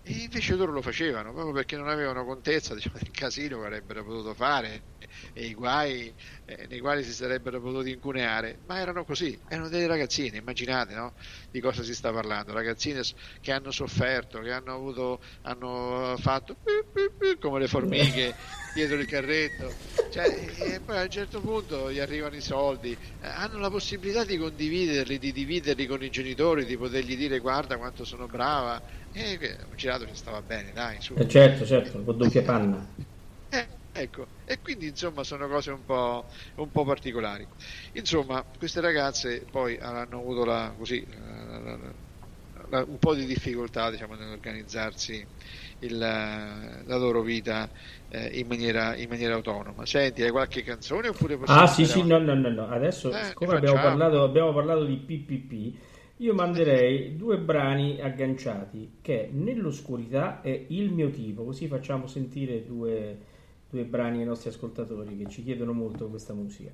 E 0.06 0.12
invece 0.24 0.56
loro 0.56 0.74
lo 0.74 0.82
facevano 0.82 1.32
proprio 1.32 1.54
perché 1.54 1.78
non 1.78 1.88
avevano 1.88 2.26
contezza 2.26 2.74
diciamo, 2.76 2.98
del 3.00 3.12
casino 3.12 3.60
che 3.60 3.66
avrebbero 3.66 4.04
potuto 4.04 4.34
fare 4.34 4.88
e 5.32 5.46
i 5.46 5.54
guai 5.54 6.14
eh, 6.44 6.68
nei 6.68 6.80
quali 6.80 7.04
si 7.06 7.14
sarebbero 7.14 7.62
potuti 7.62 7.92
incuneare, 7.92 8.60
ma 8.66 8.80
erano 8.80 9.06
così, 9.06 9.42
erano 9.48 9.70
delle 9.70 9.88
ragazzine, 9.88 10.38
immaginate 10.38 10.94
no? 10.94 11.14
di 11.50 11.62
cosa 11.62 11.84
si 11.84 11.96
sta 11.96 12.12
parlando, 12.12 12.52
ragazzine 12.52 13.02
che 13.40 13.52
hanno 13.54 13.72
sofferto, 13.72 14.42
che 14.42 14.52
hanno 14.52 14.74
avuto, 14.74 15.22
hanno 15.44 16.16
fatto 16.20 16.58
come 17.40 17.60
le 17.60 17.68
formiche 17.68 18.36
dietro 18.74 18.98
il 18.98 19.06
carretto, 19.06 19.78
cioè, 20.10 20.26
e 20.76 20.82
poi 20.82 20.98
a 20.98 21.04
un 21.04 21.10
certo 21.10 21.40
punto 21.42 21.92
gli 21.92 22.00
arrivano 22.00 22.36
i 22.36 22.42
soldi, 22.42 22.92
eh, 22.92 23.28
hanno 23.28 23.60
la 23.60 23.70
possibilità 23.70 24.26
di 24.26 24.36
condividerli, 24.38 25.20
di 25.20 25.32
dividerli 25.32 25.86
con 25.86 26.04
i 26.04 26.10
genitori, 26.10 26.66
di 26.66 26.76
potergli 26.76 27.16
dire 27.16 27.40
guarda 27.40 27.78
quanto 27.78 28.04
sono 28.04 28.28
brava, 28.28 28.84
e 29.12 29.38
un 29.70 29.76
girato 29.76 30.08
ci 30.08 30.16
stava 30.16 30.42
bene, 30.42 30.72
dai, 30.72 31.00
su. 31.00 31.14
Eh, 31.16 31.28
certo, 31.28 31.66
certo, 31.66 32.04
con 32.04 32.18
doppia 32.18 32.42
panna. 32.42 32.96
Eh, 33.50 33.70
ecco, 33.92 34.30
e 34.44 34.60
quindi 34.60 34.88
insomma 34.88 35.24
sono 35.24 35.48
cose 35.48 35.70
un 35.72 35.84
po', 35.86 36.28
un 36.56 36.72
po' 36.72 36.84
particolari. 36.84 37.48
Insomma, 37.94 38.44
queste 38.44 38.82
ragazze 38.82 39.46
poi 39.50 39.78
hanno 39.78 40.18
avuto 40.18 40.44
la, 40.46 40.74
così, 40.76 41.06
la- 41.08 41.94
la- 42.70 42.84
un 42.88 42.98
po' 43.00 43.14
di 43.16 43.26
difficoltà 43.26 43.90
diciamo, 43.90 44.16
nell'organizzarsi 44.16 45.28
il- 45.86 45.98
la 45.98 46.98
loro 46.98 47.22
vita 47.22 47.70
eh, 48.10 48.28
in, 48.40 48.48
maniera, 48.48 48.96
in 48.96 49.10
maniera 49.10 49.36
autonoma. 49.36 49.86
Senti, 49.86 50.22
hai 50.24 50.32
qualche 50.32 50.64
canzone 50.64 51.08
oppure 51.10 51.38
Ah, 51.46 51.68
sì, 51.68 51.86
sì, 51.86 52.04
no, 52.06 52.20
no, 52.20 52.34
no, 52.36 52.50
no. 52.50 52.68
Adesso, 52.68 53.22
Eh, 53.22 53.24
siccome 53.24 53.54
abbiamo 53.54 53.80
parlato, 53.80 54.24
abbiamo 54.24 54.54
parlato 54.54 54.86
di 54.86 54.96
PPP, 54.98 55.74
io 56.18 56.34
manderei 56.34 57.16
due 57.18 57.38
brani 57.38 58.00
agganciati, 58.02 58.98
che 59.02 59.30
Nell'oscurità 59.32 60.42
è 60.42 60.66
il 60.70 60.92
mio 60.92 61.10
tipo, 61.10 61.44
così 61.44 61.68
facciamo 61.68 62.08
sentire 62.08 62.66
due, 62.66 63.18
due 63.70 63.84
brani 63.86 64.20
ai 64.20 64.26
nostri 64.26 64.50
ascoltatori 64.50 65.18
che 65.18 65.28
ci 65.30 65.44
chiedono 65.44 65.74
molto 65.74 66.08
questa 66.10 66.34
musica. 66.34 66.72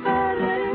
que 0.00 0.04
vale 0.04 0.65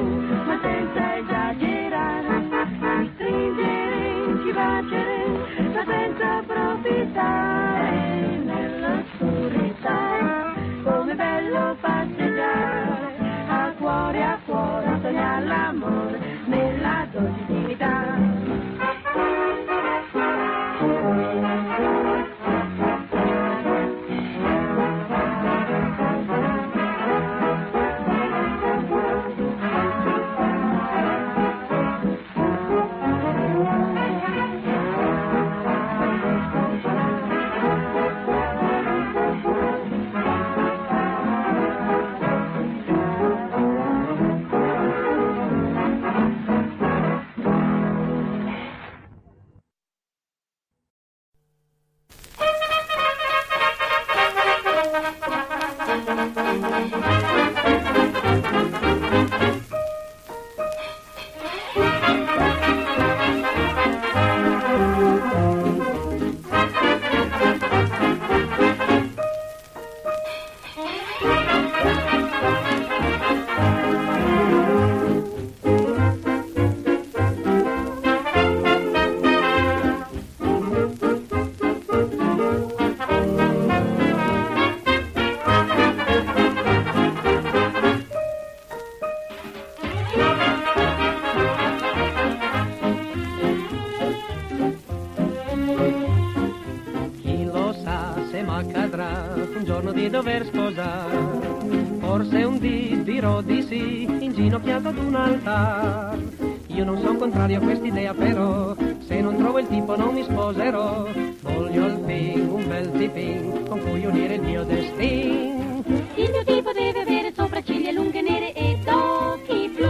contrario 107.42 107.58
a 107.58 107.72
quest'idea 107.72 108.14
però, 108.14 108.76
se 109.08 109.20
non 109.20 109.36
trovo 109.36 109.58
il 109.58 109.68
tipo 109.68 109.96
non 109.96 110.14
mi 110.14 110.22
sposerò. 110.22 111.08
Voglio 111.42 111.86
al 111.86 112.04
fin 112.06 112.48
un 112.48 112.68
bel 112.68 112.92
tipin 112.92 113.66
con 113.68 113.80
cui 113.80 114.06
unire 114.06 114.36
il 114.36 114.42
mio 114.42 114.64
destino. 114.64 115.84
Il 116.16 116.30
mio 116.30 116.44
tipo 116.44 116.72
deve 116.72 117.02
avere 117.02 117.34
sopracciglia 117.36 117.92
lunghe 117.94 118.22
nere 118.22 118.54
ed 118.54 118.88
occhi 118.88 119.72
blu. 119.76 119.90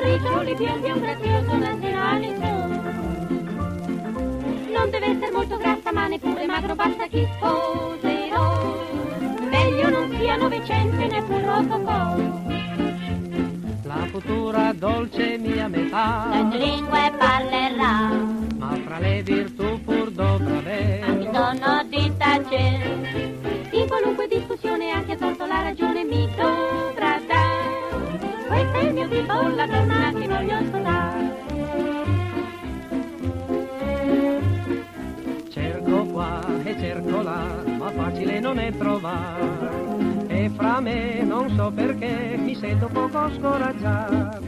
Riccioli 0.00 0.54
biondi 0.54 0.86
e 0.86 0.92
un 0.92 1.00
grazioso 1.00 1.56
nazionale 1.56 2.34
su. 2.36 2.44
Non 4.70 4.90
deve 4.90 5.06
essere 5.06 5.32
molto 5.32 5.56
grassa 5.56 5.90
ma 5.92 6.06
neppure 6.06 6.46
magro, 6.46 6.76
basta 6.76 7.06
chi 7.08 7.26
sposerò. 7.34 8.84
Meglio 9.50 9.88
non 9.88 10.16
sia 10.16 10.36
novecento 10.36 10.96
neppure 10.96 11.44
rococò. 11.44 12.45
Futura 14.16 14.72
dolce 14.72 15.36
mia 15.36 15.68
metà, 15.68 16.30
Sette 16.32 16.56
lingue 16.56 17.12
parlerà, 17.18 18.08
ma 18.56 18.74
fra 18.86 18.98
le 18.98 19.22
virtù 19.22 19.78
pur 19.84 20.10
dovrà 20.10 20.56
anche 20.56 21.28
avere. 21.28 21.30
dono 21.30 21.84
di 21.90 22.10
tace. 22.16 23.68
In 23.72 23.86
qualunque 23.86 24.26
discussione 24.26 24.88
anche 24.90 25.12
a 25.12 25.16
torto 25.16 25.44
la 25.44 25.60
ragione 25.60 26.02
mi 26.04 26.26
dovrà 26.34 27.20
dare. 27.26 28.24
Questo 28.46 28.76
è 28.78 28.82
il 28.84 28.94
mio 28.94 29.06
tipo, 29.06 29.48
la 29.48 29.66
donna 29.66 30.12
che 30.14 30.28
voglio 30.28 30.64
sposare. 30.64 31.44
Cerco 35.50 36.04
qua 36.06 36.40
e 36.64 36.76
cerco 36.78 37.20
là, 37.20 37.62
ma 37.76 37.90
facile 37.90 38.40
non 38.40 38.58
è 38.58 38.74
trovare. 38.78 40.05
E 40.46 40.50
fra 40.50 40.78
me 40.78 41.22
non 41.24 41.50
so 41.56 41.72
perché 41.74 42.36
mi 42.38 42.54
sento 42.54 42.86
poco 42.86 43.28
scoraggiato. 43.36 44.38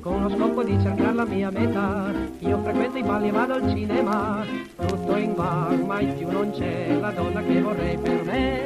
Con 0.00 0.22
lo 0.22 0.28
scopo 0.30 0.64
di 0.64 0.76
cercare 0.82 1.14
la 1.14 1.24
mia 1.24 1.48
metà, 1.48 2.12
io 2.40 2.60
frequento 2.60 2.98
i 2.98 3.04
balli 3.04 3.28
e 3.28 3.30
vado 3.30 3.52
al 3.54 3.68
cinema. 3.70 4.44
Tutto 4.74 5.16
in 5.16 5.32
bar, 5.32 5.76
mai 5.76 6.06
più 6.06 6.28
non 6.28 6.50
c'è 6.50 6.96
la 6.98 7.12
donna 7.12 7.40
che 7.40 7.60
vorrei 7.60 7.96
per 7.96 8.24
me. 8.24 8.62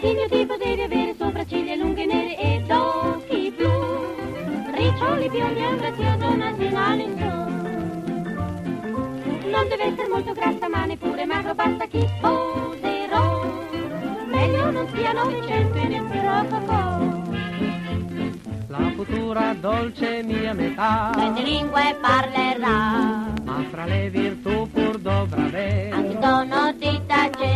Il 0.00 0.14
mio 0.14 0.28
tipo 0.28 0.56
deve 0.56 0.82
avere 0.82 1.14
sopracciglia 1.16 1.76
lunghe 1.76 2.04
nere 2.04 2.36
ed 2.36 2.68
occhi 2.68 3.54
blu. 3.56 3.70
Riccioli 4.74 5.28
biondi 5.28 5.60
e 5.60 5.66
un 5.68 5.76
grazioso 5.76 6.34
nazionale 6.34 7.02
in 7.04 7.16
su. 7.16 7.30
Non 9.50 9.68
deve 9.68 9.84
essere 9.84 10.08
molto 10.08 10.32
grassa 10.32 10.68
ma 10.68 10.84
neppure 10.84 11.24
magro, 11.26 11.54
basta 11.54 11.86
chi 11.86 12.00
sposerò. 12.00 12.81
Non 14.82 14.94
sia 14.96 15.12
novecento 15.12 15.78
e 15.78 15.86
neppure 15.86 16.42
rococò. 16.42 16.98
La 18.66 18.92
futura 18.96 19.54
dolce 19.54 20.24
mia 20.24 20.52
metà, 20.54 21.12
Sette 21.14 21.42
lingue 21.42 21.96
parlerà, 22.00 23.26
ma 23.44 23.64
fra 23.70 23.84
le 23.84 24.10
virtù 24.10 24.68
pur 24.72 24.98
dovrà 24.98 25.44
avere. 25.44 25.90
anche 25.92 26.18
dono 26.18 26.72
di 26.72 27.00
tace. 27.06 27.46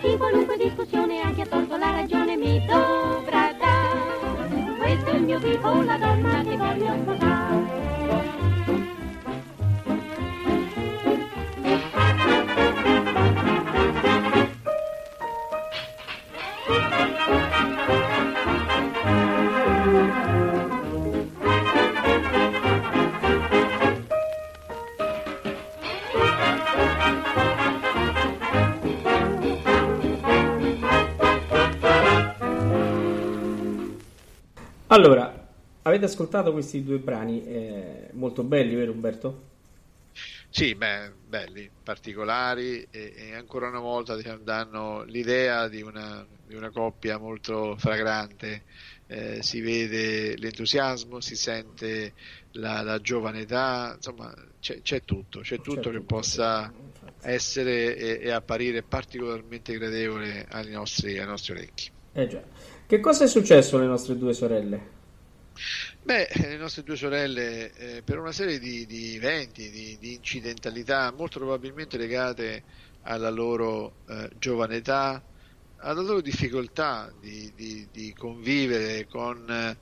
In 0.00 0.16
qualunque 0.16 0.56
discussione 0.56 1.20
anche 1.20 1.42
a 1.42 1.46
torto 1.46 1.76
la 1.76 1.90
ragione 1.90 2.36
mi 2.36 2.58
dovrà 2.64 3.52
dare. 3.58 4.78
Questo 4.78 5.10
è 5.10 5.14
il 5.16 5.22
mio 5.24 5.38
tipo, 5.40 5.82
la 5.82 5.98
donna 5.98 6.40
che 6.40 6.56
voglio 6.56 6.94
sposare. 7.02 7.43
Allora, 34.94 35.48
avete 35.82 36.04
ascoltato 36.04 36.52
questi 36.52 36.84
due 36.84 36.98
brani 36.98 37.44
eh, 37.44 38.10
molto 38.12 38.44
belli, 38.44 38.76
vero 38.76 38.92
Umberto? 38.92 39.53
Sì, 40.56 40.76
beh, 40.76 41.10
belli, 41.26 41.68
particolari 41.82 42.86
e, 42.88 43.12
e 43.16 43.34
ancora 43.34 43.66
una 43.66 43.80
volta 43.80 44.14
diciamo, 44.14 44.44
danno 44.44 45.02
l'idea 45.02 45.66
di 45.66 45.82
una, 45.82 46.24
di 46.46 46.54
una 46.54 46.70
coppia 46.70 47.18
molto 47.18 47.74
fragrante. 47.76 48.62
Eh, 49.08 49.42
si 49.42 49.60
vede 49.60 50.36
l'entusiasmo, 50.36 51.20
si 51.20 51.34
sente 51.34 52.14
la, 52.52 52.82
la 52.82 53.00
giovane 53.00 53.40
età, 53.40 53.94
insomma 53.96 54.32
c'è, 54.60 54.80
c'è 54.80 55.02
tutto, 55.04 55.40
c'è 55.40 55.56
tutto 55.56 55.90
C'è 55.90 55.90
che 55.90 55.98
tutto, 55.98 56.04
possa 56.04 56.72
essere 57.22 57.96
e, 57.96 58.20
e 58.22 58.30
apparire 58.30 58.84
particolarmente 58.84 59.76
gradevole 59.76 60.46
ai 60.50 60.70
nostri, 60.70 61.18
ai 61.18 61.26
nostri 61.26 61.54
orecchi. 61.54 61.90
Eh 62.12 62.28
già. 62.28 62.40
Che 62.86 63.00
cosa 63.00 63.24
è 63.24 63.26
successo 63.26 63.76
alle 63.76 63.86
nostre 63.86 64.16
due 64.16 64.32
sorelle? 64.32 64.92
Beh, 66.06 66.28
le 66.36 66.56
nostre 66.58 66.82
due 66.82 66.96
sorelle, 66.96 67.72
eh, 67.72 68.02
per 68.02 68.18
una 68.18 68.30
serie 68.32 68.58
di, 68.58 68.84
di 68.84 69.14
eventi, 69.16 69.70
di, 69.70 69.96
di 69.98 70.14
incidentalità, 70.14 71.10
molto 71.12 71.38
probabilmente 71.38 71.96
legate 71.96 72.64
alla 73.02 73.30
loro 73.30 74.00
eh, 74.06 74.28
giovane 74.36 74.76
età, 74.76 75.24
alla 75.76 76.02
loro 76.02 76.20
difficoltà 76.20 77.10
di, 77.18 77.52
di- 77.54 77.88
di 77.90 78.12
convivere 78.12 79.06
con 79.06 79.48
eh, 79.50 79.78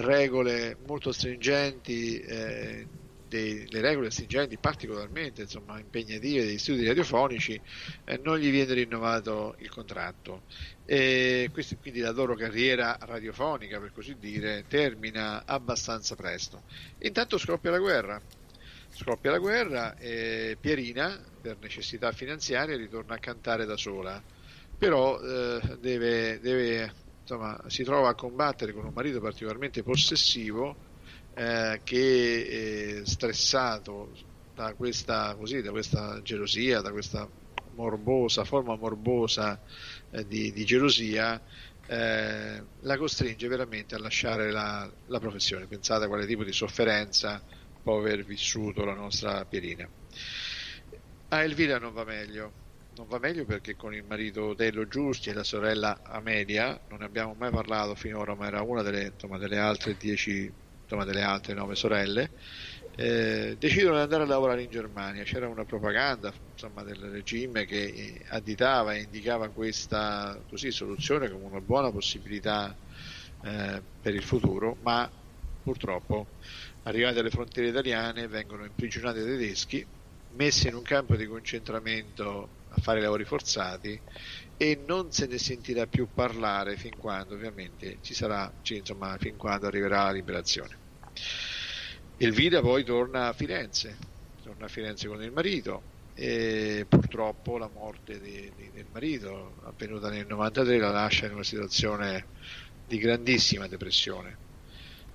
regole 0.00 0.76
molto 0.80 1.12
stringenti, 1.12 2.18
eh, 2.20 2.88
dei- 3.24 3.68
le 3.70 3.80
regole 3.80 4.10
stringenti 4.10 4.58
particolarmente 4.58 5.42
insomma, 5.42 5.78
impegnative 5.80 6.44
degli 6.44 6.58
studi 6.58 6.84
radiofonici, 6.86 7.60
eh, 8.04 8.18
non 8.18 8.38
gli 8.38 8.50
viene 8.50 8.74
rinnovato 8.74 9.54
il 9.58 9.68
contratto. 9.70 10.44
E 10.92 11.48
questi- 11.52 11.78
quindi 11.78 12.00
la 12.00 12.10
loro 12.10 12.34
carriera 12.34 12.98
radiofonica, 13.00 13.80
per 13.80 13.92
così 13.92 14.18
dire, 14.18 14.66
termina 14.66 15.46
abbastanza 15.46 16.14
presto. 16.16 16.64
Intanto 16.98 17.38
scoppia 17.38 17.70
la 17.70 17.78
guerra. 17.78 18.22
Scoppia 18.90 19.30
la 19.30 19.38
guerra 19.38 19.94
e 19.96 20.58
Pierina, 20.60 21.18
per 21.40 21.56
necessità 21.60 22.12
finanziarie, 22.12 22.76
ritorna 22.76 23.14
a 23.14 23.18
cantare 23.18 23.64
da 23.64 23.78
sola. 23.78 24.22
Però 24.76 25.18
eh, 25.18 25.78
deve, 25.78 26.38
deve, 26.40 26.94
insomma, 27.20 27.58
si 27.68 27.84
trova 27.84 28.10
a 28.10 28.14
combattere 28.14 28.72
con 28.74 28.84
un 28.84 28.92
marito 28.92 29.18
particolarmente 29.20 29.82
possessivo 29.82 30.80
eh, 31.30 31.80
che, 31.82 32.98
eh, 32.98 33.06
stressato 33.06 34.12
da 34.52 34.74
questa, 34.74 35.34
così, 35.36 35.62
da 35.62 35.70
questa 35.70 36.20
gelosia, 36.20 36.80
da 36.82 36.90
questa 36.90 37.26
morbosa, 37.70 38.44
forma 38.44 38.76
morbosa 38.76 39.58
di, 40.20 40.52
di 40.52 40.64
gelosia, 40.64 41.42
eh, 41.86 42.62
la 42.80 42.96
costringe 42.96 43.48
veramente 43.48 43.94
a 43.94 43.98
lasciare 43.98 44.50
la, 44.50 44.90
la 45.06 45.18
professione. 45.18 45.66
Pensate 45.66 46.04
a 46.04 46.08
quale 46.08 46.26
tipo 46.26 46.44
di 46.44 46.52
sofferenza 46.52 47.42
può 47.82 47.98
aver 47.98 48.24
vissuto 48.24 48.84
la 48.84 48.94
nostra 48.94 49.44
Pierina. 49.46 49.88
A 51.28 51.42
Elvira 51.42 51.78
non 51.78 51.92
va 51.92 52.04
meglio, 52.04 52.52
non 52.94 53.06
va 53.08 53.18
meglio 53.18 53.44
perché 53.44 53.74
con 53.74 53.94
il 53.94 54.04
marito 54.04 54.54
Dello 54.54 54.86
Giusti 54.86 55.30
e 55.30 55.32
la 55.32 55.44
sorella 55.44 56.02
Amelia 56.04 56.78
non 56.88 56.98
ne 56.98 57.06
abbiamo 57.06 57.34
mai 57.34 57.50
parlato 57.50 57.94
finora, 57.94 58.34
ma 58.34 58.46
era 58.46 58.62
una 58.62 58.82
delle, 58.82 59.12
insomma, 59.14 59.38
delle 59.38 59.58
altre 59.58 59.96
dieci, 59.96 60.52
insomma, 60.82 61.04
delle 61.04 61.22
altre 61.22 61.54
nove 61.54 61.74
sorelle. 61.74 62.32
Eh, 62.94 63.56
decidono 63.58 63.96
di 63.96 64.02
andare 64.02 64.22
a 64.24 64.26
lavorare 64.26 64.62
in 64.62 64.70
Germania. 64.70 65.22
C'era 65.24 65.48
una 65.48 65.64
propaganda 65.64 66.32
insomma, 66.50 66.82
del 66.82 67.10
regime 67.10 67.64
che 67.64 67.84
eh, 67.84 68.24
additava 68.28 68.94
e 68.94 69.02
indicava 69.02 69.50
questa 69.50 70.42
così, 70.48 70.70
soluzione 70.70 71.30
come 71.30 71.44
una 71.46 71.60
buona 71.60 71.90
possibilità 71.90 72.76
eh, 73.42 73.84
per 74.00 74.14
il 74.14 74.22
futuro, 74.22 74.76
ma 74.82 75.10
purtroppo 75.60 76.32
arrivati 76.82 77.18
alle 77.18 77.30
frontiere 77.30 77.68
italiane 77.68 78.26
vengono 78.26 78.64
imprigionati 78.64 79.20
dai 79.20 79.28
tedeschi, 79.38 79.88
messi 80.34 80.68
in 80.68 80.74
un 80.74 80.82
campo 80.82 81.16
di 81.16 81.26
concentramento 81.26 82.54
a 82.68 82.80
fare 82.80 83.00
lavori 83.00 83.24
forzati 83.24 84.02
e 84.56 84.76
non 84.86 85.10
se 85.10 85.26
ne 85.26 85.38
sentirà 85.38 85.86
più 85.86 86.10
parlare 86.12 86.76
fin 86.76 86.96
quando 86.96 87.34
ovviamente 87.34 87.98
ci 88.00 88.14
sarà, 88.14 88.52
insomma, 88.62 89.16
fin 89.18 89.36
quando 89.36 89.66
arriverà 89.66 90.04
la 90.04 90.12
liberazione. 90.12 90.80
Elvira 92.24 92.60
poi 92.60 92.84
torna 92.84 93.28
a 93.28 93.32
Firenze, 93.32 93.98
torna 94.40 94.66
a 94.66 94.68
Firenze 94.68 95.08
con 95.08 95.22
il 95.22 95.32
marito 95.32 95.88
e 96.12 96.84
purtroppo 96.88 97.58
la 97.58 97.68
morte 97.68 98.20
di- 98.20 98.52
di- 98.54 98.70
del 98.70 98.88
marito 98.90 99.56
avvenuta 99.62 100.08
nel 100.10 100.26
93 100.26 100.78
la 100.78 100.90
lascia 100.90 101.26
in 101.26 101.32
una 101.32 101.42
situazione 101.42 102.28
di 102.84 102.98
grandissima 102.98 103.66
depressione. 103.66 104.40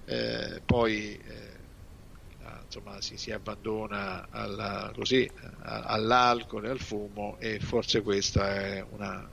Eh, 0.03 0.62
poi 0.66 1.16
eh, 1.18 1.70
insomma, 2.64 3.01
si, 3.01 3.18
si 3.18 3.32
abbandona 3.32 4.30
alla- 4.30 4.91
così, 4.93 5.30
all'alcol 5.62 6.66
e 6.66 6.70
al 6.70 6.80
fumo 6.80 7.38
e 7.39 7.60
forse 7.60 8.01
questa 8.01 8.53
è 8.55 8.82
una 8.82 9.30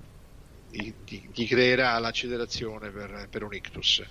gli, 0.67 1.47
creerà 1.47 1.97
l'accelerazione 1.99 2.91
per, 2.91 3.29
per 3.31 3.43
un 3.45 3.55
ictus 3.55 4.03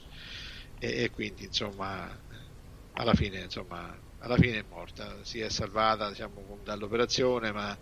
e 0.76 1.10
quindi 1.10 1.46
insomma 1.46 2.23
alla 2.94 3.14
fine 3.14 3.42
insomma 3.42 3.98
alla 4.24 4.38
fine 4.38 4.60
è 4.60 4.64
morta, 4.64 5.22
si 5.26 5.40
è 5.42 5.50
salvata 5.50 6.08
diciamo, 6.10 6.60
dall'operazione 6.64 7.52
ma 7.52 7.78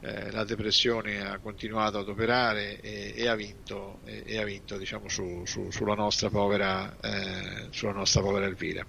eh, 0.00 0.30
la 0.30 0.44
depressione 0.44 1.20
ha 1.22 1.38
continuato 1.38 1.98
ad 1.98 2.08
operare 2.08 2.80
e, 2.80 3.12
e 3.14 3.28
ha 3.28 3.34
vinto, 3.34 4.00
e, 4.04 4.22
e 4.26 4.38
ha 4.40 4.44
vinto 4.44 4.78
diciamo, 4.78 5.08
su- 5.08 5.44
su- 5.44 5.70
sulla, 5.70 5.94
nostra 5.94 6.30
povera, 6.30 6.96
eh, 6.98 7.68
sulla 7.70 7.92
nostra 7.92 8.22
povera 8.22 8.46
Elvira. 8.46 8.86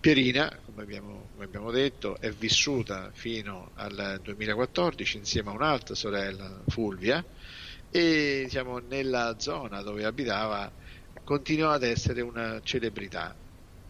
Pierina, 0.00 0.60
come 0.64 0.82
abbiamo, 0.82 1.28
come 1.30 1.44
abbiamo 1.44 1.70
detto, 1.70 2.18
è 2.20 2.30
vissuta 2.30 3.10
fino 3.12 3.70
al 3.74 4.18
2014 4.20 5.16
insieme 5.18 5.50
a 5.50 5.52
un'altra 5.54 5.94
sorella, 5.94 6.62
Fulvia, 6.66 7.24
e 7.88 8.42
diciamo, 8.44 8.78
nella 8.78 9.36
zona 9.38 9.82
dove 9.82 10.04
abitava 10.04 10.72
continuava 11.22 11.74
ad 11.74 11.84
essere 11.84 12.20
una 12.20 12.60
celebrità. 12.62 13.36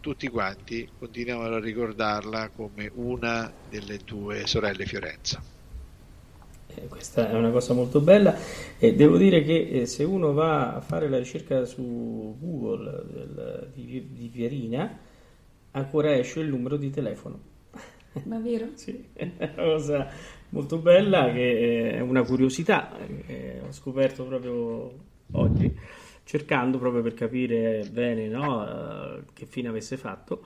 Tutti 0.03 0.27
quanti 0.27 0.91
continuavano 0.99 1.55
a 1.55 1.59
ricordarla 1.59 2.49
come 2.51 2.91
una 2.93 3.55
delle 3.63 4.03
due 4.03 4.45
sorelle 4.45 4.85
Fiorenza. 4.85 5.41
Eh, 6.65 6.87
questa 6.87 7.29
è 7.29 7.35
una 7.35 7.51
cosa 7.51 7.73
molto 7.73 7.99
bella 7.99 8.35
e 8.77 8.95
devo 8.95 9.17
dire 9.17 9.43
che 9.43 9.81
eh, 9.81 9.85
se 9.85 10.03
uno 10.05 10.33
va 10.33 10.75
a 10.75 10.81
fare 10.81 11.09
la 11.09 11.17
ricerca 11.17 11.65
su 11.65 12.35
Google 12.39 13.03
del- 13.11 13.71
di, 13.73 14.07
di 14.11 14.29
Pierina, 14.29 14.97
ancora 15.71 16.15
esce 16.15 16.39
il 16.39 16.47
numero 16.47 16.77
di 16.77 16.89
telefono. 16.89 17.39
Ma 18.23 18.39
vero? 18.39 18.69
Sì, 18.75 19.09
è 19.13 19.31
una 19.37 19.53
cosa 19.55 20.07
molto 20.49 20.77
bella 20.77 21.31
che 21.31 21.91
è 21.93 21.99
una 21.99 22.23
curiosità 22.23 22.95
che 23.25 23.61
ho 23.67 23.71
scoperto 23.71 24.25
proprio 24.25 24.93
oggi, 25.31 25.75
cercando 26.23 26.77
proprio 26.77 27.01
per 27.01 27.13
capire 27.13 27.87
bene 27.91 28.27
no, 28.27 28.65
eh, 28.65 29.23
che 29.33 29.45
fine 29.45 29.67
avesse 29.67 29.97
fatto, 29.97 30.41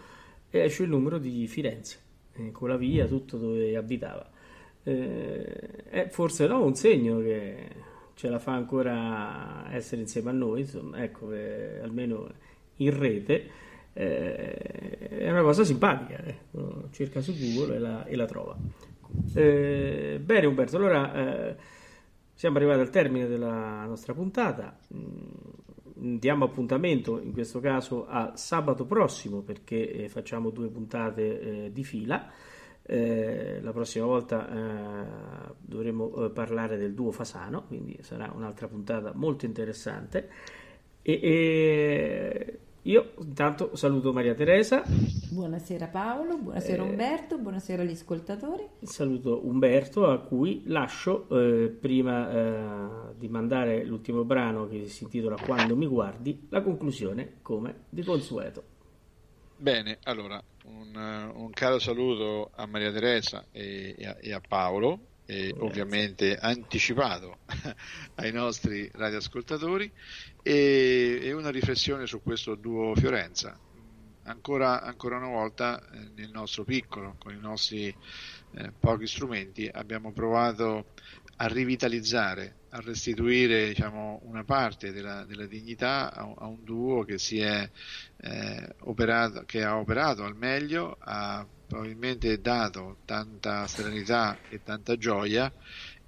e 0.50 0.60
esce 0.60 0.84
il 0.84 0.90
numero 0.90 1.18
di 1.18 1.46
Firenze, 1.48 2.00
eh, 2.34 2.52
con 2.52 2.70
la 2.70 2.78
via, 2.78 3.06
tutto 3.06 3.38
dove 3.38 3.76
abitava. 3.76 4.30
Eh, 4.84 5.84
è 5.90 6.08
forse 6.10 6.48
no, 6.48 6.64
un 6.64 6.76
segno 6.76 7.20
che 7.20 7.68
ce 8.16 8.30
la 8.30 8.40
fa 8.40 8.54
ancora 8.54 9.68
essere 9.72 10.02
insieme 10.02 10.30
a 10.30 10.34
noi, 10.34 10.62
insomma, 10.62 11.04
ecco, 11.04 11.32
eh, 11.34 11.80
almeno 11.82 12.30
in 12.78 12.98
rete. 12.98 13.50
Eh, 13.94 14.98
è 15.10 15.30
una 15.30 15.42
cosa 15.42 15.64
simpatica, 15.64 16.24
eh. 16.24 16.38
Cerca 16.92 17.22
su 17.22 17.34
Google 17.36 17.76
e 17.76 17.80
la, 17.80 18.06
e 18.06 18.16
la 18.16 18.26
trova. 18.26 18.58
Eh, 19.34 20.20
bene 20.24 20.46
Umberto, 20.46 20.78
allora 20.78 21.56
siamo 22.34 22.58
arrivati 22.58 22.80
al 22.80 22.90
termine 22.90 23.28
della 23.28 23.86
nostra 23.86 24.14
puntata. 24.14 24.78
Mm, 26.00 26.18
Diamo 26.18 26.46
appuntamento 26.46 27.20
in 27.20 27.34
questo 27.34 27.60
caso 27.60 28.08
a 28.08 28.36
sabato 28.36 28.86
prossimo 28.86 29.42
perché 29.42 29.92
eh, 29.92 30.10
facciamo 30.10 30.50
due 30.50 30.70
puntate 30.70 31.66
eh, 31.66 31.72
di 31.72 31.84
fila. 31.84 32.30
Eh, 32.90 33.60
la 33.62 33.72
prossima 33.74 34.06
volta 34.06 34.50
eh, 34.50 35.54
dovremo 35.60 36.26
eh, 36.26 36.30
parlare 36.30 36.78
del 36.78 36.94
duo 36.94 37.12
Fasano, 37.12 37.66
quindi 37.66 37.98
sarà 38.02 38.32
un'altra 38.34 38.68
puntata 38.68 39.12
molto 39.14 39.46
interessante. 39.46 40.30
E, 41.02 41.20
e 41.22 42.60
io 42.88 43.14
intanto 43.20 43.76
saluto 43.76 44.14
Maria 44.14 44.34
Teresa, 44.34 44.82
Buonasera 45.30 45.88
Paolo, 45.88 46.38
buonasera 46.38 46.84
Eh, 46.84 46.90
Umberto, 46.90 47.38
buonasera 47.38 47.82
agli 47.82 47.92
ascoltatori. 47.92 48.66
saluto 48.82 49.46
Umberto 49.46 50.10
a 50.10 50.20
cui 50.20 50.64
lascio, 50.68 51.28
eh, 51.30 51.68
prima 51.68 52.32
eh, 52.32 53.16
di 53.18 53.28
mandare 53.28 53.84
l'ultimo 53.84 54.24
brano 54.24 54.70
che 54.70 54.88
si 54.88 55.04
intitola 55.04 55.36
Quando 55.36 55.76
mi 55.76 55.86
guardi, 55.86 56.48
la 56.50 56.62
conclusione 56.62 57.40
come 57.42 57.84
di 57.90 58.04
consueto. 58.04 58.64
Bene, 59.58 59.98
allora 60.04 60.42
un, 60.64 60.96
eh, 60.96 61.32
un 61.36 61.50
caro 61.50 61.80
saluto 61.80 62.52
a 62.56 62.66
Maria 62.68 62.94
Teresa 62.94 63.48
e, 63.52 63.96
e 63.98 64.06
a, 64.06 64.16
e 64.22 64.32
a 64.32 64.40
Paolo, 64.40 65.00
e 65.30 65.50
Grazie. 65.50 65.62
ovviamente 65.62 66.38
anticipato 66.38 67.40
ai 68.16 68.32
nostri 68.32 68.90
radioascoltatori, 68.94 69.92
e, 70.48 71.20
e 71.24 71.34
una 71.34 71.50
riflessione 71.50 72.08
su 72.08 72.22
questo 72.24 72.56
duo 72.56 72.96
Fiorenza. 72.96 73.60
Ancora, 74.24 74.82
ancora 74.82 75.18
una 75.18 75.28
volta 75.28 75.82
eh, 75.92 76.10
nel 76.16 76.32
nostro 76.32 76.64
piccolo, 76.64 77.16
con 77.18 77.34
i 77.34 77.40
nostri 77.40 77.88
eh, 77.88 78.72
pochi 78.80 79.08
strumenti, 79.08 79.70
abbiamo 79.72 80.14
provato 80.14 80.94
a 81.38 81.48
rivitalizzare, 81.48 82.60
a 82.70 82.80
restituire 82.80 83.68
diciamo, 83.68 84.22
una 84.24 84.46
parte 84.46 84.94
della, 84.94 85.26
della 85.26 85.46
dignità 85.46 86.14
a, 86.14 86.34
a 86.38 86.48
un 86.48 86.64
duo 86.64 87.04
che 87.04 87.18
è 87.40 87.70
eh, 88.22 88.76
operato, 88.80 89.44
che 89.46 89.64
ha 89.64 89.78
operato 89.78 90.24
al 90.24 90.36
meglio, 90.36 90.96
ha 91.00 91.46
probabilmente 91.68 92.40
dato 92.40 93.00
tanta 93.04 93.68
serenità 93.68 94.38
e 94.50 94.64
tanta 94.64 94.96
gioia 94.96 95.52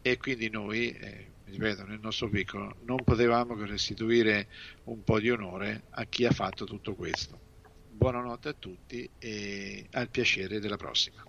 e 0.02 0.18
quindi 0.18 0.50
noi, 0.50 0.92
eh, 0.92 1.29
ripeto, 1.50 1.86
nel 1.86 2.00
nostro 2.00 2.30
piccolo 2.30 2.76
non 2.82 3.04
potevamo 3.04 3.56
che 3.56 3.66
restituire 3.66 4.48
un 4.86 5.04
po' 5.04 5.20
di 5.20 5.30
onore 5.30 5.86
a 5.92 6.06
chi 6.06 6.26
ha 6.26 6.32
fatto 6.32 6.66
tutto 6.66 6.96
questo. 6.96 7.40
Buonanotte 7.88 8.50
a 8.50 8.56
tutti 8.58 9.10
e 9.18 9.88
al 9.92 10.10
piacere 10.10 10.60
della 10.60 10.78
prossima. 10.78 11.24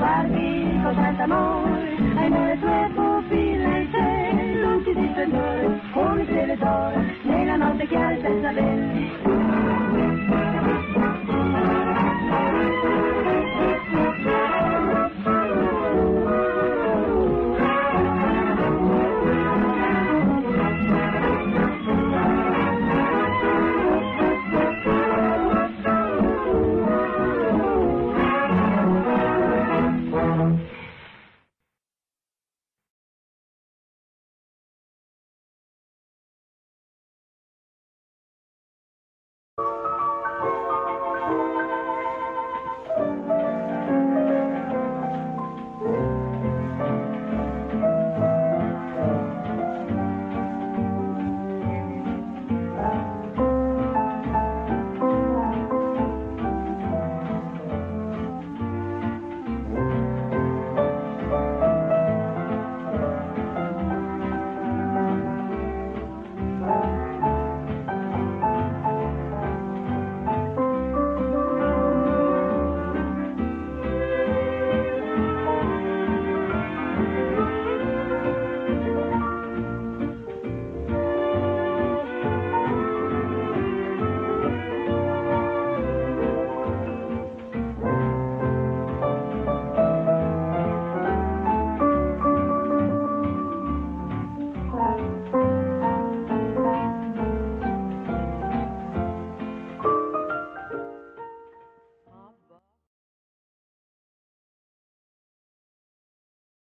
guardi 0.00 0.80
con 0.82 0.94
tanto 0.94 1.22
amore 1.22 1.94
ai 2.16 2.30
le 2.30 2.58
tue 2.58 2.90
pupille 2.94 3.86
c'è 3.90 4.54
luci 4.62 4.94
di 4.94 5.08
splendore 5.10 5.80
come 5.92 6.24
se 6.24 6.46
le 6.46 6.56
nella 7.24 7.56
notte 7.56 7.86
chiara 7.86 8.16
senza 8.22 8.52
venti. 8.52 10.29